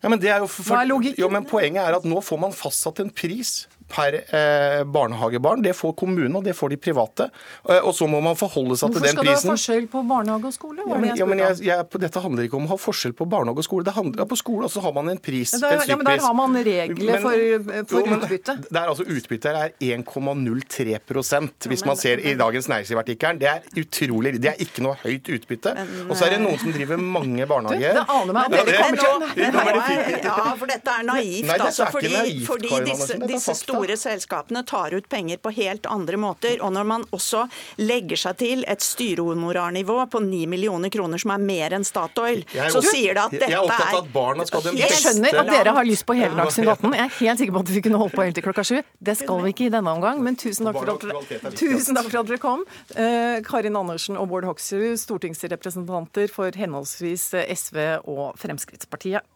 Ja, 0.03 0.11
men 0.11 0.20
det 0.20 0.30
er 0.30 0.42
jo 0.42 0.48
for, 0.50 0.66
Hva 0.68 0.82
er 0.82 0.90
logikken? 0.90 1.20
Jo, 1.22 1.30
men 1.32 1.46
Poenget 1.48 1.82
er 1.82 1.96
at 1.96 2.07
nå 2.07 2.20
får 2.22 2.40
man 2.42 2.55
fastsatt 2.55 3.00
en 3.03 3.11
pris 3.14 3.64
per 3.93 4.16
eh, 4.20 4.82
barnehagebarn. 4.88 5.62
Det 5.62 5.74
får 5.76 5.93
kommunene, 5.99 6.38
og 6.38 6.47
det 6.47 6.55
får 6.57 6.72
de 6.72 6.78
private. 6.80 7.28
Eh, 7.68 7.80
og 7.80 7.95
så 7.97 8.09
må 8.11 8.22
man 8.24 8.38
forholde 8.38 8.78
seg 8.78 8.88
Hvorfor 8.88 9.05
til 9.05 9.09
den 9.09 9.20
prisen. 9.20 9.51
Hvorfor 9.53 9.61
skal 9.61 9.76
det 9.76 9.82
ha 9.82 9.82
forskjell 9.82 9.88
på 9.93 10.05
barnehage 10.09 10.49
og 10.49 10.57
skole? 10.57 10.86
Ja, 10.86 11.01
men, 11.03 11.16
ja, 11.20 11.28
men 11.28 11.43
jeg, 11.43 11.59
jeg, 11.68 11.88
dette 12.07 12.22
handler 12.24 12.49
ikke 12.49 12.59
om 12.59 12.68
å 12.68 12.72
ha 12.72 12.78
forskjell 12.80 13.16
på 13.18 13.28
barnehage 13.32 13.64
og 13.64 13.68
skole. 13.68 13.86
Det 13.88 13.97
handler, 13.97 14.24
ja, 14.24 14.28
På 14.32 14.38
skole 14.40 14.70
så 14.72 14.84
har 14.84 14.97
man 14.97 15.12
en 15.12 15.20
pris. 15.22 15.53
Der, 15.61 15.84
ja, 15.88 15.99
men 16.01 16.09
der 16.09 16.24
har 16.24 16.36
man 16.38 16.57
regler 16.57 17.18
men, 17.18 17.26
for, 17.26 17.84
for 17.93 18.09
jo, 18.09 18.18
utbytte. 18.18 18.57
Det 18.68 18.80
er 18.80 18.93
altså 18.95 19.09
Utbyttet 19.12 19.57
er 19.59 19.72
1,03% 19.99 21.66
hvis 21.68 21.84
man 21.84 21.99
ser 22.01 22.22
i 22.22 22.32
Dagens 22.38 22.68
Næringsliv-artikkelen. 22.70 23.40
Det 23.43 23.51
er 23.51 23.82
utrolig. 23.82 24.34
Det 24.40 24.53
er 24.55 24.62
ikke 24.64 24.84
noe 24.86 24.97
høyt 25.03 25.28
utbytte. 25.36 25.74
Og 26.09 26.14
så 26.16 26.26
er 26.26 26.36
det 26.36 26.40
noen 26.45 26.59
som 26.61 26.72
driver 26.72 27.01
mange 27.03 27.47
barnehager. 27.51 27.80
Du, 27.93 27.99
det 27.99 28.05
aner 28.14 28.36
meg 28.36 28.53
dere 28.53 28.74
kommer 28.78 29.78
til 29.84 30.22
Ja, 30.22 30.53
for 30.57 30.70
dette 30.70 30.93
er 30.93 31.05
naivt. 31.07 31.47
Nei, 31.49 31.57
altså, 31.66 31.88
fordi, 31.93 32.12
naivt, 32.14 32.45
fordi 32.47 32.70
disse, 32.86 33.16
disse 33.28 33.55
store 33.59 33.82
selskapene 33.99 34.62
tar 34.68 34.95
ut 34.95 35.09
penger 35.09 35.41
på 35.43 35.53
helt 35.57 35.87
andre 35.91 36.18
måter. 36.20 36.59
Og 36.62 36.72
når 36.74 36.87
man 36.89 37.07
også 37.11 37.45
legger 37.80 38.20
seg 38.20 38.39
til 38.43 38.64
et 38.70 38.85
styrehonorarnivå 38.85 39.99
på 40.12 40.22
9 40.24 40.45
millioner 40.51 40.93
kroner, 40.93 41.20
som 41.22 41.35
er 41.35 41.43
mer 41.43 41.76
enn 41.76 41.87
Statoil, 41.87 42.45
så 42.53 42.83
sier 42.85 43.16
det 43.16 43.24
at 43.24 43.37
dette 43.37 43.49
er 43.49 43.55
Jeg 43.55 43.59
er 43.59 43.66
opptatt 43.66 43.95
av 43.95 44.01
at 44.03 44.12
barna 44.14 44.47
skal 44.49 44.64
den 44.66 44.80
Jeg 44.80 44.99
skjønner 44.99 45.41
at 45.43 45.53
dere 45.53 45.76
har 45.78 45.89
lyst 45.89 46.07
på 46.09 46.16
hele 46.18 46.39
Dagsnytt 46.39 46.72
18. 46.74 46.97
Jeg 46.99 47.09
er 47.09 47.16
helt 47.18 47.43
sikker 47.43 47.57
på 47.59 47.64
at 47.64 47.74
vi 47.74 47.85
kunne 47.89 48.03
holdt 48.03 48.16
på 48.16 48.26
helt 48.26 48.39
til 48.39 48.47
klokka 48.47 48.66
sju. 48.66 48.78
Det 48.99 49.16
skal 49.20 49.45
vi 49.47 49.55
ikke 49.55 49.68
i 49.68 49.74
denne 49.74 49.97
omgang, 49.97 50.22
men 50.24 50.39
tusen 50.41 50.68
takk 50.68 50.80
for 50.80 50.95
at, 50.95 51.59
tusen 51.59 51.99
takk 51.99 52.09
for 52.09 52.22
at 52.22 52.33
dere 52.33 52.43
kom. 52.43 52.66
Uh, 52.97 53.39
Karin 53.47 53.78
Andersen 53.78 54.18
og 54.20 54.30
Bård 54.33 54.49
Hoksrud, 54.49 54.97
stortingsrepresentanter 55.03 56.30
for 56.33 56.55
henholdsvis 56.57 57.30
SV 57.53 57.78
og 58.07 58.35
Fremskrittspartiet. 58.41 59.26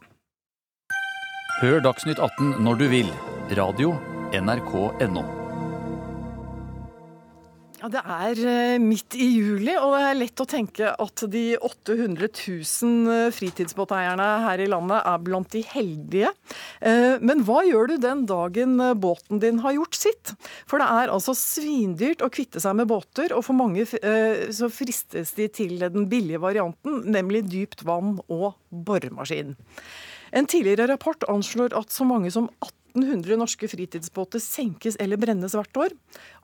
Hør 1.62 1.80
Dagsnytt 1.80 2.20
18 2.20 2.58
når 2.60 2.82
du 2.82 2.86
vil. 2.92 3.08
Radio 3.56 3.94
nrk.no. 4.34 5.26
Ja, 7.76 7.90
Det 7.92 8.00
er 8.00 8.38
eh, 8.48 8.78
midt 8.80 9.14
i 9.20 9.26
juli, 9.36 9.74
og 9.76 9.92
det 9.92 10.04
er 10.06 10.16
lett 10.16 10.40
å 10.40 10.46
tenke 10.48 10.88
at 10.90 11.22
de 11.30 11.42
800 11.60 12.30
000 12.32 13.10
eh, 13.12 13.26
fritidsbåteierne 13.36 14.28
her 14.46 14.62
i 14.64 14.68
landet 14.72 15.04
er 15.04 15.20
blant 15.22 15.52
de 15.52 15.60
heldige. 15.74 16.30
Eh, 16.80 17.20
men 17.20 17.44
hva 17.44 17.60
gjør 17.68 17.92
du 17.92 17.96
den 18.00 18.24
dagen 18.26 18.80
båten 18.98 19.42
din 19.44 19.60
har 19.62 19.76
gjort 19.76 19.98
sitt? 19.98 20.32
For 20.64 20.80
det 20.80 20.88
er 20.88 21.12
altså 21.12 21.36
svindyrt 21.36 22.24
å 22.24 22.32
kvitte 22.32 22.64
seg 22.64 22.78
med 22.80 22.88
båter, 22.90 23.36
og 23.36 23.44
for 23.44 23.58
mange 23.58 23.84
så 23.86 24.70
fristes 24.72 25.34
de 25.36 25.46
til 25.52 25.76
den 25.82 26.08
billige 26.10 26.40
varianten, 26.42 27.04
nemlig 27.12 27.44
dypt 27.52 27.84
vann 27.86 28.16
og 28.26 28.54
boremaskin. 28.70 29.54
En 30.36 30.48
tidligere 30.48 30.88
rapport 30.90 31.22
anslår 31.30 31.76
at 31.76 31.92
så 31.92 32.08
mange 32.08 32.32
som 32.34 32.48
18 32.64 32.85
1800 32.96 33.36
norske 33.36 33.68
fritidsbåter 33.68 34.40
senkes 34.42 34.96
eller 35.02 35.20
brennes 35.20 35.54
hvert 35.56 35.80
år. 35.82 35.94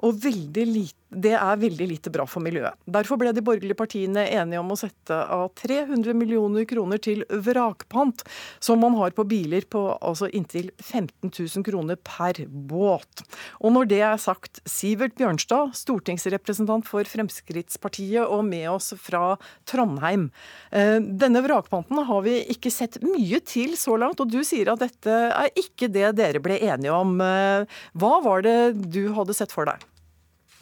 Og 0.03 0.19
lite, 0.27 0.99
det 1.13 1.35
er 1.37 1.61
veldig 1.61 1.87
lite 1.87 2.11
bra 2.11 2.25
for 2.27 2.43
miljøet. 2.43 2.75
Derfor 2.91 3.19
ble 3.21 3.31
de 3.37 3.45
borgerlige 3.45 3.79
partiene 3.79 4.25
enige 4.33 4.59
om 4.59 4.73
å 4.75 4.79
sette 4.81 5.15
av 5.15 5.53
300 5.61 6.17
millioner 6.19 6.67
kroner 6.67 6.99
til 7.03 7.23
vrakpant, 7.31 8.25
som 8.59 8.81
man 8.83 8.97
har 8.99 9.15
på 9.15 9.27
biler 9.29 9.67
på 9.71 9.85
altså 10.01 10.31
inntil 10.35 10.73
15 10.81 11.31
000 11.31 11.67
kroner 11.69 12.01
per 12.03 12.41
båt. 12.49 13.23
Og 13.61 13.77
når 13.77 13.91
det 13.93 14.01
er 14.09 14.19
sagt, 14.23 14.63
Sivert 14.67 15.15
Bjørnstad, 15.21 15.77
stortingsrepresentant 15.79 16.89
for 16.89 17.07
Fremskrittspartiet 17.07 18.27
og 18.27 18.43
med 18.49 18.73
oss 18.73 18.91
fra 18.99 19.37
Trondheim. 19.71 20.31
Eh, 20.75 20.99
denne 20.99 21.45
vrakpanten 21.47 22.03
har 22.09 22.27
vi 22.27 22.41
ikke 22.57 22.73
sett 22.75 22.99
mye 23.05 23.39
til 23.47 23.77
så 23.79 23.95
langt, 24.01 24.19
og 24.19 24.33
du 24.33 24.41
sier 24.47 24.73
at 24.73 24.83
dette 24.83 25.23
er 25.31 25.55
ikke 25.63 25.93
det 25.93 26.15
dere 26.19 26.43
ble 26.43 26.59
enige 26.59 26.99
om. 26.99 27.15
Eh, 27.23 27.81
hva 27.95 28.15
var 28.25 28.43
det 28.49 28.59
du 28.91 29.05
hadde 29.15 29.39
sett 29.39 29.55
for 29.55 29.71
deg? 29.71 29.92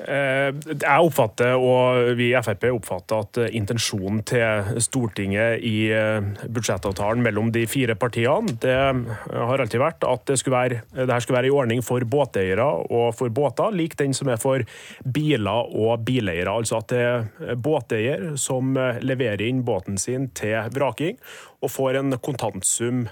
Eh, 0.00 0.50
jeg 0.70 1.06
oppfatter, 1.06 1.56
og 1.60 2.14
vi 2.18 2.30
i 2.30 2.40
Frp 2.44 2.66
oppfatter 2.70 3.24
at 3.24 3.40
intensjonen 3.56 4.22
til 4.28 4.80
Stortinget 4.82 5.64
i 5.66 5.90
eh, 5.94 6.20
budsjettavtalen 6.48 7.22
mellom 7.24 7.52
de 7.54 7.66
fire 7.70 7.96
partiene, 8.00 8.56
det 8.62 8.76
har 8.76 9.62
alltid 9.62 9.82
vært 9.82 10.06
at 10.08 10.24
det 10.30 10.38
skulle 10.40 10.56
være, 10.56 10.80
det 10.96 11.10
her 11.10 11.24
skulle 11.24 11.40
være 11.40 11.52
en 11.52 11.60
ordning 11.62 11.84
for 11.84 12.04
båteiere 12.04 12.66
og 12.88 13.14
for 13.18 13.32
båter, 13.34 13.76
lik 13.76 13.98
den 14.00 14.16
som 14.16 14.32
er 14.32 14.40
for 14.40 14.64
biler 15.04 15.70
og 15.76 16.04
bileiere. 16.06 16.52
Altså 16.52 16.80
at 16.80 16.90
det 16.92 17.04
er 17.04 17.60
båteier 17.60 18.28
som 18.40 18.76
leverer 19.04 19.44
inn 19.46 19.64
båten 19.66 20.00
sin 20.00 20.30
til 20.36 20.70
vraking 20.74 21.18
og 21.60 21.72
får 21.72 22.00
en 22.00 22.20
kontantsum 22.22 23.08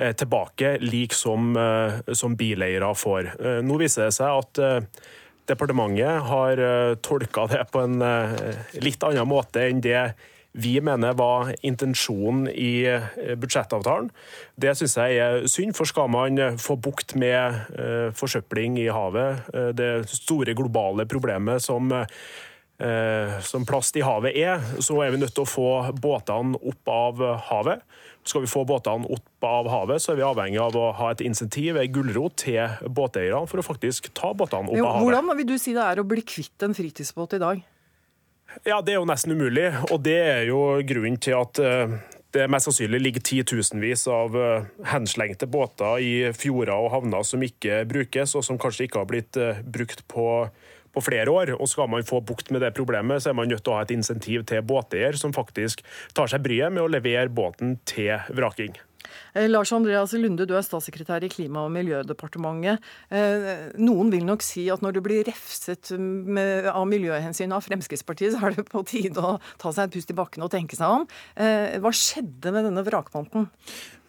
Eh, 0.00 0.12
tilbake, 0.12 0.78
lik 0.80 1.12
som, 1.12 1.56
eh, 1.56 1.92
som 2.12 2.36
bileiere 2.36 2.94
får. 2.94 3.26
Eh, 3.26 3.60
nå 3.60 3.76
viser 3.76 4.04
det 4.04 4.14
seg 4.16 4.38
at 4.38 4.60
departementet 5.50 6.26
har 6.30 6.64
tolka 7.04 7.46
det 7.50 7.64
på 7.72 7.82
en 7.84 8.00
litt 8.80 9.02
annen 9.06 9.28
måte 9.28 9.66
enn 9.66 9.82
det 9.84 10.12
vi 10.52 10.80
mener 10.82 11.14
var 11.14 11.52
intensjonen 11.62 12.48
i 12.50 12.82
budsjettavtalen. 13.38 14.08
Det 14.58 14.72
syns 14.74 14.96
jeg 14.98 15.18
er 15.22 15.44
synd, 15.46 15.76
for 15.78 15.86
skal 15.86 16.10
man 16.10 16.40
få 16.58 16.74
bukt 16.74 17.14
med 17.14 17.70
forsøpling 18.18 18.80
i 18.82 18.88
havet, 18.90 19.46
det 19.78 20.08
store 20.10 20.56
globale 20.58 21.06
problemet 21.06 21.62
som 21.62 21.92
som 23.44 23.66
plast 23.68 23.92
i 24.00 24.00
havet 24.00 24.32
er, 24.40 24.62
så 24.80 24.94
er 25.04 25.10
vi 25.12 25.18
nødt 25.20 25.34
til 25.36 25.44
å 25.44 25.50
få 25.52 25.70
båtene 26.00 26.56
opp 26.56 26.88
av 26.88 27.18
havet. 27.50 27.82
Skal 28.28 28.44
vi 28.44 28.50
få 28.52 28.66
båtene 28.68 29.08
opp 29.08 29.46
av 29.48 29.68
havet, 29.72 30.02
så 30.02 30.12
er 30.12 30.20
vi 30.20 30.26
avhengig 30.26 30.60
av 30.60 30.76
å 30.76 30.90
ha 30.98 31.10
et 31.14 31.22
insentiv, 31.24 31.78
en 31.80 31.92
gulrot, 31.92 32.36
til 32.44 32.90
båteierne 32.92 33.48
for 33.48 33.62
å 33.62 33.64
faktisk 33.64 34.10
ta 34.16 34.34
båtene 34.36 34.68
opp 34.68 34.76
av 34.76 34.90
havet. 34.92 35.06
Hvordan 35.06 35.36
vil 35.40 35.48
du 35.48 35.56
si 35.58 35.74
det 35.76 35.86
er 35.86 36.02
å 36.02 36.06
bli 36.06 36.24
kvitt 36.26 36.66
en 36.66 36.76
fritidsbåt 36.76 37.38
i 37.38 37.42
dag? 37.42 37.62
Ja, 38.66 38.80
Det 38.82 38.92
er 38.94 38.98
jo 38.98 39.08
nesten 39.08 39.32
umulig, 39.32 39.68
og 39.90 40.02
det 40.04 40.18
er 40.18 40.48
jo 40.50 40.60
grunnen 40.84 41.20
til 41.22 41.38
at 41.38 41.60
eh, 41.62 41.92
det 42.34 42.46
mest 42.50 42.68
sannsynlig 42.68 43.00
ligger 43.02 43.24
titusenvis 43.26 44.06
av 44.10 44.36
eh, 44.38 44.66
henslengte 44.90 45.48
båter 45.50 46.02
i 46.02 46.12
fjorder 46.36 46.74
og 46.74 46.92
havner 46.94 47.24
som 47.26 47.42
ikke 47.42 47.84
brukes, 47.90 48.34
og 48.38 48.44
som 48.46 48.58
kanskje 48.60 48.86
ikke 48.86 49.02
har 49.02 49.08
blitt 49.10 49.38
eh, 49.40 49.62
brukt 49.64 50.04
på 50.10 50.26
på 50.94 51.02
flere 51.04 51.30
år. 51.30 51.54
og 51.60 51.68
Skal 51.70 51.90
man 51.90 52.06
få 52.06 52.20
bukt 52.20 52.50
med 52.50 52.62
det 52.64 52.74
problemet, 52.76 53.22
så 53.22 53.30
er 53.30 53.38
man 53.38 53.48
nødt 53.48 53.64
til 53.64 53.74
å 53.74 53.80
ha 53.80 53.86
et 53.86 53.94
insentiv 53.94 54.44
til 54.48 54.62
båteier 54.62 55.18
som 55.18 55.34
faktisk 55.36 55.84
tar 56.14 56.30
seg 56.30 56.44
bryet 56.44 56.72
med 56.72 56.84
å 56.84 56.90
levere 56.90 57.28
båten 57.28 57.78
til 57.88 58.16
vraking. 58.34 58.78
Eh, 59.34 59.48
Lars 59.48 59.72
Andreas 59.72 60.12
Lunde, 60.18 60.46
du 60.46 60.54
er 60.56 60.64
statssekretær 60.66 61.24
i 61.24 61.30
Klima- 61.30 61.64
og 61.66 61.72
miljødepartementet. 61.74 62.82
Eh, 63.10 63.70
noen 63.78 64.10
vil 64.10 64.26
nok 64.26 64.42
si 64.42 64.66
at 64.72 64.82
når 64.82 64.96
du 64.96 65.00
blir 65.04 65.24
refset 65.28 65.92
av 65.92 66.86
miljøhensyn 66.88 67.54
av 67.54 67.64
Fremskrittspartiet, 67.66 68.34
så 68.34 68.42
er 68.46 68.58
det 68.58 68.66
på 68.70 68.82
tide 68.86 69.22
å 69.22 69.38
ta 69.58 69.72
seg 69.72 69.88
et 69.88 69.96
pust 69.98 70.10
i 70.10 70.18
bakken 70.18 70.46
og 70.46 70.50
tenke 70.52 70.78
seg 70.78 71.00
om. 71.00 71.06
Eh, 71.36 71.78
hva 71.78 71.92
skjedde 71.94 72.52
med 72.54 72.66
denne 72.68 72.84
vrakpanten? 72.86 73.48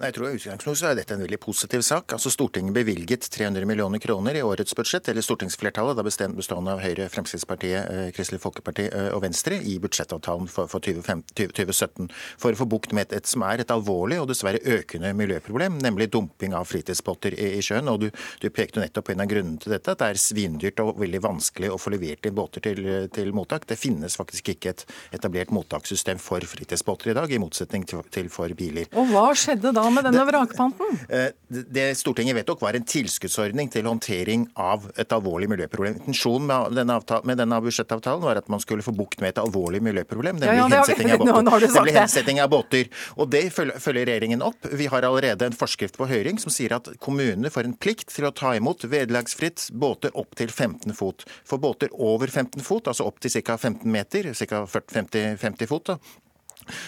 Jeg 0.02 0.16
tror 0.16 0.34
utgangspunktet 0.34 0.88
er 0.90 0.96
dette 0.98 1.14
en 1.14 1.22
veldig 1.22 1.40
positiv 1.42 1.84
sak. 1.86 2.16
Altså 2.16 2.32
Stortinget 2.34 2.74
bevilget 2.74 3.28
300 3.30 3.68
millioner 3.70 4.02
kroner 4.02 4.40
i 4.40 4.42
årets 4.42 4.74
budsjett, 4.74 5.08
eller 5.12 5.22
stortingsflertallet, 5.22 6.00
da 6.00 6.06
bestående 6.34 6.74
av 6.74 6.82
Høyre, 6.82 7.06
Fremskrittspartiet, 7.14 8.16
Kristelig 8.16 8.42
Folkeparti 8.42 8.88
og 9.14 9.22
Venstre, 9.22 9.60
i 9.62 9.78
budsjettavtalen 9.84 10.50
for, 10.50 10.66
for 10.72 10.82
2015, 10.82 11.36
2017, 11.38 12.10
for 12.42 12.50
å 12.50 12.62
få 12.64 12.66
bukt 12.72 12.96
med 12.98 13.14
et, 13.14 13.30
som 13.30 13.46
er 13.46 13.62
et 13.62 13.74
alvorlig 13.74 14.18
og 14.24 14.32
dessverre 14.32 14.64
økende 14.66 15.11
miljøproblem, 15.18 15.80
nemlig 15.84 16.10
dumping 16.14 16.56
av 16.58 16.68
fritidsbåter 16.70 17.36
i, 17.38 17.52
i 17.60 17.62
sjøen. 17.66 17.90
og 17.92 18.02
Du, 18.04 18.10
du 18.42 18.50
pekte 18.54 18.84
nettopp 18.84 19.10
på 19.10 19.16
en 19.16 19.24
av 19.26 19.30
grunnene 19.32 19.62
til 19.62 19.76
dette, 19.76 19.94
at 19.94 20.02
det 20.02 20.10
er 20.12 20.22
svindyrt 20.22 20.82
og 20.84 21.00
veldig 21.02 21.22
vanskelig 21.24 21.72
å 21.72 21.80
få 21.82 21.94
levert 21.96 22.28
inn 22.28 22.38
båter 22.38 22.64
til, 22.66 22.84
til 23.14 23.34
mottak. 23.36 23.68
Det 23.70 23.80
finnes 23.80 24.18
faktisk 24.20 24.54
ikke 24.56 24.76
et 24.76 24.86
etablert 25.16 25.54
mottakssystem 25.56 26.22
for 26.22 26.44
fritidsbåter 26.48 27.14
i 27.14 27.18
dag, 27.18 27.32
i 27.32 27.42
motsetning 27.42 27.86
til, 27.90 28.04
til 28.14 28.30
for 28.34 28.52
biler. 28.58 28.90
Og 28.98 29.12
hva 29.12 29.30
skjedde 29.38 29.74
da 29.76 29.86
med 29.94 30.08
denne 30.08 30.26
vrakpanten? 30.28 31.00
Det, 31.08 31.66
det 31.72 31.88
Stortinget 32.00 32.38
vedtok, 32.38 32.62
var 32.64 32.78
en 32.78 32.88
tilskuddsordning 32.88 33.72
til 33.74 33.88
håndtering 33.90 34.48
av 34.60 34.88
et 35.00 35.12
alvorlig 35.16 35.50
miljøproblem. 35.52 36.00
Intensjonen 36.02 36.48
med 36.50 36.78
denne, 36.80 37.00
med 37.28 37.42
denne 37.42 37.62
budsjettavtalen 37.64 38.24
var 38.24 38.40
at 38.42 38.50
man 38.52 38.62
skulle 38.64 38.86
få 38.86 38.94
bukt 38.96 39.22
med 39.24 39.34
et 39.34 39.42
alvorlig 39.42 39.82
miljøproblem, 39.84 40.40
nemlig 40.42 40.58
ja, 40.58 40.68
ja, 40.68 40.82
hensetting 40.82 41.14
av 41.14 41.22
båter. 41.26 41.68
Nemlig 41.78 41.96
hensetting 41.98 42.42
av 42.44 42.52
båter. 42.52 42.90
Og 43.18 43.30
Det 43.32 43.44
følger 43.54 44.06
regjeringen 44.08 44.44
opp. 44.46 44.68
Vi 44.78 44.88
har 44.92 45.01
allerede 45.08 45.48
en 45.48 45.56
forskrift 45.58 45.98
på 46.00 46.08
høring 46.10 46.40
som 46.42 46.54
sier 46.54 46.76
at 46.76 46.90
kommunene 47.04 47.52
får 47.54 47.70
en 47.70 47.78
plikt 47.78 48.12
til 48.14 48.28
å 48.28 48.34
ta 48.36 48.54
imot 48.58 48.86
vederlagsfritt 48.88 49.70
båter 49.74 50.16
opp 50.18 50.36
til 50.40 50.52
15 50.52 50.96
fot. 50.98 51.26
For 51.48 51.62
båter 51.62 51.94
over 51.94 52.32
15 52.32 52.64
fot, 52.66 52.90
altså 52.92 53.08
opp 53.10 53.22
til 53.24 53.34
ca. 53.42 53.58
15 53.58 53.88
meter, 53.92 54.32
ca. 54.36 54.66
50, 54.68 55.38
50 55.42 55.72
fot, 55.72 55.94
da, 55.94 55.98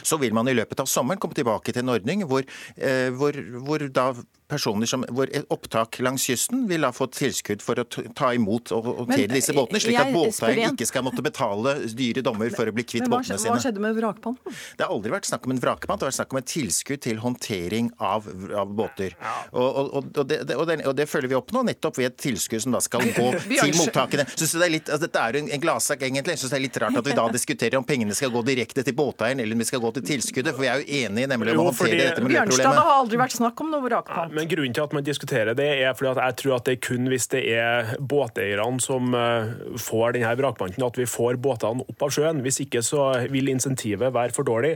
så 0.04 0.20
vil 0.22 0.34
man 0.36 0.48
i 0.48 0.56
løpet 0.56 0.84
av 0.84 0.90
sommeren 0.90 1.20
komme 1.22 1.38
tilbake 1.38 1.74
til 1.74 1.84
en 1.84 1.94
ordning 1.96 2.24
hvor, 2.30 2.46
eh, 2.78 3.10
hvor, 3.16 3.38
hvor 3.66 3.88
da 3.90 4.12
personer 4.48 4.90
som, 4.90 5.04
hvor 5.10 5.30
opptak 5.54 6.00
langs 6.04 6.26
kysten 6.28 6.66
vil 6.70 6.86
ha 6.86 6.92
fått 6.96 7.16
tilskudd 7.18 7.64
for 7.64 7.80
å 7.80 7.86
ta 7.88 8.32
imot 8.36 8.74
og 8.76 8.90
håndtere 9.04 9.32
disse 9.34 9.56
båtene, 9.56 9.82
slik 9.84 10.00
at 10.00 10.12
båteier 10.14 10.62
ikke 10.72 10.88
skal 10.90 11.06
måtte 11.06 11.24
betale 11.26 11.76
dyre 11.94 12.24
dommer 12.26 12.52
for 12.54 12.70
å 12.70 12.76
bli 12.76 12.86
kvitt 12.88 13.08
hva, 13.08 13.18
båtene 13.18 13.40
sine. 13.40 13.54
Hva 13.56 13.64
skjedde 13.64 13.84
med 13.84 13.98
vrakpanten? 13.98 14.58
Det 14.78 14.86
har 14.86 14.94
aldri 14.94 15.14
vært 15.14 15.30
snakk 15.30 15.48
om 15.48 15.56
en 15.56 15.62
vrakpant, 15.64 16.00
det 16.00 16.08
har 16.08 16.12
vært 16.12 16.20
snakk 16.20 16.36
om 16.36 16.42
et 16.42 16.50
tilskudd 16.54 17.04
til 17.08 17.22
håndtering 17.24 17.92
av, 18.04 18.28
av 18.64 18.74
båter. 18.78 19.18
Og, 19.52 19.68
og, 19.68 19.94
og, 19.94 20.22
det, 20.30 20.42
og, 20.56 20.66
det, 20.70 20.80
og, 20.84 20.96
det, 20.98 21.08
følger 21.10 21.34
vi 21.34 21.40
opp 21.40 21.54
nå, 21.56 21.66
nettopp 21.70 22.00
ved 22.02 22.12
et 22.12 22.20
tilskudd 22.26 22.66
som 22.66 22.76
da 22.76 22.82
skal 22.84 23.06
gå 23.08 23.30
til 23.50 23.74
mottakene. 23.80 24.28
Synes 24.36 24.58
det 24.58 24.68
er 24.68 24.76
litt, 24.78 24.90
altså, 24.90 25.08
Dette 25.08 25.24
er 25.24 25.40
en, 25.42 25.50
en 25.58 25.64
gladsak, 25.64 26.04
egentlig. 26.06 26.38
Jeg 26.38 26.44
synes 26.44 26.56
det 26.56 26.60
er 26.60 26.66
litt 26.68 26.82
rart 26.84 27.00
at 27.00 27.10
vi 27.10 27.18
da 27.18 27.28
diskuterer 27.38 27.80
om 27.80 27.88
pengene 27.88 28.16
skal 28.18 28.32
gå 28.34 28.44
direkte 28.48 28.86
til 28.86 28.96
båteieren 28.98 29.44
eller 29.44 29.58
om 29.58 29.64
vi 29.64 29.70
skal 29.70 29.84
gå 29.84 29.94
til 29.98 30.08
tilskuddet, 30.14 30.56
for 30.56 30.64
vi 30.64 30.72
er 30.72 30.82
jo 30.84 31.02
enige 31.04 31.32
nemlig 31.32 31.56
om 31.56 31.66
å 31.66 31.70
håndtere 31.72 32.00
dette 32.00 32.24
miljøproblemet. 32.24 32.54
Bjørnstad, 32.54 32.78
det 32.78 32.86
har 32.88 33.02
aldri 33.02 33.20
vært 33.24 33.38
snakk 33.38 33.64
om 33.64 33.72
noe 33.74 33.86
vrakpant. 33.86 34.33
Men 34.34 34.50
grunnen 34.52 34.74
til 34.76 34.84
at 34.84 34.94
man 34.96 35.06
diskuterer 35.06 35.56
det, 35.58 35.70
er 35.86 35.96
fordi 35.96 36.12
at 36.12 36.22
jeg 36.24 36.38
tror 36.42 36.56
at 36.58 36.68
det 36.68 36.76
er 36.76 36.84
kun 36.84 37.08
hvis 37.12 37.30
det 37.32 37.44
er 37.54 37.94
båteierne 38.00 38.82
som 38.84 39.14
eh, 39.18 39.54
får 39.80 40.18
denne 40.18 40.34
vrakpanten, 40.40 40.84
at 40.84 41.00
vi 41.00 41.08
får 41.10 41.40
båtene 41.44 41.86
opp 41.88 42.06
av 42.08 42.14
sjøen. 42.16 42.42
Hvis 42.44 42.60
ikke 42.66 42.84
så 42.86 43.06
vil 43.32 43.52
insentivet 43.54 44.14
være 44.14 44.36
for 44.36 44.48
dårlig. 44.48 44.76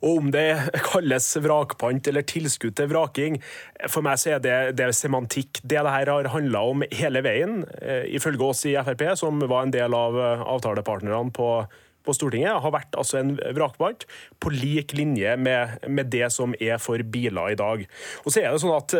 Og 0.00 0.22
om 0.22 0.32
det 0.34 0.46
kalles 0.90 1.28
vrakpant 1.42 2.08
eller 2.08 2.26
tilskudd 2.26 2.78
til 2.78 2.90
vraking, 2.92 3.40
for 3.90 4.06
meg 4.06 4.20
så 4.22 4.36
er 4.36 4.44
det, 4.44 4.58
det 4.78 4.88
er 4.88 4.96
semantikk. 4.96 5.60
Det 5.62 5.82
det 5.82 5.94
her 5.94 6.10
har 6.12 6.30
handla 6.32 6.62
om 6.70 6.84
hele 6.92 7.22
veien, 7.24 7.62
eh, 7.80 8.04
ifølge 8.14 8.44
oss 8.44 8.66
i 8.66 8.76
Frp, 8.76 9.04
som 9.18 9.40
var 9.40 9.66
en 9.66 9.74
del 9.74 9.94
av 9.94 10.18
eh, 10.18 10.44
avtalepartnerne 10.54 11.32
på 11.34 11.48
på 12.04 12.14
Stortinget 12.16 12.62
har 12.64 12.74
vært 12.74 12.98
altså 12.98 13.20
en 13.20 13.36
vrakpant 13.56 14.06
på 14.42 14.52
lik 14.54 14.96
linje 14.98 15.36
med, 15.38 15.78
med, 15.88 16.10
det 16.12 16.28
som 16.34 16.56
er 16.60 16.80
for 16.82 17.02
biler 17.02 17.54
i 17.54 17.58
dag. 17.58 17.84
Og 18.24 18.32
så 18.32 18.42
er 18.42 18.50
det 18.50 18.62
sånn 18.62 18.76
at 18.76 18.96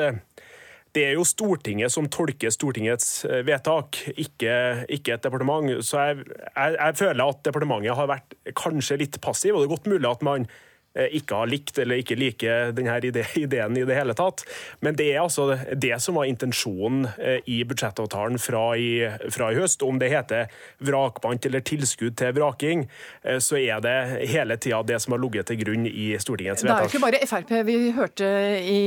det 0.92 1.06
er 1.06 1.14
jo 1.16 1.24
Stortinget 1.24 1.92
som 1.92 2.08
tolker 2.12 2.52
Stortingets 2.52 3.24
eh, 3.24 3.40
vedtak, 3.48 3.96
ikke, 4.12 4.56
ikke 4.92 5.16
et 5.16 5.24
departement. 5.24 5.70
Så 5.84 6.02
jeg, 6.02 6.26
jeg, 6.28 6.76
jeg, 6.76 6.98
føler 7.00 7.24
at 7.24 7.40
departementet 7.48 7.96
har 7.96 8.10
vært 8.10 8.36
kanskje 8.58 9.00
litt 9.00 9.16
passiv, 9.24 9.56
og 9.56 9.62
det 9.62 9.70
er 9.70 9.74
godt 9.76 9.90
mulig 9.94 10.10
at 10.10 10.26
man 10.26 10.46
Eh, 10.46 10.70
ikke 10.94 11.38
har 11.40 11.48
likt 11.48 11.78
eller 11.80 12.02
ikke 12.02 12.16
liker 12.18 12.72
denne 12.76 12.98
ideen 13.44 13.76
i 13.78 13.84
det 13.88 13.96
hele 13.96 14.14
tatt. 14.16 14.44
Men 14.84 14.96
det 14.98 15.08
er 15.12 15.22
altså 15.22 15.56
det 15.72 15.94
som 16.02 16.18
var 16.18 16.28
intensjonen 16.28 17.06
eh, 17.18 17.40
i 17.50 17.62
budsjettavtalen 17.68 18.40
fra 18.42 18.64
i, 18.76 18.90
fra 19.32 19.52
i 19.52 19.58
høst. 19.60 19.82
Om 19.82 20.00
det 20.02 20.12
heter 20.12 20.52
vrakpant 20.84 21.48
eller 21.48 21.64
tilskudd 21.66 22.16
til 22.20 22.34
vraking, 22.36 22.86
eh, 23.24 23.40
så 23.42 23.58
er 23.60 23.82
det 23.84 23.96
hele 24.32 24.58
tida 24.60 24.82
det 24.86 25.00
som 25.02 25.16
har 25.16 25.22
ligget 25.22 25.50
til 25.50 25.60
grunn 25.62 25.88
i 25.88 26.12
Stortingets 26.20 26.66
vedtak. 26.66 26.86
Det 26.86 26.90
er 26.90 26.92
ikke 26.92 27.04
bare 27.06 27.22
Frp. 27.32 27.54
Vi 27.66 27.78
hørte 27.96 28.28
i, 28.60 28.80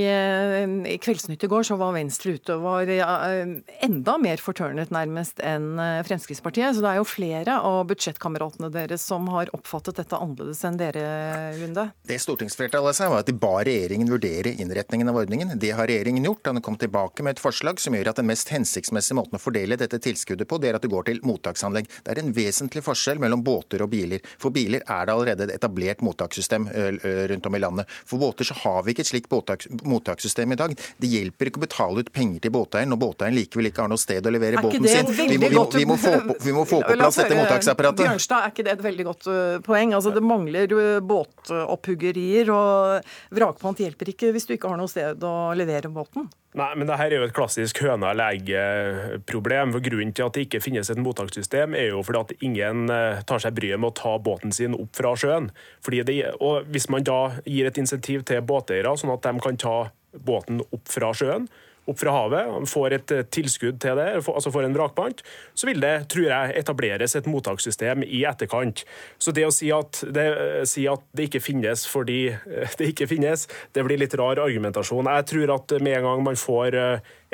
i 0.91 0.97
Kveldsnytt 1.01 1.45
i 1.45 1.51
går, 1.51 1.65
så 1.67 1.79
var 1.79 1.95
Venstre 1.95 2.35
ute 2.35 2.57
og 2.57 2.65
var 2.65 2.91
enda 3.85 4.17
mer 4.21 4.41
fortørnet 4.41 4.93
nærmest 4.93 5.41
enn 5.43 5.73
Fremskrittspartiet. 6.05 6.75
Så 6.75 6.83
det 6.83 6.91
er 6.91 7.01
jo 7.01 7.07
flere 7.07 7.59
av 7.65 7.83
budsjettkameratene 7.89 8.71
deres 8.73 9.05
som 9.05 9.29
har 9.33 9.51
oppfattet 9.55 10.01
dette 10.01 10.19
annerledes 10.19 10.63
enn 10.67 10.79
dere, 10.79 11.05
Lunde. 11.59 11.89
Det 12.07 12.19
stortingsflertallet 12.21 12.95
sa, 12.95 13.07
var 13.09 13.23
at 13.23 13.25
de 13.25 13.33
ba 13.33 13.63
regjeringen 13.65 14.05
vurdere 14.13 14.51
innretningen 14.61 15.09
av 15.09 15.15
ordningen. 15.17 15.55
Det 15.57 15.71
har 15.73 15.87
regjeringen 15.89 16.27
gjort. 16.27 16.45
Han 16.45 16.61
kom 16.61 16.75
tilbake 16.77 17.23
med 17.25 17.33
et 17.33 17.39
forslag 17.41 17.79
som 17.81 17.95
gjør 17.97 18.11
at 18.11 18.19
den 18.19 18.27
mest 18.29 18.51
hensiktsmessige 18.53 19.17
måten 19.17 19.39
å 19.39 19.41
fordele 19.41 19.73
dette 19.81 19.97
tilskuddet 19.97 20.45
på, 20.45 20.59
det 20.61 20.69
er 20.69 20.77
at 20.77 20.85
det 20.85 20.91
går 20.93 21.07
til 21.07 21.21
mottaksanlegg. 21.25 21.89
Det 22.05 22.13
er 22.13 22.21
en 22.21 22.29
vesentlig 22.35 22.83
forskjell 22.85 23.17
mellom 23.23 23.41
båter 23.41 23.81
og 23.81 23.89
biler. 23.89 24.21
For 24.37 24.53
biler 24.53 24.85
er 24.85 25.07
det 25.09 25.15
allerede 25.15 25.47
et 25.47 25.55
etablert 25.55 26.03
mottakssystem 26.05 26.67
rundt 27.31 27.49
om 27.49 27.57
i 27.57 27.63
landet. 27.63 27.97
For 28.05 28.21
båter 28.21 28.51
så 28.51 28.59
har 28.59 28.85
vi 28.85 28.93
ikke 28.93 29.01
et 29.07 29.09
slikt 29.09 29.33
mottakssystem 29.89 30.53
i 30.53 30.59
dag. 30.61 30.77
Det 31.01 31.09
hjelper 31.09 31.49
ikke 31.49 31.63
å 31.63 31.65
betale 31.65 32.05
ut 32.05 32.13
penger 32.13 32.45
til 32.45 32.53
båteieren 32.53 32.93
når 32.93 33.01
båteieren 33.01 33.39
likevel 33.39 33.71
ikke 33.71 33.81
har 33.81 33.89
noe 33.89 34.03
sted 34.05 34.29
å 34.29 34.35
levere 34.35 34.61
båten 34.61 34.85
sin. 34.85 35.09
Vi 35.09 35.41
må, 35.41 35.49
vi, 35.49 35.57
må, 35.57 35.65
vi, 35.73 35.89
må 35.89 35.97
få, 35.97 36.13
vi 36.45 36.53
må 36.53 36.69
få 36.69 36.83
på 36.85 37.01
plass 37.01 37.17
dette 37.23 37.41
mottaksapparatet. 37.41 38.05
Bjørnstad, 38.05 38.45
er 38.45 38.53
ikke 38.53 38.69
det 38.69 38.77
et 38.77 38.87
veldig 38.91 39.09
godt 39.09 39.29
poeng? 39.65 39.97
Altså, 39.97 40.13
det 40.13 40.21
mangler 40.21 40.77
båtopphugging 41.01 41.84
opphuggerier, 41.85 42.49
og 42.49 43.05
vrakpant 43.35 43.79
hjelper 43.79 44.11
ikke 44.11 44.31
hvis 44.33 44.49
du 44.49 44.55
ikke 44.55 44.71
har 44.71 44.81
noe 44.81 44.89
sted 44.89 45.21
å 45.23 45.53
levere 45.57 45.91
båten. 45.93 46.27
Nei, 46.55 46.71
men 46.79 46.87
det 46.87 46.97
her 46.97 47.11
er 47.11 47.19
jo 47.19 47.27
et 47.27 47.35
klassisk 47.35 47.81
høna 47.83 48.13
eller 48.13 48.37
egg-problem. 48.37 49.75
Grunnen 49.83 50.13
til 50.15 50.25
at 50.25 50.37
det 50.37 50.45
ikke 50.47 50.63
finnes 50.63 50.89
et 50.89 51.01
mottakssystem, 51.03 51.75
er 51.75 51.91
jo 51.91 52.03
fordi 52.05 52.21
at 52.21 52.45
ingen 52.47 52.85
eh, 52.93 53.21
tar 53.27 53.43
seg 53.43 53.57
bryet 53.57 53.81
med 53.81 53.91
å 53.91 53.97
ta 53.99 54.15
båten 54.23 54.55
sin 54.55 54.77
opp 54.77 54.95
fra 54.95 55.13
sjøen. 55.19 55.51
Det, 55.85 56.15
og 56.39 56.71
Hvis 56.71 56.87
man 56.89 57.03
da 57.05 57.19
gir 57.43 57.67
et 57.67 57.77
insentiv 57.81 58.23
til 58.27 58.41
båteiere, 58.41 58.95
sånn 58.97 59.13
at 59.13 59.27
de 59.27 59.43
kan 59.43 59.59
ta 59.59 59.77
båten 60.15 60.63
opp 60.63 60.87
fra 60.87 61.11
sjøen, 61.15 61.49
opp 61.85 61.99
fra 62.01 62.13
havet, 62.15 62.69
får 62.69 62.95
et 62.97 63.13
eh, 63.13 63.25
tilskudd 63.37 63.79
til 63.83 63.99
det, 63.99 64.07
altså 64.21 64.51
får 64.53 64.67
en 64.67 64.75
vrakpant, 64.75 65.21
så 65.53 65.69
vil 65.69 65.81
det, 65.83 65.93
tror 66.11 66.27
jeg, 66.29 66.55
etableres 66.61 67.15
et 67.17 67.29
mottakssystem 67.29 68.05
i 68.07 68.23
etterkant. 68.25 68.85
Så 69.21 69.33
det 69.35 69.45
å 69.47 69.53
si 69.53 69.69
at 69.75 70.01
det, 70.15 70.25
eh, 70.31 70.63
si 70.69 70.87
at 70.89 71.05
det 71.15 71.29
ikke 71.29 71.43
finnes 71.45 71.85
fordi 71.89 72.19
eh, 72.33 72.73
det 72.79 72.91
ikke 72.93 73.09
finnes, 73.11 73.45
det 73.75 73.85
blir 73.85 74.01
litt 74.01 74.17
rar 74.17 74.41
argumentasjon. 74.41 75.11
Jeg 75.17 75.29
tror 75.31 75.55
at 75.59 75.77
med 75.85 75.99
en 75.99 76.09
gang 76.09 76.25
man 76.25 76.39
får 76.39 76.79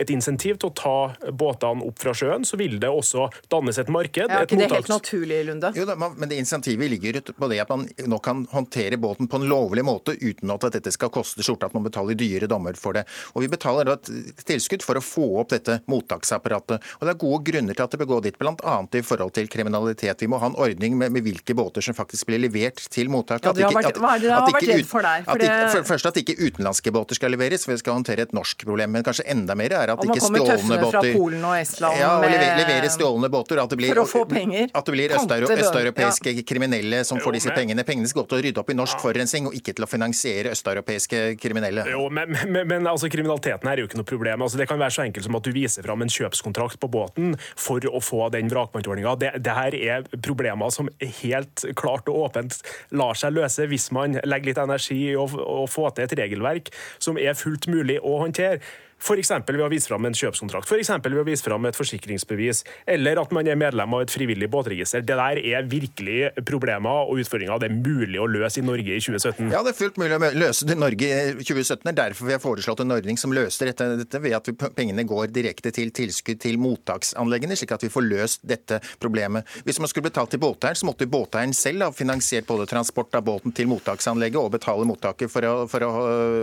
et 0.01 0.13
insentiv 0.13 0.59
til 0.61 0.71
å 0.71 0.75
ta 0.75 1.31
båtene 1.31 1.85
opp 1.87 2.01
fra 2.01 2.13
sjøen, 2.17 2.45
så 2.47 2.57
vil 2.59 2.77
det 2.81 2.89
også 2.89 3.27
dannes 3.51 3.79
et 3.81 3.91
marked. 3.93 4.31
Er 4.31 4.47
ikke 4.47 4.59
det 4.59 4.69
helt 4.71 4.91
naturlig, 4.91 5.41
Lunde? 5.47 5.71
Jo 5.77 5.85
da, 5.89 5.95
men 5.99 6.29
det 6.29 6.39
insentivet 6.41 6.91
ligger 6.91 7.21
på 7.31 7.49
det 7.51 7.61
at 7.63 7.71
man 7.71 7.85
nå 8.09 8.19
kan 8.23 8.43
håndtere 8.51 8.99
båten 9.01 9.29
på 9.31 9.41
en 9.41 9.47
lovlig 9.49 9.85
måte 9.87 10.15
uten 10.19 10.51
at 10.53 10.67
dette 10.73 10.93
skal 10.93 11.11
koste 11.13 11.45
skjorta, 11.45 11.69
at 11.69 11.77
man 11.77 11.85
betaler 11.85 12.17
dyre 12.17 12.49
dommer 12.51 12.77
for 12.79 12.97
det. 12.97 13.05
Og 13.35 13.45
Vi 13.45 13.51
betaler 13.51 13.89
da 13.89 13.97
et 13.97 14.43
tilskudd 14.47 14.83
for 14.85 14.97
å 14.97 15.03
få 15.03 15.27
opp 15.41 15.51
dette 15.53 15.79
mottaksapparatet. 15.91 16.83
Og 16.99 17.07
Det 17.07 17.13
er 17.13 17.21
gode 17.21 17.41
grunner 17.51 17.77
til 17.77 17.85
at 17.85 17.93
det 17.93 18.01
bør 18.01 18.11
gå 18.15 18.19
dit, 18.27 18.37
bl.a. 18.39 18.77
i 18.97 19.03
forhold 19.05 19.33
til 19.37 19.49
kriminalitet. 19.51 20.21
Vi 20.21 20.29
må 20.31 20.39
ha 20.41 20.51
en 20.51 20.57
ordning 20.57 20.97
med, 20.97 21.13
med 21.15 21.25
hvilke 21.25 21.55
båter 21.57 21.85
som 21.85 21.97
faktisk 21.97 22.29
blir 22.29 22.41
levert 22.41 22.81
til 22.93 23.11
mottak. 23.11 23.45
Ja, 23.45 23.53
vært, 23.71 23.99
hva 24.01 24.15
er 24.15 24.23
det 24.23 24.29
dere 24.29 24.39
har 24.39 24.47
vært 24.49 24.69
redd 24.69 24.87
for 24.89 25.05
der? 25.05 25.25
For, 25.27 25.41
det... 25.41 25.51
for, 25.75 25.89
først 25.93 26.11
at 26.11 26.21
ikke 26.21 26.37
utenlandske 26.39 26.93
båter 26.93 27.17
skal 27.17 27.33
leveres, 27.35 27.65
for 27.65 27.75
vi 27.75 27.81
skal 27.81 27.97
håndtere 27.99 28.27
et 28.27 28.35
norsk 28.35 28.65
problem. 28.65 28.95
Men 28.95 29.05
kanskje 29.07 29.27
enda 29.31 29.57
mer 29.57 29.75
er 29.77 29.90
at 29.93 30.03
ikke 30.05 30.21
stjålne 30.23 30.77
båter 30.81 31.07
Polen 31.15 31.45
og 31.47 31.55
Estland 31.59 31.99
ja, 31.99 32.11
og 32.17 32.25
levere, 32.25 32.57
levere 32.61 32.91
stjålne 32.93 33.29
båter. 33.33 33.61
At 33.63 33.73
det 33.73 33.79
blir, 33.79 33.93
for 33.93 34.03
å 34.03 34.07
få 34.09 34.23
penger. 34.29 34.69
At 34.77 34.87
det 34.87 34.95
blir 34.95 35.15
østeuropeiske 35.17 36.33
ja. 36.35 36.45
kriminelle 36.47 37.03
som 37.07 37.21
får 37.21 37.37
disse 37.37 37.55
pengene. 37.55 37.85
Pengene 37.87 38.09
skal 38.11 38.23
gå 38.23 38.31
til 38.31 38.39
å 38.39 38.41
rydde 38.47 38.63
opp 38.63 38.71
i 38.73 38.77
norsk 38.77 38.97
ja. 38.97 39.03
forurensning, 39.05 39.49
og 39.49 39.57
ikke 39.57 39.75
til 39.77 39.87
å 39.87 39.89
finansiere 39.89 40.53
østeuropeiske 40.55 41.23
kriminelle. 41.41 41.85
Jo, 41.91 42.07
men, 42.13 42.35
men, 42.47 42.67
men 42.69 42.89
altså, 42.89 43.09
kriminaliteten 43.11 43.69
her 43.69 43.79
er 43.79 43.85
jo 43.85 43.91
ikke 43.91 44.01
noe 44.01 44.11
problem. 44.11 44.45
Altså, 44.45 44.61
det 44.61 44.69
kan 44.71 44.81
være 44.81 44.95
så 44.97 45.05
enkelt 45.05 45.27
som 45.27 45.39
at 45.39 45.47
du 45.47 45.53
viser 45.55 45.87
fram 45.87 46.05
en 46.05 46.11
kjøpskontrakt 46.11 46.79
på 46.81 46.91
båten 46.91 47.35
for 47.55 47.85
å 47.89 48.01
få 48.03 48.29
den 48.35 48.51
vrakpantordninga. 48.51 49.15
Det, 49.21 49.33
det 49.45 49.57
her 49.57 49.77
er 49.77 50.07
problemer 50.21 50.73
som 50.73 50.89
helt 51.21 51.65
klart 51.79 52.09
og 52.11 52.27
åpent 52.27 52.61
lar 52.95 53.17
seg 53.17 53.35
løse 53.37 53.67
hvis 53.69 53.89
man 53.95 54.19
legger 54.25 54.51
litt 54.51 54.61
energi 54.61 54.99
i 55.11 55.17
å, 55.17 55.25
å 55.25 55.65
få 55.69 55.89
til 55.95 56.07
et 56.07 56.17
regelverk 56.19 56.71
som 57.01 57.19
er 57.19 57.37
fullt 57.37 57.69
mulig 57.71 57.99
å 58.01 58.19
håndtere. 58.23 58.61
F.eks. 59.01 59.31
ved 59.47 59.63
å 59.65 59.69
vise 59.71 59.89
fram 59.89 60.05
en 60.05 60.15
kjøpskontrakt, 60.15 60.69
f.eks. 60.69 60.91
ved 61.01 61.17
å 61.17 61.25
vise 61.25 61.45
fram 61.45 61.65
et 61.65 61.77
forsikringsbevis, 61.77 62.61
eller 62.93 63.17
at 63.17 63.31
man 63.33 63.47
er 63.49 63.57
medlem 63.57 63.95
av 63.97 64.03
et 64.05 64.13
frivillig 64.13 64.49
båtregister. 64.53 65.01
Det 65.01 65.17
der 65.17 65.39
er 65.41 65.65
virkelig 65.69 66.31
problemer 66.45 67.09
og 67.09 67.21
utfordringer 67.23 67.61
det 67.61 67.71
er 67.71 67.79
mulig 67.79 68.21
å 68.21 68.27
løse 68.29 68.61
i 68.61 68.65
Norge 68.65 68.93
i 68.93 69.01
2017. 69.01 69.49
Ja, 69.49 69.63
det 69.65 69.73
er 69.73 69.79
fullt 69.79 69.97
mulig 70.01 70.17
å 70.17 70.31
løse 70.37 70.67
det 70.69 70.77
i 70.77 70.81
Norge 70.81 71.09
i 71.09 71.33
2017. 71.41 71.81
Det 71.81 71.91
er 71.91 71.97
derfor 72.03 72.29
vi 72.29 72.35
har 72.35 72.43
foreslått 72.43 72.83
en 72.85 72.93
ordning 72.93 73.17
som 73.17 73.33
løser 73.33 73.71
dette, 73.71 73.87
dette 74.03 74.21
ved 74.21 74.37
at 74.37 74.51
pengene 74.77 75.05
går 75.09 75.33
direkte 75.33 75.73
til 75.73 75.89
tilskudd 75.95 76.41
til 76.45 76.61
mottaksanleggene, 76.61 77.57
slik 77.57 77.73
at 77.73 77.87
vi 77.87 77.91
får 77.93 78.05
løst 78.05 78.45
dette 78.47 78.79
problemet. 79.01 79.49
Hvis 79.65 79.81
man 79.81 79.89
skulle 79.89 80.11
betalt 80.11 80.33
til 80.35 80.43
båteieren, 80.43 80.77
så 80.77 80.89
måtte 80.89 81.09
båteieren 81.09 81.57
selv 81.57 81.87
ha 81.87 81.91
finansiert 81.95 82.45
både 82.49 82.69
transport 82.69 83.17
av 83.17 83.25
båten 83.25 83.55
til 83.55 83.69
mottaksanlegget 83.71 84.41
og 84.41 84.53
betale 84.59 84.85
mottaket 84.87 85.31
for 85.33 85.49
å, 85.49 85.55
for 85.71 85.87
å 85.87 85.91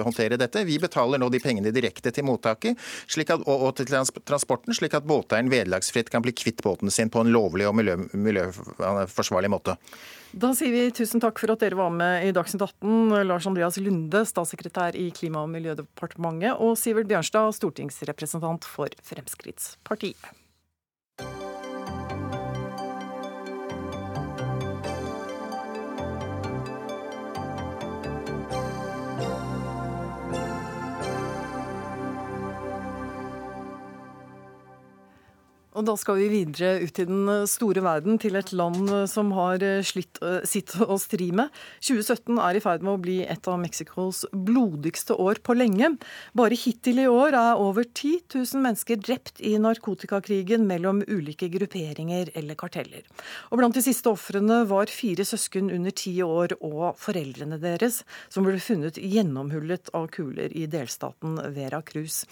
håndtere 0.09 0.41
dette. 0.41 0.67
Vi 0.67 0.81
betaler 0.83 1.23
nå 1.23 1.31
de 1.33 1.43
pengene 1.43 1.73
direkte 1.75 2.13
til 2.15 2.27
mottaket 2.49 2.79
at, 3.31 3.41
og, 3.41 3.57
og, 3.57 3.75
til 3.77 3.89
transporten, 3.89 4.75
slik 4.75 4.95
at 4.95 5.07
båteieren 5.09 5.51
vederlagsfritt 5.53 6.11
kan 6.11 6.23
bli 6.23 6.33
kvitt 6.33 6.63
båten 6.63 6.91
sin 6.91 7.11
på 7.11 7.21
en 7.23 7.33
lovlig 7.33 7.69
og 7.69 7.77
miljø, 7.77 7.97
miljøforsvarlig 8.13 9.51
måte. 9.51 9.77
Da 10.33 10.53
sier 10.53 10.75
vi 10.75 10.91
tusen 10.93 11.23
takk 11.25 11.39
for 11.41 11.55
at 11.55 11.63
dere 11.63 11.79
var 11.79 11.93
med 11.95 12.27
i 12.27 12.35
Dagsnytt 12.37 12.67
18. 12.67 13.25
Lars 13.29 13.47
Andreas 13.49 13.79
Lunde, 13.81 14.25
statssekretær 14.29 14.97
i 14.99 15.09
Klima- 15.17 15.47
og 15.47 15.53
miljødepartementet, 15.55 16.59
og 16.61 16.77
Sivert 16.77 17.09
Bjørnstad, 17.09 17.57
stortingsrepresentant 17.57 18.69
for 18.69 18.93
Fremskrittspartiet. 19.09 20.29
Og 35.79 35.85
da 35.87 35.95
skal 35.95 36.17
vi 36.19 36.27
videre 36.33 36.81
ut 36.83 36.99
i 36.99 37.05
den 37.07 37.29
store 37.47 37.85
verden, 37.85 38.17
til 38.19 38.35
et 38.35 38.51
land 38.57 38.91
som 39.07 39.31
har 39.37 39.63
slitt 39.87 40.19
eh, 40.27 40.41
sitt 40.49 40.73
å 40.83 40.97
stri 40.99 41.29
med. 41.31 41.53
2017 41.87 42.41
er 42.43 42.59
i 42.59 42.63
ferd 42.65 42.83
med 42.83 42.97
å 42.97 43.03
bli 43.03 43.19
et 43.23 43.47
av 43.47 43.61
Mexicos 43.63 44.25
blodigste 44.33 45.15
år 45.15 45.39
på 45.47 45.55
lenge. 45.55 45.93
Bare 46.35 46.59
hittil 46.59 46.99
i 47.05 47.07
år 47.07 47.37
er 47.39 47.63
over 47.63 47.87
10 47.87 48.25
000 48.35 48.65
mennesker 48.65 48.99
drept 48.99 49.39
i 49.39 49.53
narkotikakrigen 49.63 50.67
mellom 50.67 51.05
ulike 51.07 51.47
grupperinger 51.53 52.33
eller 52.35 52.59
karteller. 52.59 53.07
Og 53.53 53.63
blant 53.63 53.79
de 53.79 53.85
siste 53.87 54.11
ofrene 54.11 54.65
var 54.67 54.91
fire 54.91 55.23
søsken 55.29 55.71
under 55.71 55.95
ti 55.95 56.17
år 56.27 56.57
og 56.59 56.99
foreldrene 56.99 57.61
deres, 57.63 58.01
som 58.35 58.49
ble 58.49 58.59
funnet 58.59 58.99
gjennomhullet 58.99 59.95
av 59.95 60.11
kuler 60.11 60.51
i 60.59 60.67
delstaten 60.67 61.39
Vera 61.55 61.85
Cruz. 61.87 62.25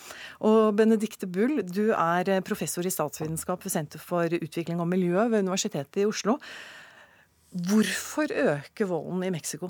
Og 0.42 0.74
Benedicte 0.82 1.30
Bull, 1.30 1.60
du 1.62 1.92
er 1.94 2.34
professor 2.42 2.82
i 2.82 2.90
statsvitenskap 2.90 3.35
statsvitenskap 3.36 3.64
ved 3.64 3.70
Senter 3.70 3.98
for 3.98 4.24
utvikling 4.42 4.80
og 4.80 4.88
miljø 4.88 5.28
ved 5.28 5.44
Universitetet 5.44 6.02
i 6.02 6.06
Oslo. 6.06 6.38
Hvorfor 7.52 8.26
øker 8.32 8.86
volden 8.86 9.22
i 9.22 9.30
Mexico? 9.30 9.68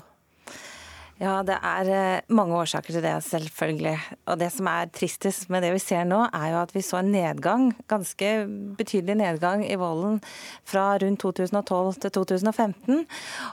Ja, 1.17 1.39
det 1.41 1.55
er 1.65 1.87
eh, 1.89 2.25
mange 2.29 2.53
årsaker 2.53 2.93
til 2.93 3.01
det, 3.01 3.15
selvfølgelig. 3.25 3.95
Og 4.29 4.35
det 4.37 4.51
som 4.53 4.67
er 4.69 4.89
tristest 4.93 5.47
med 5.49 5.63
det 5.65 5.71
vi 5.73 5.79
ser 5.81 6.03
nå, 6.05 6.19
er 6.29 6.51
jo 6.51 6.59
at 6.61 6.73
vi 6.75 6.83
så 6.85 6.99
en 6.99 7.09
nedgang, 7.09 7.71
ganske 7.89 8.29
betydelig 8.77 9.15
nedgang 9.17 9.63
i 9.65 9.79
volden 9.81 10.19
fra 10.61 10.91
rundt 11.01 11.23
2012 11.23 11.97
til 12.03 12.13
2015. 12.19 13.01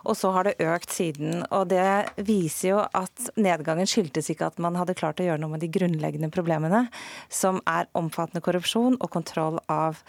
Og 0.05 0.19
så 0.21 0.33
har 0.37 0.45
det 0.45 0.59
økt 0.61 0.93
siden. 0.93 1.41
Og 1.57 1.71
det 1.73 1.87
viser 2.29 2.69
jo 2.75 2.83
at 2.85 3.31
nedgangen 3.41 3.89
skyldtes 3.89 4.29
ikke 4.35 4.51
at 4.53 4.61
man 4.61 4.77
hadde 4.77 4.99
klart 5.01 5.25
å 5.25 5.29
gjøre 5.31 5.41
noe 5.41 5.57
med 5.57 5.65
de 5.65 5.73
grunnleggende 5.73 6.29
problemene, 6.35 6.85
som 7.33 7.63
er 7.65 7.89
omfattende 7.97 8.45
korrupsjon 8.45 9.01
og 9.01 9.09
kontroll 9.15 9.57
av 9.73 10.03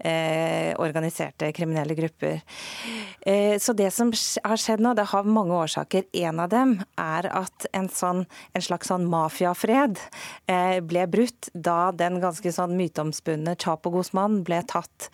eh, 0.00 0.72
organiserte 0.80 1.52
kriminelle 1.52 1.98
grupper. 2.00 2.40
Eh, 3.20 3.60
så 3.60 3.76
det 3.76 3.92
som 3.92 4.16
har 4.16 4.64
skjedd 4.64 4.80
nå, 4.80 4.96
det 4.96 5.10
har 5.12 5.28
mange 5.28 5.60
årsaker. 5.60 6.08
En 6.24 6.40
av 6.40 6.48
dem 6.56 6.78
er 6.80 7.01
at 7.02 7.66
en, 7.76 7.88
sånn, 7.92 8.24
en 8.54 8.64
slags 8.64 8.90
sånn 8.90 9.04
mafiafred 9.10 10.00
eh, 10.50 10.78
ble 10.84 11.04
brutt 11.10 11.48
da 11.52 11.90
den 11.96 12.20
ganske 12.22 12.52
sånn 12.54 12.76
myteomspunne 12.78 13.56
Chapo 13.60 13.92
Guzman 13.92 14.40
ble 14.46 14.60
tatt 14.70 15.08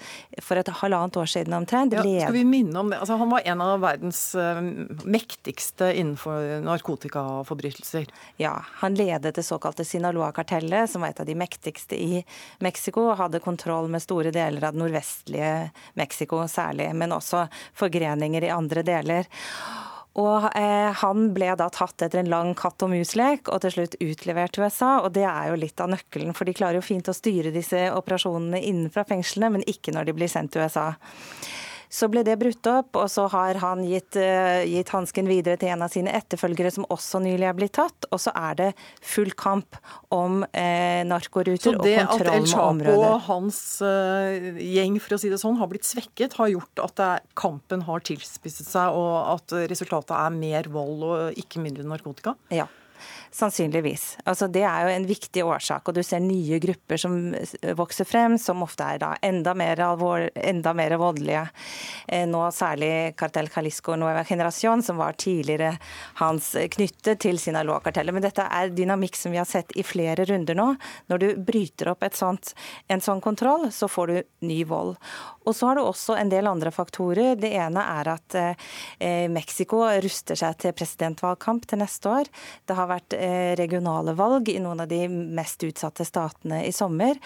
for 0.44 0.60
et 0.60 0.70
halvannet 0.80 1.18
år 1.20 1.30
siden 1.30 1.56
omtrent. 1.56 1.96
Ja, 1.96 2.04
skal 2.04 2.36
vi 2.36 2.44
minne 2.48 2.78
om 2.80 2.92
det? 2.92 3.00
Altså, 3.00 3.18
han 3.20 3.32
var 3.32 3.46
en 3.48 3.64
av 3.64 3.80
verdens 3.82 4.22
uh, 4.38 4.60
mektigste 5.08 5.90
innenfor 5.94 6.60
narkotikaforbrytelser. 6.66 8.08
Ja, 8.42 8.54
han 8.82 8.98
ledet 8.98 9.34
det 9.38 9.46
såkalte 9.46 9.86
Sinaloa-kartellet, 9.88 10.90
som 10.90 11.04
var 11.04 11.14
et 11.14 11.22
av 11.24 11.28
de 11.28 11.36
mektigste 11.38 11.98
i 11.98 12.22
Mexico, 12.64 13.08
og 13.10 13.20
hadde 13.22 13.42
kontroll 13.44 13.90
med 13.92 14.04
store 14.04 14.32
deler 14.34 14.68
av 14.68 14.76
det 14.76 14.82
nordvestlige 14.84 15.52
Mexico 15.98 16.44
særlig, 16.50 16.90
men 16.94 17.14
også 17.16 17.46
forgreninger 17.78 18.48
i 18.48 18.54
andre 18.54 18.84
deler. 18.86 19.30
Og 20.18 20.48
eh, 20.56 20.90
Han 21.02 21.28
ble 21.36 21.52
da 21.58 21.68
tatt 21.72 22.02
etter 22.06 22.22
en 22.22 22.30
lang 22.32 22.54
katt 22.58 22.82
og 22.82 22.90
mus-lek 22.92 23.50
og 23.52 23.60
til 23.62 23.74
slutt 23.74 23.98
utlevert 24.02 24.56
til 24.56 24.64
USA. 24.64 24.98
og 25.04 25.12
Det 25.14 25.26
er 25.28 25.50
jo 25.50 25.60
litt 25.60 25.80
av 25.80 25.92
nøkkelen, 25.92 26.34
for 26.34 26.48
de 26.48 26.56
klarer 26.56 26.80
jo 26.80 26.86
fint 26.86 27.08
å 27.08 27.16
styre 27.16 27.54
disse 27.54 27.88
operasjonene 27.94 28.62
innenfra 28.64 29.04
fengslene, 29.08 29.52
men 29.54 29.66
ikke 29.70 29.94
når 29.94 30.08
de 30.08 30.16
blir 30.18 30.32
sendt 30.32 30.56
til 30.56 30.64
USA. 30.64 30.92
Så 31.92 32.08
ble 32.12 32.22
det 32.26 32.36
brutt 32.40 32.68
opp, 32.70 32.96
og 33.00 33.08
så 33.12 33.26
har 33.32 33.58
han 33.62 33.84
gitt, 33.88 34.16
uh, 34.20 34.60
gitt 34.68 34.92
hansken 34.92 35.28
videre 35.30 35.58
til 35.60 35.72
en 35.72 35.84
av 35.86 35.92
sine 35.92 36.12
etterfølgere 36.16 36.72
som 36.74 36.86
også 36.92 37.20
nylig 37.24 37.48
er 37.48 37.56
blitt 37.56 37.76
tatt. 37.78 38.08
Og 38.12 38.20
så 38.22 38.34
er 38.36 38.58
det 38.58 38.68
full 39.04 39.32
kamp 39.38 39.78
om 40.14 40.42
uh, 40.44 41.00
narkoruter 41.08 41.78
og 41.78 41.84
kontroll 41.84 41.88
med 41.88 41.94
områder. 41.98 42.18
Så 42.18 42.24
det 42.24 42.26
at 42.28 42.34
El 42.34 42.50
Chapo 42.52 42.96
og 42.98 43.22
hans 43.28 43.60
uh, 43.84 44.60
gjeng 44.62 44.98
for 45.02 45.16
å 45.16 45.20
si 45.22 45.32
det 45.32 45.40
sånn, 45.40 45.58
har 45.60 45.70
blitt 45.70 45.88
svekket, 45.88 46.36
har 46.40 46.52
gjort 46.52 46.84
at 46.84 47.04
er, 47.04 47.24
kampen 47.38 47.86
har 47.88 48.04
tilspisset 48.04 48.68
seg, 48.68 48.98
og 48.98 49.38
at 49.38 49.56
resultatet 49.70 50.16
er 50.18 50.36
mer 50.36 50.68
vold 50.72 51.08
og 51.08 51.40
ikke 51.40 51.62
mindre 51.64 51.86
narkotika? 51.88 52.36
Ja. 52.52 52.68
Sannsynligvis. 53.34 54.18
Altså, 54.24 54.48
det 54.52 54.64
er 54.66 54.86
jo 54.86 54.94
en 54.94 55.06
viktig 55.08 55.44
årsak. 55.44 55.88
Og 55.88 55.98
du 55.98 56.02
ser 56.06 56.22
nye 56.24 56.60
grupper 56.62 57.00
som 57.00 57.16
vokser 57.78 58.08
frem, 58.08 58.38
som 58.40 58.64
ofte 58.64 58.86
er 58.86 59.02
da 59.02 59.12
enda 59.24 59.54
mer, 59.58 59.80
alvor, 59.84 60.28
enda 60.34 60.74
mer 60.76 60.96
voldelige. 61.00 61.44
Eh, 62.06 62.26
nå 62.28 62.42
særlig 62.54 63.16
Cartel 63.18 63.50
Calisco 63.52 63.96
Nueva 63.96 64.24
Generación, 64.24 64.82
som 64.82 65.00
var 65.00 65.18
tidligere 65.18 65.74
hans 66.22 66.54
knyttet 66.76 67.20
til 67.24 67.40
Sinaloa-kartellet. 67.40 68.14
Men 68.14 68.24
dette 68.24 68.46
er 68.46 68.72
dynamikk 68.74 69.18
som 69.18 69.34
vi 69.34 69.40
har 69.40 69.48
sett 69.48 69.74
i 69.76 69.84
flere 69.86 70.26
runder 70.28 70.58
nå. 70.58 70.70
Når 71.12 71.24
du 71.24 71.28
bryter 71.36 71.92
opp 71.92 72.06
sånt, 72.16 72.54
en 72.88 73.02
sånn 73.04 73.20
kontroll, 73.20 73.68
så 73.74 73.88
får 73.90 74.06
du 74.06 74.46
ny 74.48 74.62
vold. 74.68 74.96
Og 75.48 75.56
så 75.56 75.68
har 75.68 75.78
du 75.78 75.82
også 75.82 76.16
en 76.18 76.30
del 76.32 76.46
andre 76.48 76.70
faktorer. 76.74 77.36
Det 77.40 77.50
ene 77.56 77.82
er 77.98 78.10
at 78.12 78.36
eh, 78.38 79.26
Mexico 79.32 79.82
ruster 80.04 80.38
seg 80.38 80.58
til 80.62 80.74
presidentvalgkamp 80.76 81.66
til 81.68 81.82
neste 81.82 82.12
år. 82.12 82.30
Det 82.68 82.76
har 82.78 82.90
vært 82.90 83.16
eh, 83.16 83.17
regionale 83.58 84.14
valg 84.18 84.48
i 84.52 84.58
noen 84.62 84.82
av 84.84 84.88
de 84.90 85.02
mest 85.08 85.62
utsatte 85.66 86.06
statene 86.06 86.62
i 86.66 86.72
sommer. 86.74 87.18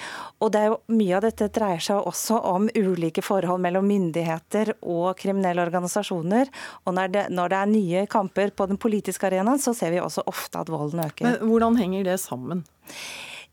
Og 0.43 0.53
det 0.53 0.63
er 0.63 0.71
jo, 0.73 0.79
mye 0.93 1.17
av 1.19 1.25
dette 1.27 1.51
dreier 1.55 1.83
seg 1.83 2.07
også 2.09 2.39
om 2.53 2.69
ulike 2.75 3.25
forhold 3.25 3.63
mellom 3.65 3.87
myndigheter 3.89 4.75
og 4.83 5.17
kriminelle 5.21 5.65
organisasjoner. 5.65 6.51
Og 6.87 6.97
når 6.97 7.13
det, 7.15 7.27
når 7.35 7.53
det 7.53 7.59
er 7.59 7.75
nye 7.75 8.07
kamper 8.11 8.55
på 8.57 8.69
den 8.71 8.81
politiske 8.81 9.29
arenaen, 9.29 9.61
så 9.63 9.75
ser 9.77 9.95
vi 9.95 10.01
også 10.03 10.27
ofte 10.31 10.63
at 10.63 10.73
volden 10.73 11.05
øker. 11.05 11.29
Men 11.29 11.53
hvordan 11.53 11.79
henger 11.81 12.09
det 12.13 12.19
sammen? 12.23 12.65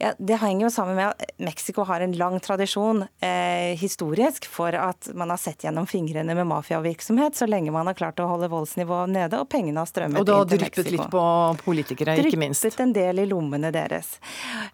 Ja, 0.01 0.13
Det 0.17 0.35
henger 0.35 0.65
jo 0.65 0.69
sammen 0.71 0.95
med 0.95 1.07
at 1.07 1.31
Mexico 1.37 1.83
har 1.83 2.01
en 2.01 2.13
lang 2.15 2.39
tradisjon 2.39 3.01
eh, 3.19 3.75
historisk 3.75 4.45
for 4.47 4.71
at 4.71 5.09
man 5.13 5.29
har 5.33 5.37
sett 5.37 5.65
gjennom 5.65 5.87
fingrene 5.91 6.35
med 6.37 6.47
mafiavirksomhet 6.47 7.35
så 7.35 7.47
lenge 7.49 7.73
man 7.75 7.89
har 7.91 7.97
klart 7.99 8.21
å 8.23 8.29
holde 8.29 8.47
voldsnivået 8.47 9.11
nede 9.11 9.41
og 9.43 9.49
pengene 9.51 9.83
har 9.83 9.89
strømmet 9.91 10.21
inn 10.21 10.25
til 10.25 10.39
Mexico. 10.39 10.39
Og 10.39 10.47
det 10.47 10.55
har 10.55 10.63
dryppet 10.63 10.91
litt 10.95 11.11
på 11.11 11.25
politikere, 11.65 12.15
dryppet 12.15 12.31
ikke 12.31 12.41
minst? 12.45 12.63
Dryppet 12.63 12.85
en 12.85 12.95
del 12.95 13.19
i 13.19 13.27
lommene 13.27 13.73
deres. 13.75 14.15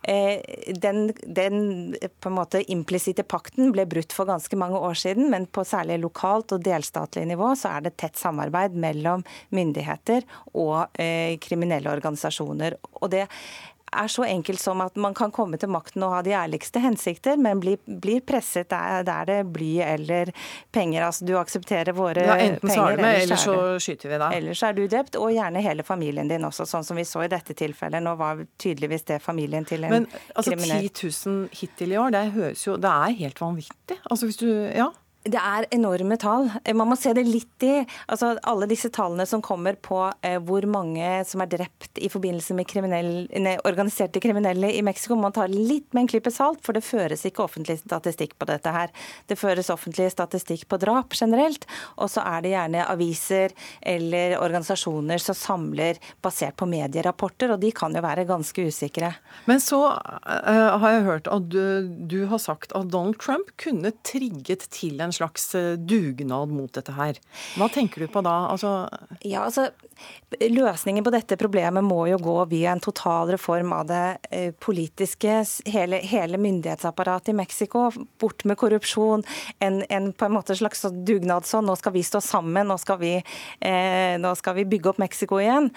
Eh, 0.06 0.46
den, 0.78 1.10
den 1.26 1.60
på 2.22 2.30
en 2.30 2.38
måte 2.38 2.62
implisitte 2.78 3.26
pakten 3.26 3.74
ble 3.74 3.90
brutt 3.90 4.14
for 4.14 4.30
ganske 4.30 4.62
mange 4.62 4.78
år 4.78 5.02
siden, 5.08 5.32
men 5.34 5.50
på 5.50 5.66
særlig 5.66 6.04
lokalt 6.06 6.54
og 6.54 6.62
delstatlig 6.70 7.26
nivå 7.34 7.56
så 7.58 7.74
er 7.74 7.88
det 7.88 7.98
tett 7.98 8.22
samarbeid 8.22 8.78
mellom 8.78 9.26
myndigheter 9.50 10.22
og 10.54 11.02
eh, 11.02 11.34
kriminelle 11.42 11.90
organisasjoner. 11.98 12.78
Og 13.02 13.10
det 13.10 13.26
er 14.04 14.12
så 14.12 14.26
enkelt 14.28 14.62
som 14.62 14.82
at 14.84 14.96
man 15.00 15.16
kan 15.18 15.32
komme 15.36 15.60
til 15.62 15.72
makten 15.74 16.04
og 16.06 16.14
ha 16.16 16.22
de 16.26 16.34
ærligste 16.36 16.82
hensikter, 16.84 17.38
men 17.42 17.62
blir, 17.64 17.78
blir 17.86 18.24
presset 18.26 18.70
der, 18.72 19.04
der, 19.08 19.30
det 19.30 19.38
bly 19.56 19.72
eller 19.86 20.32
penger. 20.76 21.08
Altså 21.08 21.28
du 21.28 21.36
aksepterer 21.40 21.96
våre 21.96 22.26
ja, 22.26 22.38
enten 22.48 22.68
penger, 22.68 22.76
så 22.76 22.88
har 22.88 22.98
du 22.98 23.04
med, 23.06 23.22
eller 23.24 23.42
så 23.42 23.56
skyter 23.84 24.12
vi 24.12 24.20
deg. 24.22 24.38
Ellers 24.40 24.66
er 24.68 24.78
du 24.78 24.84
drept, 24.92 25.20
og 25.20 25.32
gjerne 25.36 25.64
hele 25.66 25.86
familien 25.88 26.32
din 26.32 26.48
også, 26.48 26.68
sånn 26.70 26.86
som 26.88 27.00
vi 27.00 27.08
så 27.08 27.26
i 27.26 27.32
dette 27.32 27.56
tilfellet. 27.58 28.04
Nå 28.04 28.16
var 28.20 28.44
tydeligvis 28.62 29.08
det 29.12 29.22
familien 29.24 29.66
til 29.68 29.88
en 29.88 29.98
men, 30.00 30.12
altså, 30.34 30.52
kriminell. 30.52 30.76
Men 30.76 30.92
altså 30.92 31.10
10 31.24 31.32
000 31.32 31.58
hittil 31.62 31.96
i 31.96 31.98
år, 32.02 32.14
det 32.16 32.28
høres 32.36 32.68
jo 32.68 32.78
Det 32.82 32.92
er 32.92 33.18
helt 33.24 33.42
vanvittig. 33.42 34.00
Altså 34.10 34.30
hvis 34.30 34.42
du 34.42 34.50
Ja. 34.76 34.92
Det 35.26 35.40
er 35.42 35.66
enorme 35.74 36.20
tall. 36.22 36.52
Man 36.78 36.92
må 36.92 36.96
se 37.02 37.10
det 37.18 37.24
litt 37.26 37.64
i 37.66 37.80
altså 37.82 38.36
alle 38.46 38.68
disse 38.70 38.92
tallene 38.94 39.26
som 39.26 39.42
kommer 39.42 39.74
på 39.74 39.98
eh, 40.22 40.36
hvor 40.38 40.68
mange 40.70 41.08
som 41.26 41.42
er 41.42 41.50
drept 41.50 41.98
i 41.98 42.12
forbindelse 42.14 42.54
med 42.54 42.68
kriminell, 42.70 43.10
ne, 43.42 43.56
organiserte 43.66 44.22
kriminelle 44.22 44.70
i 44.70 44.84
Mexico. 44.86 45.18
Man 45.18 45.34
tar 45.34 45.50
litt 45.50 45.88
med 45.96 46.04
en 46.04 46.10
klype 46.12 46.30
salt, 46.34 46.62
for 46.66 46.78
det 46.78 46.84
føres 46.86 47.26
ikke 47.26 47.42
offentlig 47.42 47.80
statistikk 47.82 48.36
på 48.38 48.48
dette 48.52 48.74
her. 48.76 48.94
Det 49.26 49.40
føres 49.40 49.72
offentlig 49.74 50.12
statistikk 50.14 50.68
på 50.70 50.80
drap 50.84 51.18
generelt, 51.18 51.66
og 51.98 52.12
så 52.14 52.22
er 52.36 52.46
det 52.46 52.54
gjerne 52.54 52.86
aviser 52.94 53.58
eller 53.82 54.38
organisasjoner 54.38 55.26
som 55.26 55.38
samler 55.38 55.98
basert 56.22 56.58
på 56.62 56.70
medierapporter, 56.70 57.56
og 57.56 57.64
de 57.66 57.74
kan 57.74 57.98
jo 57.98 58.06
være 58.06 58.28
ganske 58.30 58.68
usikre. 58.70 59.16
Men 59.50 59.64
så 59.64 59.82
uh, 59.90 60.78
har 60.86 61.00
jeg 61.00 61.06
hørt 61.10 61.34
at 61.34 61.50
du, 61.50 61.90
du 62.06 62.20
har 62.30 62.46
sagt 62.46 62.78
at 62.78 62.94
Donald 62.94 63.18
Trump 63.26 63.50
kunne 63.62 63.96
trigget 64.06 64.70
til 64.70 65.02
en 65.02 65.15
slags 65.16 65.50
eh, 65.58 65.74
dugnad 65.80 66.54
mot 66.54 66.72
dette 66.76 66.96
her. 66.96 67.20
Hva 67.56 67.70
tenker 67.74 68.06
du 68.06 68.12
på 68.12 68.24
da? 68.26 68.38
Altså... 68.52 68.78
Ja, 69.26 69.46
altså, 69.48 69.70
Løsningen 70.36 71.06
på 71.06 71.12
dette 71.14 71.38
problemet 71.40 71.86
må 71.86 72.02
jo 72.10 72.18
gå 72.20 72.36
via 72.52 72.74
en 72.74 72.82
total 72.84 73.30
reform 73.32 73.72
av 73.72 73.86
det 73.88 74.02
eh, 74.28 74.50
politiske, 74.52 75.38
hele, 75.72 76.02
hele 76.04 76.40
myndighetsapparatet 76.42 77.32
i 77.32 77.36
Mexico. 77.38 77.86
Bort 78.20 78.44
med 78.44 78.58
korrupsjon. 78.60 79.24
En, 79.64 79.82
en 79.90 80.10
på 80.12 80.28
en 80.28 80.36
måte 80.36 80.58
slags 80.60 80.84
dugnad 81.08 81.48
sånn. 81.48 81.70
Nå 81.70 81.78
skal 81.80 81.96
vi 81.96 82.04
stå 82.04 82.20
sammen, 82.24 82.68
nå 82.68 82.78
skal 82.82 83.00
vi, 83.00 83.14
eh, 83.16 84.16
nå 84.20 84.34
skal 84.36 84.58
vi 84.60 84.68
bygge 84.74 84.92
opp 84.92 85.00
Mexico 85.00 85.40
igjen. 85.40 85.70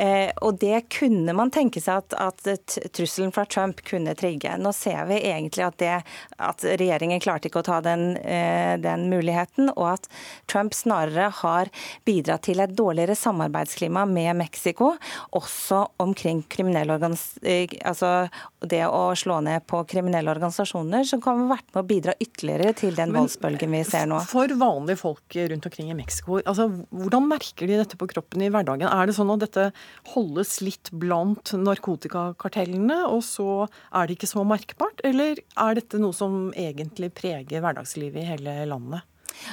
Eh, 0.00 0.30
og 0.40 0.62
det 0.62 0.86
kunne 0.96 1.36
man 1.36 1.52
tenke 1.52 1.82
seg 1.84 2.06
at, 2.06 2.16
at 2.16 2.78
trusselen 2.96 3.34
fra 3.36 3.44
Trump 3.44 3.84
kunne 3.84 4.16
trigge. 4.16 4.56
Nå 4.56 4.72
ser 4.76 5.04
vi 5.10 5.20
egentlig 5.20 5.66
at, 5.66 5.78
det, 5.82 5.98
at 6.40 6.64
regjeringen 6.64 7.20
klarte 7.20 7.50
ikke 7.50 7.60
å 7.60 7.68
ta 7.68 7.82
den, 7.84 8.16
eh, 8.24 8.78
den 8.86 9.08
muligheten, 9.12 9.70
og 9.76 9.96
at 9.96 10.08
Trump 10.50 10.74
snarere 10.76 11.28
har 11.42 11.70
bidratt 12.06 12.46
til 12.46 12.62
et 12.62 12.74
dårligere 12.76 13.16
samarbeidsklima 13.18 14.06
med 14.08 14.36
Mexico, 14.38 14.94
også 15.36 15.82
omkring 16.02 16.44
eh, 16.46 17.68
altså 17.84 18.28
det 18.60 18.82
å 18.86 19.14
slå 19.18 19.40
ned 19.44 19.66
på 19.68 19.82
kriminelle 19.88 20.30
organisasjoner, 20.32 21.04
som 21.08 21.22
kan 21.22 21.46
vært 21.50 21.68
med 21.72 21.82
å 21.82 21.86
bidra 21.86 22.14
ytterligere 22.20 22.74
til 22.76 22.96
den 22.96 23.14
voldsbølgen 23.14 23.74
vi 23.76 23.82
ser 23.86 24.08
nå. 24.10 24.20
For 24.28 24.50
vanlige 24.58 25.00
folk 25.02 25.36
rundt 25.52 25.68
omkring 25.68 25.90
i 25.92 25.98
Mexico, 25.98 26.40
altså, 26.42 26.68
hvordan 26.90 27.28
merker 27.30 27.68
de 27.68 27.80
dette 27.80 27.98
på 27.98 28.08
kroppen 28.10 28.44
i 28.44 28.50
hverdagen? 28.52 28.88
Er 28.88 29.08
det 29.08 29.16
sånn 29.18 29.32
at 29.34 29.44
dette 29.44 29.68
holdes 30.14 30.58
litt 30.64 30.92
blant 30.92 31.54
narkotikakartellene, 31.56 33.02
og 33.10 33.22
så 33.26 33.66
er 33.66 34.06
det 34.06 34.18
ikke 34.18 34.30
så 34.30 34.44
merkbart? 34.46 35.02
Eller 35.06 35.40
er 35.42 35.78
dette 35.78 36.00
noe 36.02 36.16
som 36.16 36.50
egentlig 36.56 37.12
preger 37.16 37.64
hverdagslivet 37.64 38.22
i 38.22 38.28
hele 38.30 38.58
landet? 38.68 39.02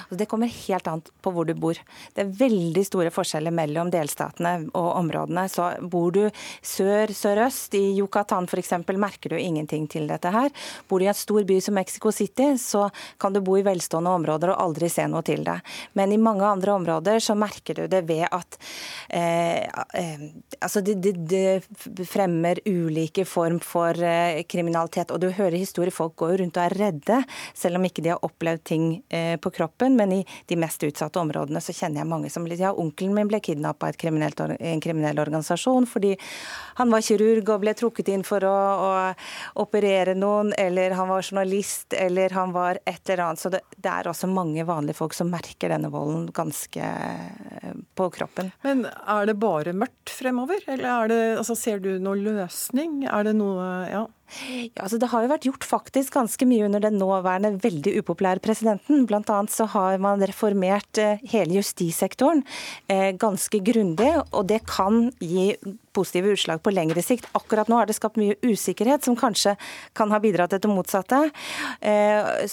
Det 0.09 0.27
kommer 0.29 0.51
helt 0.51 0.87
an 0.87 1.01
på 1.21 1.31
hvor 1.33 1.47
du 1.47 1.53
bor. 1.57 1.77
Det 2.13 2.23
er 2.23 2.33
veldig 2.39 2.83
store 2.87 3.11
forskjeller 3.13 3.53
mellom 3.55 3.91
delstatene 3.93 4.69
og 4.71 4.89
områdene. 4.99 5.45
Så 5.51 5.69
bor 5.91 6.13
du 6.15 6.23
sør, 6.61 7.11
sørøst, 7.13 7.75
i 7.77 7.97
Yucatan 7.97 8.47
f.eks., 8.49 8.73
merker 8.93 9.33
du 9.33 9.37
ingenting 9.39 9.87
til 9.91 10.07
dette 10.09 10.31
her. 10.33 10.51
Bor 10.87 11.01
du 11.01 11.07
i 11.07 11.11
en 11.11 11.17
stor 11.17 11.43
by 11.47 11.59
som 11.63 11.77
Mexico 11.77 12.11
City, 12.11 12.53
så 12.61 12.87
kan 13.19 13.33
du 13.33 13.41
bo 13.43 13.57
i 13.57 13.65
velstående 13.65 14.13
områder 14.19 14.53
og 14.53 14.61
aldri 14.67 14.89
se 14.91 15.05
noe 15.09 15.23
til 15.25 15.43
det. 15.45 15.59
Men 15.97 16.13
i 16.13 16.21
mange 16.21 16.45
andre 16.45 16.75
områder 16.77 17.19
så 17.23 17.35
merker 17.37 17.81
du 17.81 17.87
det 17.91 18.03
ved 18.09 18.27
at 18.29 18.59
eh, 19.09 19.63
eh, 19.99 20.25
altså 20.59 20.83
det, 20.85 20.97
det, 21.03 21.13
det, 21.85 22.07
fremmer 22.09 22.59
ulike 22.65 23.25
form 23.27 23.59
for 23.63 23.97
eh, 23.97 24.43
kriminalitet. 24.49 25.11
Og 25.11 25.21
du 25.23 25.29
hører 25.31 25.57
historier, 25.57 25.93
folk 25.93 26.15
går 26.21 26.37
rundt 26.43 26.59
og 26.59 26.65
er 26.67 26.77
redde, 26.79 27.21
selv 27.57 27.79
om 27.79 27.87
ikke 27.87 28.03
de 28.05 28.13
har 28.13 28.23
opplevd 28.25 28.63
ting 28.67 28.87
eh, 29.09 29.35
på 29.41 29.51
kroppen 29.53 29.72
kroppen, 29.73 29.95
men 29.95 30.11
i 30.11 30.25
de 30.45 30.55
mest 30.55 30.83
utsatte 30.83 31.19
områdene 31.19 31.61
så 31.61 31.73
kjenner 31.73 32.01
jeg 32.01 32.07
mange 32.07 32.29
som 32.29 32.47
Ja, 32.53 32.71
onkelen 32.73 33.13
min 33.15 33.27
ble 33.27 33.39
kidnappa 33.39 33.89
i 33.89 34.69
en 34.69 34.81
kriminell 34.81 35.19
organisasjon 35.19 35.87
fordi 35.87 36.17
han 36.77 36.91
var 36.91 37.01
kirurg 37.01 37.49
og 37.49 37.61
ble 37.61 37.73
trukket 37.73 38.09
inn 38.09 38.23
for 38.23 38.43
å, 38.43 38.53
å 38.53 38.91
operere 39.63 40.13
noen, 40.13 40.53
eller 40.57 40.91
han 40.91 41.09
var 41.09 41.23
journalist, 41.23 41.93
eller 41.93 42.29
han 42.29 42.51
var 42.51 42.79
et 42.85 43.09
eller 43.09 43.23
annet. 43.23 43.39
Så 43.39 43.49
det, 43.49 43.61
det 43.77 43.89
er 43.89 44.07
også 44.07 44.27
mange 44.27 44.63
vanlige 44.63 44.97
folk 44.97 45.13
som 45.13 45.31
merker 45.31 45.69
denne 45.73 45.89
volden 45.89 46.27
ganske 46.33 46.83
eh, 46.83 47.73
på 47.95 48.09
kroppen. 48.13 48.51
Men 48.63 48.85
er 48.85 49.29
det 49.29 49.37
bare 49.41 49.73
mørkt 49.73 50.13
fremover, 50.13 50.61
eller 50.67 51.09
det, 51.09 51.21
altså, 51.39 51.55
ser 51.57 51.79
du 51.79 51.95
noen 51.99 52.23
løsning? 52.27 53.03
Er 53.09 53.23
det 53.29 53.37
noe 53.39 53.71
Ja. 53.89 54.07
Ja, 54.73 54.85
altså 54.85 54.97
Det 54.97 55.09
har 55.11 55.23
jo 55.23 55.29
vært 55.29 55.45
gjort 55.47 55.65
faktisk 55.67 56.15
ganske 56.15 56.45
mye 56.49 56.65
under 56.65 56.81
den 56.81 56.97
nåværende 56.97 57.59
veldig 57.63 57.95
upopulære 58.01 58.41
presidenten. 58.43 59.05
Blant 59.09 59.29
annet 59.29 59.53
så 59.53 59.67
har 59.69 59.99
man 60.01 60.23
reformert 60.25 60.97
eh, 60.97 61.21
hele 61.29 61.59
justissektoren 61.59 62.43
eh, 62.89 63.11
ganske 63.13 63.61
grundig, 63.63 64.09
og 64.31 64.47
det 64.49 64.63
kan 64.69 65.11
gi 65.21 65.53
positive 65.93 66.33
utslag 66.33 66.63
på 66.63 66.73
lengre 66.73 67.03
sikt. 67.05 67.27
Akkurat 67.37 67.69
nå 67.71 67.79
har 67.79 67.89
det 67.89 67.97
skapt 67.97 68.19
mye 68.19 68.37
usikkerhet, 68.43 69.05
som 69.05 69.17
kanskje 69.19 69.55
kan 69.97 70.11
ha 70.13 70.19
bidratt 70.23 70.53
til 70.53 70.63
det 70.63 70.71
motsatte. 70.71 71.19
Eh, 71.81 72.47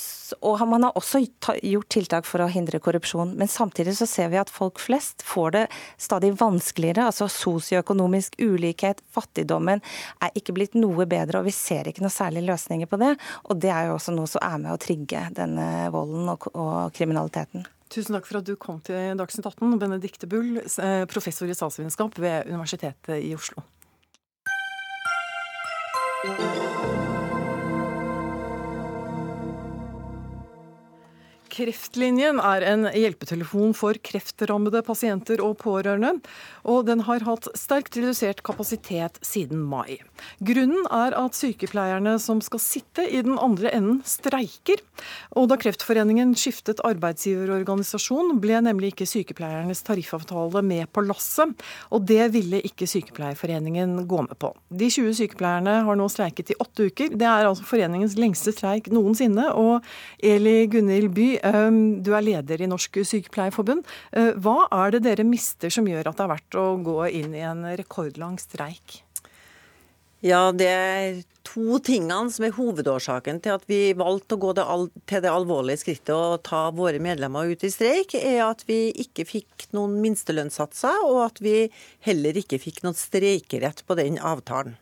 og 0.47 0.65
man 0.69 0.87
har 0.87 0.99
også 0.99 1.23
gjort 1.23 1.91
tiltak 1.93 2.29
for 2.29 2.45
å 2.45 2.51
hindre 2.51 2.81
korrupsjon. 2.83 3.35
Men 3.39 3.51
samtidig 3.51 3.97
så 3.99 4.09
ser 4.09 4.31
vi 4.33 4.41
at 4.41 4.53
folk 4.53 4.81
flest 4.83 5.25
får 5.27 5.57
det 5.57 5.65
stadig 6.01 6.33
vanskeligere. 6.41 7.09
Altså 7.11 7.29
sosioøkonomisk 7.33 8.39
ulikhet, 8.41 9.03
fattigdommen 9.15 9.83
er 10.23 10.39
ikke 10.39 10.55
blitt 10.57 10.79
noe 10.79 11.09
bedre, 11.11 11.41
og 11.41 11.49
vi 11.49 11.57
ser 11.57 11.91
ikke 11.91 12.05
noe 12.05 12.15
særlig 12.15 12.45
løsninger 12.49 12.91
på 12.91 13.01
det. 13.01 13.15
Og 13.49 13.61
det 13.61 13.73
er 13.75 13.89
jo 13.89 13.99
også 13.99 14.15
noe 14.17 14.31
som 14.31 14.45
er 14.45 14.63
med 14.63 14.75
å 14.75 14.81
trigge 14.81 15.27
denne 15.37 15.91
volden 15.95 16.33
og, 16.35 16.51
kriminaliteten. 16.97 17.67
Tusen 17.91 18.15
takk 18.15 18.29
for 18.29 18.39
at 18.39 18.47
du 18.47 18.55
kom 18.55 18.79
til 18.87 19.19
Dagsnytt 19.19 19.49
18, 19.51 19.79
Benedicte 19.83 20.29
Bull, 20.31 20.61
eh, 20.63 21.05
professor 21.11 21.51
i 21.51 21.57
statsvitenskap 21.59 22.19
ved 22.23 22.47
Universitetet 22.47 23.19
i 23.19 23.35
Oslo. 23.35 23.67
Kreftlinjen 31.61 32.39
er 32.41 32.65
en 32.65 32.87
hjelpetelefon 32.89 33.75
for 33.77 33.99
kreftrammede 34.01 34.81
pasienter 34.87 35.43
og 35.45 35.59
pårørende, 35.61 36.15
og 36.65 36.87
den 36.89 37.03
har 37.05 37.27
hatt 37.27 37.51
sterkt 37.59 37.99
redusert 37.99 38.41
kapasitet 38.47 39.19
siden 39.27 39.61
mai. 39.69 39.99
Grunnen 40.41 40.87
er 40.89 41.13
at 41.19 41.37
sykepleierne 41.37 42.15
som 42.23 42.41
skal 42.45 42.63
sitte 42.65 43.05
i 43.05 43.21
den 43.27 43.37
andre 43.37 43.75
enden, 43.77 43.99
streiker. 44.09 44.81
Og 45.37 45.51
da 45.51 45.59
Kreftforeningen 45.61 46.33
skiftet 46.39 46.81
arbeidsgiverorganisasjon, 46.87 48.39
ble 48.41 48.63
nemlig 48.65 48.95
ikke 48.95 49.09
sykepleiernes 49.11 49.85
tariffavtale 49.85 50.65
med 50.65 50.89
på 50.95 51.05
lasset, 51.05 51.53
og 51.93 52.09
det 52.09 52.31
ville 52.33 52.63
ikke 52.65 52.89
Sykepleierforeningen 52.91 54.07
gå 54.09 54.23
med 54.25 54.39
på. 54.41 54.55
De 54.73 54.89
20 54.91 55.13
sykepleierne 55.21 55.77
har 55.87 55.99
nå 55.99 56.09
streiket 56.11 56.55
i 56.55 56.59
åtte 56.63 56.89
uker. 56.89 57.13
Det 57.21 57.29
er 57.29 57.47
altså 57.47 57.67
foreningens 57.69 58.17
lengste 58.19 58.55
streik 58.57 58.89
noensinne. 58.93 59.51
Og 59.53 59.85
Eli 60.25 60.65
Gunhild 60.73 61.13
By, 61.15 61.29
du 61.51 62.11
er 62.15 62.25
leder 62.25 62.63
i 62.63 62.69
Norsk 62.71 63.01
Sykepleierforbund. 63.07 63.87
Eh, 64.13 64.33
hva 64.41 64.69
er 64.71 64.97
det 64.97 65.05
dere 65.09 65.27
mister 65.27 65.73
som 65.73 65.89
gjør 65.89 66.11
at 66.11 66.19
det 66.19 66.27
er 66.27 66.35
verdt 66.35 66.59
å 66.61 66.67
gå 66.85 66.99
inn 67.21 67.37
i 67.37 67.45
en 67.47 67.65
rekordlang 67.79 68.39
streik? 68.43 69.01
Ja, 70.21 70.51
det 70.53 70.69
er 70.69 71.21
to 71.49 71.79
tingene 71.81 72.29
som 72.33 72.45
er 72.45 72.53
hovedårsaken 72.53 73.39
til 73.41 73.55
at 73.57 73.63
vi 73.71 73.95
valgte 73.97 74.37
å 74.37 74.43
gå 74.43 74.51
til 74.59 75.23
det 75.25 75.33
alvorlige 75.33 75.81
skrittet 75.81 76.13
å 76.13 76.37
ta 76.45 76.67
våre 76.77 77.01
medlemmer 77.01 77.49
ut 77.49 77.65
i 77.65 77.73
streik, 77.73 78.13
er 78.19 78.43
at 78.45 78.67
vi 78.69 78.91
ikke 79.01 79.25
fikk 79.25 79.71
noen 79.77 79.97
minstelønnssatser, 80.05 81.07
og 81.09 81.23
at 81.25 81.41
vi 81.41 81.71
heller 82.05 82.37
ikke 82.37 82.61
fikk 82.61 82.83
noen 82.85 82.99
streikerett 82.99 83.81
på 83.89 83.97
den 83.99 84.21
avtalen. 84.21 84.77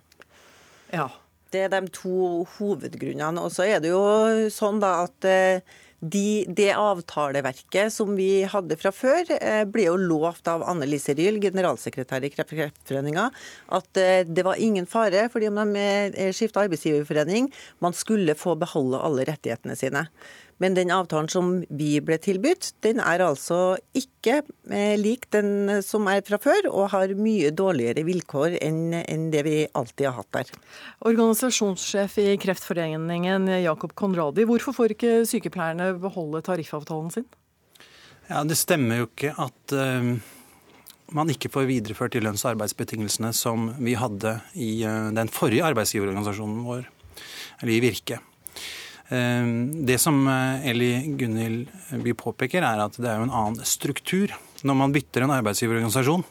Ja. 0.90 1.10
Det 1.48 1.62
er 1.64 1.70
de 1.72 1.88
to 1.96 2.42
hovedgrunnene. 2.58 3.40
Og 3.40 3.54
så 3.54 3.64
er 3.64 3.78
det 3.80 3.88
jo 3.88 4.50
sånn 4.52 4.82
da 4.82 4.90
at 5.06 5.24
eh, 5.24 5.62
de, 6.00 6.44
det 6.48 6.70
avtaleverket 6.78 7.92
som 7.92 8.14
vi 8.16 8.44
hadde 8.46 8.76
fra 8.78 8.92
før, 8.94 9.26
eh, 9.34 9.64
ble 9.66 9.88
jo 9.88 9.96
lovt 9.98 10.46
av 10.50 10.62
Anne 10.62 10.86
Lise 10.86 11.14
Ryel, 11.18 11.40
generalsekretær 11.42 12.22
i 12.22 12.30
Kreftforeninga, 12.30 13.28
at 13.74 13.98
eh, 13.98 14.22
det 14.22 14.44
var 14.46 14.62
ingen 14.62 14.86
fare 14.86 15.26
fordi 15.32 15.50
om 15.50 15.58
de 15.58 15.82
eh, 15.82 16.30
skifta 16.36 16.62
arbeidsgiverforening, 16.66 17.50
man 17.82 17.96
skulle 17.96 18.38
få 18.38 18.54
beholde 18.60 19.02
alle 19.02 19.26
rettighetene 19.26 19.74
sine. 19.78 20.06
Men 20.58 20.74
den 20.74 20.90
avtalen 20.90 21.28
som 21.30 21.50
vi 21.70 21.92
ble 22.02 22.18
tilbudt, 22.22 22.72
den 22.82 22.98
er 23.02 23.22
altså 23.22 23.78
ikke 23.96 24.40
eh, 24.74 24.94
lik 24.98 25.28
den 25.34 25.80
som 25.86 26.08
er 26.10 26.24
fra 26.26 26.40
før, 26.42 26.70
og 26.72 26.90
har 26.94 27.14
mye 27.18 27.52
dårligere 27.54 28.02
vilkår 28.08 28.58
enn 28.58 29.28
det 29.32 29.44
vi 29.46 29.58
alltid 29.78 30.08
har 30.10 30.18
hatt 30.18 30.32
der. 30.40 30.54
Organisasjonssjef 31.06 32.18
i 32.24 32.30
Kreftforeningen 32.42 33.46
Jakob 33.62 33.94
Konradi, 33.98 34.46
hvorfor 34.48 34.74
får 34.76 34.96
ikke 34.96 35.12
sykepleierne 35.30 35.92
beholde 36.02 36.42
tariffavtalen 36.46 37.14
sin? 37.14 37.28
Ja, 38.28 38.42
Det 38.44 38.58
stemmer 38.60 39.00
jo 39.00 39.08
ikke 39.08 39.32
at 39.40 39.72
uh, 39.72 40.10
man 41.16 41.30
ikke 41.32 41.48
får 41.52 41.68
videreført 41.70 42.12
de 42.12 42.20
lønns- 42.20 42.44
og 42.44 42.56
arbeidsbetingelsene 42.56 43.30
som 43.32 43.70
vi 43.78 43.94
hadde 43.96 44.34
i 44.52 44.82
uh, 44.84 45.08
den 45.16 45.30
forrige 45.32 45.64
arbeidsgiverorganisasjonen 45.70 46.66
vår, 46.66 46.82
eller 47.62 47.72
i 47.72 47.80
Virke. 47.86 48.20
Det 49.08 49.96
som 50.02 50.26
Eli 50.28 50.90
Gunhild 51.16 51.70
By 52.04 52.12
påpeker, 52.12 52.60
er 52.60 52.82
at 52.84 52.98
det 53.00 53.08
er 53.08 53.22
jo 53.22 53.28
en 53.28 53.32
annen 53.32 53.64
struktur 53.64 54.34
når 54.66 54.76
man 54.76 54.92
bytter 54.92 55.24
en 55.24 55.32
arbeidsgiverorganisasjon, 55.32 56.24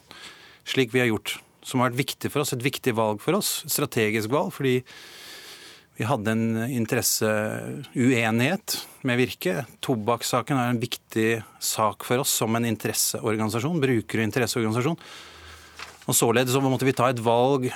slik 0.68 0.92
vi 0.94 1.02
har 1.02 1.10
gjort, 1.10 1.38
som 1.64 1.80
har 1.80 1.90
vært 1.90 2.02
viktig 2.04 2.30
for 2.32 2.44
oss, 2.44 2.54
et 2.54 2.64
viktig 2.64 2.94
valg 2.96 3.22
for 3.24 3.38
oss, 3.38 3.62
strategisk 3.66 4.30
valg, 4.32 4.52
fordi 4.54 4.82
vi 5.98 6.06
hadde 6.06 6.30
en 6.30 6.70
interesseuenighet 6.70 8.76
med 9.08 9.18
Virke. 9.18 9.64
Tobakkssaken 9.82 10.54
er 10.54 10.70
en 10.70 10.78
viktig 10.78 11.42
sak 11.58 12.06
for 12.06 12.22
oss 12.22 12.30
som 12.38 12.54
en 12.54 12.68
interesseorganisasjon, 12.68 13.80
bruker- 13.82 14.22
og 14.22 14.28
interesseorganisasjon. 14.28 14.94
Og 16.06 16.14
Således 16.14 16.54
så 16.54 16.62
måtte 16.62 16.86
vi 16.86 16.94
ta 16.94 17.10
et 17.10 17.18
valg 17.18 17.66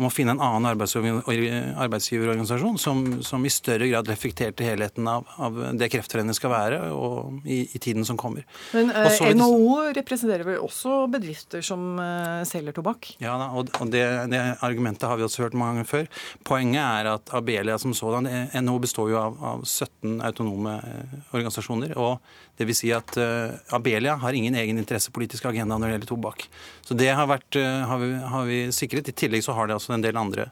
om 0.00 0.06
å 0.08 0.10
finne 0.12 0.32
en 0.34 0.40
annen 0.40 0.66
arbeidsgiverorganisasjon 0.70 2.78
som, 2.80 3.22
som 3.26 3.44
i 3.44 3.50
større 3.52 3.88
grad 3.90 4.08
reflekterte 4.08 4.64
helheten 4.64 5.08
av, 5.10 5.26
av 5.36 5.58
det 5.76 5.90
Kreftforeningen 5.92 6.34
skal 6.36 6.50
være 6.54 6.78
og 6.94 7.42
i, 7.44 7.68
i, 7.68 7.78
tiden 7.78 8.04
som 8.08 8.16
kommer. 8.20 8.44
Men 8.72 8.90
eh, 8.96 9.34
NHO 9.36 9.92
representerer 9.96 10.44
vel 10.46 10.58
også 10.64 11.06
bedrifter 11.12 11.60
som 11.64 11.98
eh, 12.00 12.44
selger 12.48 12.72
tobakk? 12.76 13.16
Ja, 13.22 13.34
og, 13.50 13.68
og 13.80 13.86
det, 13.92 14.04
det, 14.32 14.40
argumentet 14.64 15.08
har 15.10 15.16
vi 15.20 15.24
også 15.26 15.42
hørt 15.46 15.58
mange 15.58 15.80
ganger 15.80 15.90
før. 15.90 16.06
Poenget 16.48 16.82
er 16.82 17.04
at 17.14 17.24
Abelia 17.36 17.76
som 17.80 17.92
sådan 17.96 18.24
NHO 18.56 18.78
består 18.86 19.06
jo 19.12 19.18
av, 19.20 19.32
av 19.52 19.58
17 19.68 20.20
autonome 20.30 20.72
eh, 20.80 21.18
organisasjoner. 21.36 21.90
og 22.00 22.12
det 22.60 22.66
vil 22.68 22.76
si 22.76 22.90
at 22.92 23.16
uh, 23.16 23.56
Abelia 23.72 24.18
har 24.20 24.36
ingen 24.36 24.56
egen 24.60 24.80
interessepolitisk 24.82 25.46
agenda 25.48 25.78
når 25.78 25.86
det 25.86 25.94
gjelder 25.94 26.10
tobakk. 26.10 26.44
Så 26.84 26.96
det 26.98 27.08
har, 27.08 27.24
vært, 27.30 27.56
uh, 27.56 27.86
har, 27.88 28.02
vi, 28.02 28.10
har, 28.34 28.44
vi, 28.50 28.60
sikret. 28.76 29.08
I 29.08 29.16
tillegg 29.16 29.46
så 29.46 29.56
har 29.56 29.70
det 29.70 29.78
altså 29.78 29.94
en 29.96 30.04
del 30.04 30.18
andre 30.20 30.50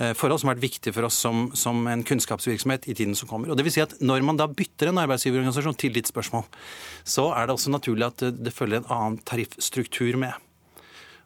uh, 0.00 0.14
forhold 0.16 0.40
som 0.40 0.48
har 0.48 0.56
vært 0.56 0.64
viktige 0.64 0.96
for 0.96 1.04
oss 1.10 1.18
som, 1.20 1.50
som, 1.58 1.84
en 1.90 2.06
kunnskapsvirksomhet 2.08 2.88
i 2.88 2.96
tiden 2.96 3.12
som 3.18 3.28
kommer. 3.28 3.52
Og 3.52 3.60
det 3.60 3.68
vil 3.68 3.76
si 3.76 3.84
at 3.84 3.92
Når 4.00 4.24
man 4.24 4.40
da 4.40 4.48
bytter 4.48 4.88
en 4.88 5.02
arbeidsgiverorganisasjon 5.04 5.76
til 5.84 5.92
ditt 5.98 6.08
spørsmål, 6.08 6.48
så 7.04 7.28
er 7.36 7.44
det 7.44 7.58
også 7.58 7.76
naturlig 7.76 8.08
at 8.08 8.24
det 8.40 8.56
følger 8.56 8.80
en 8.80 8.90
annen 8.96 9.20
tariffstruktur 9.28 10.16
med. 10.24 10.32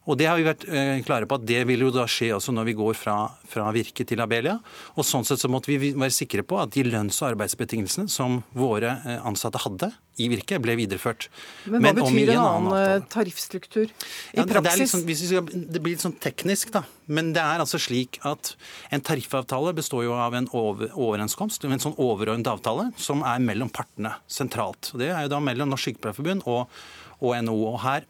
Og 0.09 0.17
det 0.17 0.29
har 0.31 0.39
vi 0.41 0.47
vært 0.47 0.65
eh, 0.73 0.99
klare 1.05 1.29
på 1.29 1.37
at 1.37 1.45
det 1.49 1.61
vil 1.69 1.85
jo 1.85 1.93
da 1.93 2.07
skje 2.09 2.31
også 2.39 2.55
når 2.57 2.71
vi 2.71 2.77
går 2.79 2.97
fra, 2.97 3.17
fra 3.49 3.69
Virke 3.77 4.07
til 4.09 4.23
Abelia. 4.25 4.57
Og 4.97 5.05
sånn 5.05 5.27
sett 5.29 5.43
så 5.43 5.51
måtte 5.53 5.69
vi 5.69 5.93
være 5.93 6.15
sikre 6.15 6.45
på 6.49 6.57
at 6.63 6.73
de 6.73 6.87
lønns- 6.89 7.21
og 7.21 7.35
arbeidsbetingelsene 7.35 8.09
som 8.13 8.41
våre 8.57 8.97
eh, 9.05 9.19
ansatte 9.29 9.61
hadde 9.61 9.93
i 10.19 10.27
Virke, 10.33 10.59
ble 10.63 10.75
videreført. 10.81 11.29
Men 11.69 11.77
hva 11.77 11.93
Men 11.93 11.99
betyr 12.01 12.33
en 12.33 12.41
annen, 12.41 12.73
annen 12.73 12.97
eh, 12.97 13.07
tariffstruktur 13.13 13.85
i 13.87 13.93
ja, 14.41 14.47
praksis? 14.49 14.97
Det, 14.97 15.05
liksom, 15.13 15.51
det, 15.69 15.83
blir 15.85 15.95
litt 15.95 16.05
sånn 16.05 16.17
teknisk, 16.25 16.73
da. 16.75 16.83
Men 17.07 17.31
det 17.37 17.45
er 17.45 17.63
altså 17.63 17.81
slik 17.81 18.19
at 18.29 18.55
en 18.95 19.05
tariffavtale 19.05 19.77
består 19.77 20.09
jo 20.09 20.17
av 20.19 20.35
en 20.41 20.49
over, 20.57 20.91
overenskomst, 20.97 21.69
en 21.69 21.85
sånn 21.85 21.97
overordnet 22.01 22.51
avtale, 22.51 22.91
som 23.01 23.23
er 23.29 23.45
mellom 23.45 23.71
partene 23.73 24.17
sentralt. 24.27 24.91
Og 24.95 25.05
det 25.05 25.13
er 25.13 25.27
jo 25.27 25.37
da 25.37 25.43
mellom 25.45 25.71
Norsk 25.73 25.93
Sykepleierforbund 25.93 26.49
og, 26.49 26.81
og 27.21 27.37
NHO. 27.45 27.61
Og 27.75 27.83
her 27.85 28.09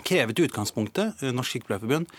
krevet 0.00 0.38
i 0.38 0.46
utgangspunktet 0.46 1.22
eh, 1.22 1.32
Norsk 1.34 1.56
Sykepleierforbund 1.56 2.10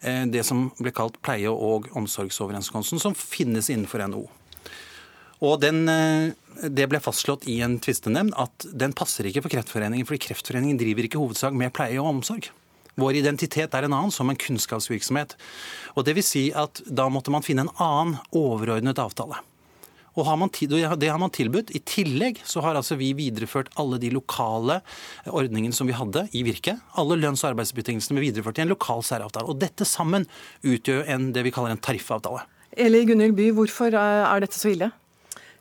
eh, 0.00 0.24
det 0.30 0.44
som 0.46 0.68
ble 0.78 0.92
kalt 0.94 1.20
pleie- 1.24 1.52
og 1.52 1.90
omsorgsoverenskomsten, 1.96 3.00
som 3.00 3.16
finnes 3.18 3.70
innenfor 3.72 4.04
NHO. 4.08 4.26
Og 5.44 5.60
den, 5.60 5.88
eh, 5.88 6.32
Det 6.70 6.86
ble 6.88 7.00
fastslått 7.02 7.48
i 7.50 7.60
en 7.66 7.80
tvistenemnd 7.82 8.32
at 8.38 8.66
den 8.72 8.92
passer 8.92 9.26
ikke 9.26 9.42
for 9.42 9.50
Kreftforeningen, 9.50 10.06
fordi 10.06 10.28
Kreftforeningen 10.28 10.78
driver 10.78 11.02
ikke 11.02 11.18
hovedsak 11.18 11.52
med 11.52 11.72
pleie 11.74 11.98
og 11.98 12.14
omsorg. 12.14 12.50
Vår 12.96 13.18
identitet 13.18 13.74
er 13.74 13.82
en 13.82 13.92
annen, 13.92 14.12
som 14.12 14.30
en 14.30 14.38
kunnskapsvirksomhet. 14.38 15.34
Og 15.96 16.04
det 16.04 16.14
vil 16.14 16.22
si 16.22 16.52
at 16.52 16.80
Da 16.86 17.08
måtte 17.08 17.30
man 17.30 17.42
finne 17.42 17.66
en 17.66 17.74
annen 17.76 18.20
overordnet 18.32 19.02
avtale. 19.02 19.40
Og 20.14 20.26
har 20.28 20.38
man, 20.38 20.50
det 20.50 21.10
har 21.10 21.20
man 21.20 21.32
tilbudt. 21.34 21.72
I 21.74 21.82
tillegg 21.82 22.40
så 22.46 22.62
har 22.64 22.78
altså 22.78 22.96
vi 23.00 23.12
videreført 23.18 23.72
alle 23.80 23.98
de 24.02 24.12
lokale 24.14 24.80
ordningene 25.26 25.74
som 25.74 25.90
vi 25.90 25.96
hadde 25.96 26.26
i 26.32 26.44
Virke. 26.46 26.76
Alle 27.00 27.18
lønns- 27.18 27.44
og 27.44 27.52
arbeidsbetingelsene 27.52 28.18
ble 28.18 28.28
videreført 28.28 28.60
i 28.60 28.64
en 28.66 28.72
lokal 28.72 29.02
særavtale. 29.06 29.50
Og 29.50 29.58
dette 29.62 29.86
sammen 29.88 30.28
utgjør 30.62 31.08
en, 31.10 31.32
det 31.34 31.46
vi 31.46 31.54
kaller 31.54 31.74
en 31.74 31.82
tariffavtale. 31.82 32.44
Eli 32.74 33.04
Gunhild 33.06 33.34
By, 33.38 33.50
hvorfor 33.54 33.94
er 33.94 34.44
dette 34.44 34.58
så 34.58 34.72
ille? 34.74 34.90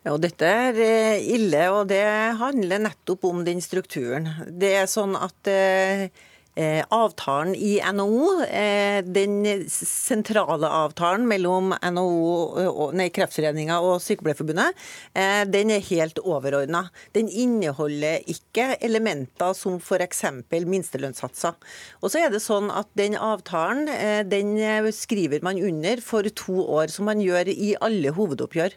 Ja, 0.04 0.18
Dette 0.20 0.44
er 0.44 0.78
eh, 0.84 1.26
ille, 1.32 1.62
og 1.72 1.88
det 1.88 2.04
handler 2.36 2.82
nettopp 2.84 3.24
om 3.30 3.46
den 3.48 3.62
strukturen. 3.64 4.28
Det 4.52 4.74
er 4.82 4.90
sånn 4.92 5.16
at 5.16 5.48
eh, 5.48 6.10
Eh, 6.10 6.33
avtalen 6.56 7.56
i 7.56 7.82
NHO, 7.82 8.44
eh, 8.46 9.02
den 9.02 9.66
sentrale 9.70 10.70
avtalen 10.70 11.26
mellom 11.28 11.74
NHO, 11.74 12.92
nei, 12.94 13.08
Kreftforeninga 13.10 13.80
og 13.82 13.98
Sykepleierforbundet, 14.04 14.78
eh, 15.16 15.46
den 15.50 15.72
er 15.72 15.82
helt 15.82 16.20
overordna. 16.22 16.90
Den 17.14 17.28
inneholder 17.28 18.22
ikke 18.30 18.78
elementer 18.82 19.56
som 19.58 19.80
f.eks. 19.80 20.22
minstelønnssatser. 20.52 21.58
Og 22.04 22.12
så 22.14 22.22
er 22.22 22.30
det 22.30 22.44
sånn 22.44 22.70
at 22.70 22.88
Den 22.94 23.16
avtalen 23.18 23.88
den 24.30 24.54
skriver 24.94 25.42
man 25.42 25.58
under 25.58 26.00
for 26.02 26.22
to 26.22 26.62
år, 26.62 26.92
som 26.94 27.06
man 27.06 27.20
gjør 27.20 27.50
i 27.50 27.74
alle 27.82 28.12
hovedoppgjør. 28.14 28.76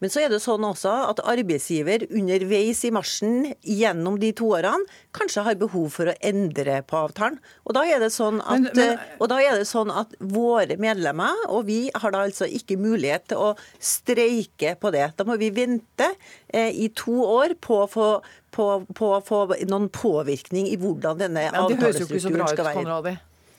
Men 0.00 0.10
så 0.10 0.22
er 0.22 0.30
det 0.30 0.38
sånn 0.44 0.62
også 0.62 0.92
at 1.10 1.22
arbeidsgiver 1.26 2.06
underveis 2.06 2.84
i 2.86 2.92
marsjen 2.94 3.52
gjennom 3.66 4.20
de 4.22 4.30
to 4.36 4.52
årene 4.54 4.86
kanskje 5.16 5.42
har 5.42 5.58
behov 5.58 5.90
for 5.90 6.12
å 6.12 6.16
endre 6.22 6.78
på 6.86 6.96
avtalen 6.96 7.15
avtalen. 7.16 7.38
Og 7.64 7.74
da 7.76 7.84
er 7.88 8.00
det 8.00 8.12
sånn 8.14 8.40
at, 8.44 8.60
men, 8.60 8.70
men, 8.76 8.98
eh, 8.98 9.56
det 9.56 9.66
sånn 9.68 9.90
at 9.90 10.14
våre 10.20 10.76
medlemmer, 10.78 11.34
og 11.48 11.66
vi 11.66 11.90
har 11.94 12.12
da 12.12 12.24
altså 12.26 12.46
ikke 12.46 12.76
mulighet 12.76 13.28
til 13.32 13.38
å 13.38 13.52
streike 13.80 14.76
på 14.80 14.92
det. 14.94 15.12
Da 15.16 15.24
må 15.24 15.36
vi 15.40 15.50
vente 15.50 16.12
eh, 16.48 16.70
i 16.70 16.88
to 16.94 17.22
år 17.24 17.56
på 17.60 17.84
å 17.84 17.86
få 17.90 18.10
på, 18.56 18.86
på, 18.96 19.08
på 19.20 19.38
noen 19.68 19.90
påvirkning 19.92 20.70
i 20.70 20.78
hvordan 20.80 21.18
denne 21.20 21.42
avtalestrukturen 21.50 22.46
skal 22.48 22.64
være. 22.64 22.78
Konradi. 22.78 23.12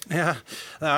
Ja, 0.10 0.36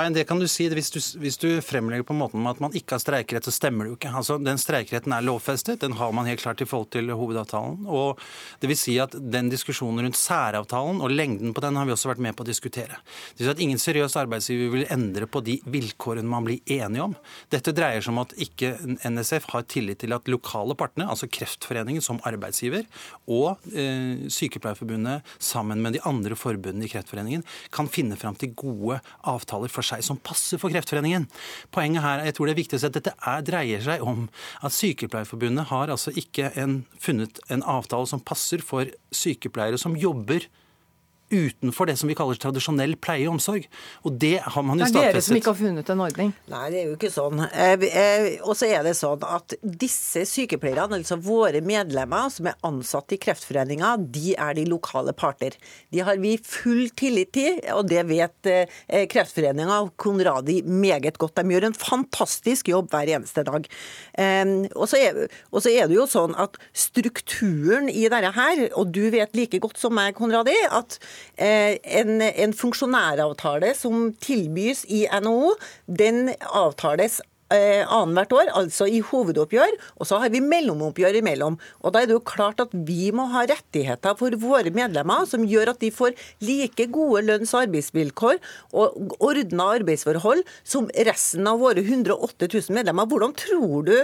Det 0.10 0.24
kan 0.28 0.40
du 0.40 0.48
si. 0.48 0.68
Hvis 0.70 0.92
du, 0.92 1.00
hvis 1.20 1.38
du 1.38 1.48
fremlegger 1.66 2.06
på 2.06 2.14
måten 2.14 2.44
med 2.44 2.52
at 2.58 2.62
man 2.62 2.76
ikke 2.78 2.98
har 2.98 3.02
streikerett, 3.02 3.48
så 3.48 3.54
stemmer 3.54 3.86
det 3.86 3.94
jo 3.94 3.98
ikke. 3.98 4.12
Altså, 4.22 4.38
Den 4.38 4.60
streikeretten 4.62 5.14
er 5.16 5.26
lovfestet. 5.26 5.82
Den 5.82 5.98
har 5.98 6.12
man 6.14 6.28
helt 6.30 6.42
klart 6.42 6.62
i 6.62 6.68
forhold 6.70 6.92
til 6.94 7.10
hovedavtalen. 7.10 7.86
og 7.88 8.20
det 8.62 8.70
vil 8.70 8.78
si 8.78 8.98
at 9.00 9.16
Den 9.18 9.50
diskusjonen 9.50 10.06
rundt 10.06 10.18
særavtalen 10.18 11.02
og 11.02 11.10
lengden 11.12 11.54
på 11.54 11.62
den 11.62 11.76
har 11.76 11.86
vi 11.86 11.92
også 11.92 12.14
vært 12.14 12.22
med 12.22 12.36
på 12.36 12.44
å 12.44 12.50
diskutere. 12.50 13.02
Det 13.34 13.44
vil 13.44 13.48
si 13.48 13.52
at 13.52 13.60
Ingen 13.60 13.82
seriøs 13.82 14.16
arbeidsgiver 14.16 14.72
vil 14.72 14.86
endre 14.90 15.26
på 15.28 15.42
de 15.44 15.60
vilkårene 15.66 16.30
man 16.30 16.46
blir 16.46 16.60
enige 16.66 17.04
om. 17.04 17.16
Dette 17.50 17.74
dreier 17.74 18.02
seg 18.02 18.14
om 18.14 18.22
at 18.24 18.34
ikke 18.38 18.78
NSF 19.10 19.50
har 19.52 19.66
tillit 19.68 20.00
til 20.00 20.14
at 20.14 20.28
lokale 20.28 20.76
partene, 20.76 21.10
altså 21.10 21.28
Kreftforeningen 21.28 22.02
som 22.02 22.22
arbeidsgiver 22.24 22.86
og 23.28 23.58
eh, 23.74 24.30
Sykepleierforbundet 24.30 25.26
sammen 25.40 25.82
med 25.82 25.98
de 25.98 26.04
andre 26.08 26.38
forbundene 26.40 26.86
i 26.86 26.92
Kreftforeningen, 26.92 27.44
kan 27.74 27.90
finne 27.92 28.18
fram 28.20 28.38
til 28.40 28.54
gode 28.54 28.99
avtaler 29.30 29.72
for 29.72 29.86
seg 29.86 30.04
som 30.06 30.20
passer 30.22 30.62
for 30.62 30.74
Kreftforeningen. 30.74 31.28
Poenget 31.76 32.06
her, 32.06 32.24
jeg 32.28 32.38
tror 32.38 32.50
det 32.50 32.56
er 32.56 32.62
viktig 32.62 32.80
å 32.80 32.84
si 32.84 32.90
at 32.90 32.98
dette 32.98 33.16
er, 33.18 33.46
dreier 33.46 33.84
seg 33.86 34.06
om 34.06 34.28
at 34.66 34.76
Sykepleierforbundet 34.76 35.70
har 35.72 35.94
altså 35.94 36.14
ikke 36.18 36.52
en, 36.60 36.82
funnet 37.02 37.42
en 37.50 37.66
avtale 37.68 38.10
som 38.10 38.24
passer 38.24 38.64
for 38.66 38.90
sykepleiere 39.16 39.80
som 39.82 39.98
jobber 40.00 40.48
utenfor 41.30 41.90
det 41.90 41.96
som 42.00 42.10
vi 42.10 42.16
kaller 42.18 42.38
tradisjonell 42.40 42.96
pleie 43.02 43.28
og 43.28 43.38
omsorg. 43.38 43.66
Og 44.08 44.16
det 44.22 44.40
har 44.42 44.66
man 44.66 44.82
jo 44.82 44.88
stadfestet. 44.88 45.00
Det 45.00 45.10
er 45.10 45.18
dere 45.18 45.26
som 45.26 45.40
ikke 45.40 45.52
har 45.54 45.60
funnet 45.60 45.92
en 45.94 46.04
ordning? 46.06 46.32
Nei, 46.52 46.64
det 46.74 46.82
er 46.82 46.88
jo 46.90 46.96
ikke 46.98 47.12
sånn. 47.14 47.44
Eh, 47.50 47.86
eh, 47.90 48.28
og 48.42 48.58
så 48.58 48.70
er 48.70 48.86
det 48.88 48.96
sånn 48.98 49.26
at 49.28 49.56
disse 49.62 50.26
sykepleierne, 50.30 51.00
altså 51.00 51.20
våre 51.24 51.62
medlemmer 51.66 52.32
som 52.34 52.50
er 52.50 52.58
ansatt 52.68 53.16
i 53.16 53.20
Kreftforeninga, 53.22 53.96
de 54.02 54.34
er 54.36 54.58
de 54.58 54.66
lokale 54.70 55.14
parter. 55.18 55.58
De 55.94 56.04
har 56.06 56.20
vi 56.22 56.36
full 56.44 56.90
tillit 57.00 57.34
til, 57.38 57.60
og 57.76 57.86
det 57.92 58.06
vet 58.10 58.50
eh, 58.50 59.06
Kreftforeninga 59.12 59.82
og 59.86 59.94
Konradi 60.02 60.60
meget 60.66 61.20
godt. 61.22 61.38
De 61.38 61.56
gjør 61.56 61.70
en 61.70 61.78
fantastisk 61.78 62.72
jobb 62.74 62.90
hver 62.94 63.14
eneste 63.20 63.46
dag. 63.48 63.70
Og 64.20 64.90
så 64.90 65.00
er, 65.00 65.86
det 65.88 65.96
jo 65.96 66.06
sånn 66.10 66.34
at 66.40 66.58
strukturen 66.76 67.90
i 67.92 68.08
dette 68.10 68.34
her, 68.36 68.66
og 68.78 68.92
du 68.96 69.06
vet 69.14 69.36
like 69.38 69.60
godt 69.62 69.80
som 69.80 69.94
meg, 69.96 70.16
Konradi, 70.18 70.56
at 70.74 70.98
en, 71.38 72.22
en 72.22 72.54
funksjonæravtale 72.54 73.74
som 73.78 74.10
tilbys 74.22 74.86
i 74.90 75.06
NHO, 75.22 75.56
den 76.00 76.34
avtales 76.50 77.20
eh, 77.54 77.84
annethvert 77.86 78.34
år, 78.36 78.52
altså 78.62 78.88
i 78.90 79.02
hovedoppgjør, 79.06 79.76
og 79.98 80.08
så 80.08 80.20
har 80.22 80.32
vi 80.34 80.42
mellomoppgjør 80.44 81.20
imellom. 81.20 81.58
Og 81.82 81.94
Da 81.94 82.02
er 82.02 82.10
det 82.10 82.18
jo 82.18 82.24
klart 82.26 82.62
at 82.64 82.74
vi 82.74 83.10
må 83.16 83.28
ha 83.34 83.46
rettigheter 83.50 84.18
for 84.20 84.36
våre 84.42 84.72
medlemmer 84.74 85.26
som 85.30 85.46
gjør 85.48 85.74
at 85.74 85.82
de 85.84 85.92
får 85.92 86.18
like 86.46 86.90
gode 86.94 87.26
lønns- 87.28 87.54
og 87.56 87.68
arbeidsvilkår 87.68 88.40
og 88.74 89.16
ordna 89.20 89.72
arbeidsforhold 89.80 90.44
som 90.64 90.90
resten 91.10 91.48
av 91.50 91.60
våre 91.64 91.82
108 91.84 92.48
000 92.48 92.78
medlemmer. 92.78 93.10
Hvordan 93.10 93.36
tror 93.38 93.88
du 93.88 93.98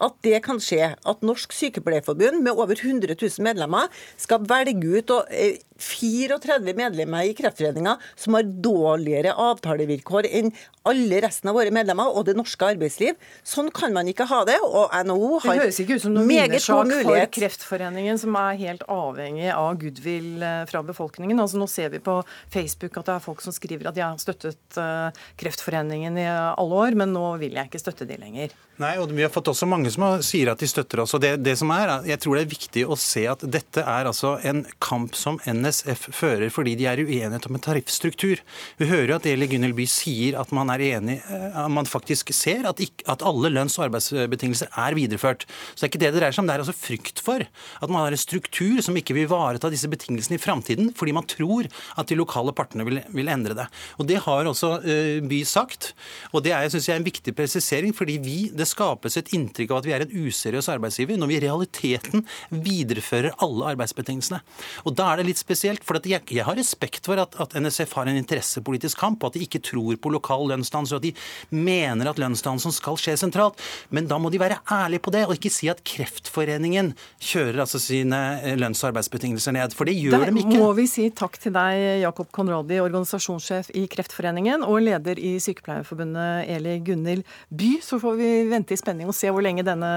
at 0.00 0.14
det 0.24 0.38
kan 0.44 0.60
skje 0.62 0.94
at 0.96 1.24
Norsk 1.26 1.52
Sykepleierforbund 1.52 2.40
med 2.44 2.56
over 2.56 2.76
100 2.76 3.16
000 3.20 3.44
medlemmer 3.44 3.88
skal 4.16 4.46
velge 4.48 5.00
ut 5.00 5.12
og 5.12 5.28
eh, 5.28 5.60
34 5.80 6.74
medlemmer 6.76 7.28
i 7.28 7.34
Kreftforeninga 7.36 7.96
som 8.14 8.36
har 8.36 8.46
dårligere 8.46 9.34
avtalevilkår 9.34 10.28
enn 10.30 10.52
alle 10.88 11.20
resten 11.20 11.50
av 11.50 11.58
våre 11.58 11.72
medlemmer 11.74 12.08
og 12.16 12.24
det 12.28 12.34
norske 12.38 12.64
arbeidsliv. 12.72 13.18
Sånn 13.46 13.68
kan 13.74 13.92
man 13.92 14.08
ikke 14.08 14.26
ha 14.30 14.40
det. 14.48 14.56
Og 14.64 14.94
NHO 15.06 15.40
har 15.44 15.58
Det 15.58 15.64
høres 15.66 15.80
ikke 15.82 15.98
ut 15.98 16.04
som 16.04 16.14
noen 16.16 16.30
vinnersak 16.30 16.94
for 17.04 17.26
Kreftforeningen, 17.36 18.20
som 18.20 18.38
er 18.40 18.60
helt 18.60 18.84
avhengig 18.88 19.50
av 19.52 19.76
goodwill 19.80 20.40
eh, 20.46 20.62
fra 20.70 20.82
befolkningen. 20.86 21.40
Altså 21.40 21.60
Nå 21.60 21.68
ser 21.70 21.92
vi 21.92 22.00
på 22.04 22.20
Facebook 22.52 22.96
at 23.00 23.10
det 23.10 23.16
er 23.18 23.24
folk 23.24 23.44
som 23.44 23.54
skriver 23.54 23.90
at 23.90 23.98
de 23.98 24.04
har 24.04 24.16
støttet 24.20 24.80
uh, 24.80 25.12
Kreftforeningen 25.40 26.16
i 26.18 26.26
alle 26.30 26.82
år, 26.86 26.96
men 26.96 27.12
nå 27.12 27.26
vil 27.42 27.56
jeg 27.58 27.70
ikke 27.70 27.82
støtte 27.82 28.08
de 28.08 28.16
lenger. 28.20 28.54
Nei, 28.80 28.94
og 28.96 29.12
Vi 29.12 29.22
har 29.22 29.32
fått 29.32 29.50
også 29.52 29.68
mange 29.68 29.90
som 29.92 30.06
sier 30.24 30.52
at 30.52 30.62
de 30.62 30.68
støtter 30.70 31.02
oss. 31.02 31.12
og 31.14 31.20
det, 31.20 31.34
det 31.44 31.56
som 31.60 31.70
er, 31.74 32.00
Jeg 32.08 32.20
tror 32.22 32.38
det 32.38 32.44
er 32.46 32.54
viktig 32.54 32.86
å 32.88 32.96
se 32.96 33.26
at 33.28 33.44
dette 33.44 33.84
er 33.84 34.08
altså 34.08 34.38
en 34.46 34.64
kamp 34.80 35.14
som 35.18 35.40
NSF 35.70 36.10
fører 36.14 36.50
fordi 36.52 36.76
de 36.78 36.86
er 36.90 37.00
uenighet 37.02 37.46
om 37.48 37.56
en 37.56 37.64
tariffstruktur. 37.64 38.42
Vi 38.80 38.88
hører 38.90 39.14
jo 39.14 39.18
at 39.20 39.28
Eli 39.30 39.48
Gunnelby 39.50 39.80
By 39.80 39.86
sier 39.88 40.36
at 40.40 40.50
man 40.56 40.70
er 40.72 40.82
enig, 40.90 41.18
at 41.30 41.70
man 41.72 41.88
faktisk 41.88 42.32
ser 42.36 42.66
at, 42.68 42.80
ikke, 42.82 43.06
at 43.10 43.24
alle 43.26 43.50
lønns- 43.52 43.78
og 43.78 43.86
arbeidsbetingelser 43.88 44.70
er 44.76 44.96
videreført. 44.98 45.46
Så 45.72 45.80
det 45.80 45.86
er 45.86 45.92
ikke 45.92 46.02
det 46.02 46.10
det 46.10 46.20
dreier 46.20 46.36
seg 46.36 46.42
om. 46.42 46.50
Det 46.50 46.56
er 46.56 46.64
altså 46.64 46.76
frykt 46.76 47.22
for 47.24 47.44
at 47.44 47.88
man 47.92 48.04
har 48.04 48.16
en 48.16 48.20
struktur 48.20 48.82
som 48.84 48.98
ikke 48.98 49.16
vil 49.16 49.28
ivareta 49.28 49.70
disse 49.72 49.88
betingelsene 49.90 50.36
i 50.36 50.42
framtiden, 50.42 50.92
fordi 50.96 51.14
man 51.16 51.28
tror 51.30 51.68
at 51.70 52.10
de 52.10 52.18
lokale 52.18 52.54
partene 52.56 52.86
vil, 52.88 53.00
vil 53.14 53.32
endre 53.32 53.56
det. 53.56 53.68
Og 53.98 54.08
Det 54.10 54.20
har 54.26 54.50
også 54.50 54.72
uh, 54.82 55.28
By 55.30 55.40
sagt, 55.46 55.92
og 56.34 56.44
det 56.44 56.52
er, 56.56 56.68
synes 56.72 56.88
jeg, 56.88 57.00
en 57.00 57.06
viktig 57.06 57.34
presisering. 57.36 57.94
fordi 57.96 58.18
vi, 58.22 58.38
det 58.52 58.68
skapes 58.68 59.16
et 59.16 59.32
inntrykk 59.36 59.70
av 59.70 59.80
at 59.80 59.88
vi 59.88 59.94
er 59.94 60.04
en 60.04 60.14
useriøs 60.26 60.68
arbeidsgiver, 60.72 61.18
når 61.20 61.30
vi 61.30 61.38
i 61.38 61.42
realiteten 61.44 62.26
viderefører 62.50 63.36
alle 63.44 63.72
arbeidsbetingelsene. 63.74 64.40
Og 64.84 64.96
Da 65.00 65.12
er 65.12 65.20
det 65.20 65.28
litt 65.30 65.40
spesielt, 65.40 65.59
for 65.86 66.00
jeg, 66.04 66.22
jeg, 66.30 66.44
har 66.46 66.58
respekt 66.58 67.06
for 67.08 67.20
at, 67.20 67.36
at, 67.40 67.56
NSF 67.60 67.92
har 67.98 68.10
en 68.10 68.18
interessepolitisk 68.20 69.00
kamp, 69.00 69.22
og 69.22 69.30
at 69.30 69.38
de 69.38 69.44
ikke 69.46 69.62
tror 69.70 69.98
på 70.00 70.12
lokal 70.14 70.46
lønnsdannelse, 70.52 70.96
og 70.96 71.02
at 71.02 71.08
de 71.08 71.56
mener 71.56 72.10
at 72.10 72.20
lønnsdannelsen 72.20 72.74
skal 72.74 72.98
skje 73.00 73.16
sentralt. 73.20 73.60
Men 73.90 74.08
da 74.10 74.18
må 74.20 74.32
de 74.32 74.40
være 74.40 74.60
ærlige 74.70 75.04
på 75.04 75.14
det, 75.14 75.24
og 75.26 75.36
ikke 75.36 75.52
si 75.52 75.70
at 75.72 75.82
Kreftforeningen 75.86 76.92
kjører 77.20 77.62
altså 77.64 77.80
sine 77.82 78.20
eh, 78.40 78.56
lønns- 78.60 78.82
og 78.84 78.90
arbeidsbetingelser 78.92 79.56
ned. 79.56 79.76
For 79.76 79.88
det 79.88 79.96
gjør 79.98 80.18
Der 80.18 80.32
dem 80.32 80.40
ikke. 80.42 80.60
må 80.60 80.72
vi 80.78 80.86
si 80.90 81.08
takk 81.14 81.38
til 81.42 81.54
deg, 81.56 82.02
Jakob 82.04 82.30
Konradi, 82.34 82.80
organisasjonssjef 82.82 83.72
i 83.78 83.86
Kreftforeningen, 83.90 84.64
og 84.66 84.80
leder 84.86 85.20
i 85.20 85.36
Sykepleierforbundet, 85.42 86.50
Eli 86.56 86.78
Gunhild 86.86 87.26
By. 87.48 87.72
Så 87.84 88.00
får 88.02 88.18
vi 88.20 88.30
vente 88.50 88.74
i 88.74 88.80
spenning 88.80 89.10
og 89.10 89.16
se 89.16 89.30
hvor 89.30 89.44
lenge 89.44 89.66
denne 89.66 89.90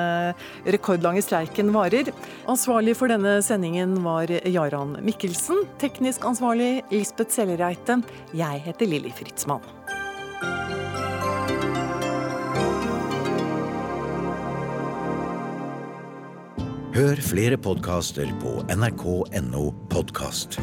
rekordlange 0.66 1.24
streiken 1.26 1.72
varer. 1.76 2.12
Ansvarlig 2.50 2.96
for 3.00 3.12
denne 3.12 3.38
sendingen 3.46 3.96
var 4.06 4.32
Jaran 4.32 4.98
Mikkelsen. 5.06 5.53
Teknisk 5.82 6.26
ansvarlig 6.26 6.84
Lisbeth 6.92 7.34
Sellereite. 7.34 8.00
Jeg 8.34 8.62
heter 8.66 8.90
Lilly 8.90 9.12
Fritzmann. 9.16 9.64
Hør 16.94 17.18
flere 17.26 17.58
podkaster 17.58 18.30
på 18.44 18.60
nrk.no 18.70 19.64
podkast. 19.90 20.60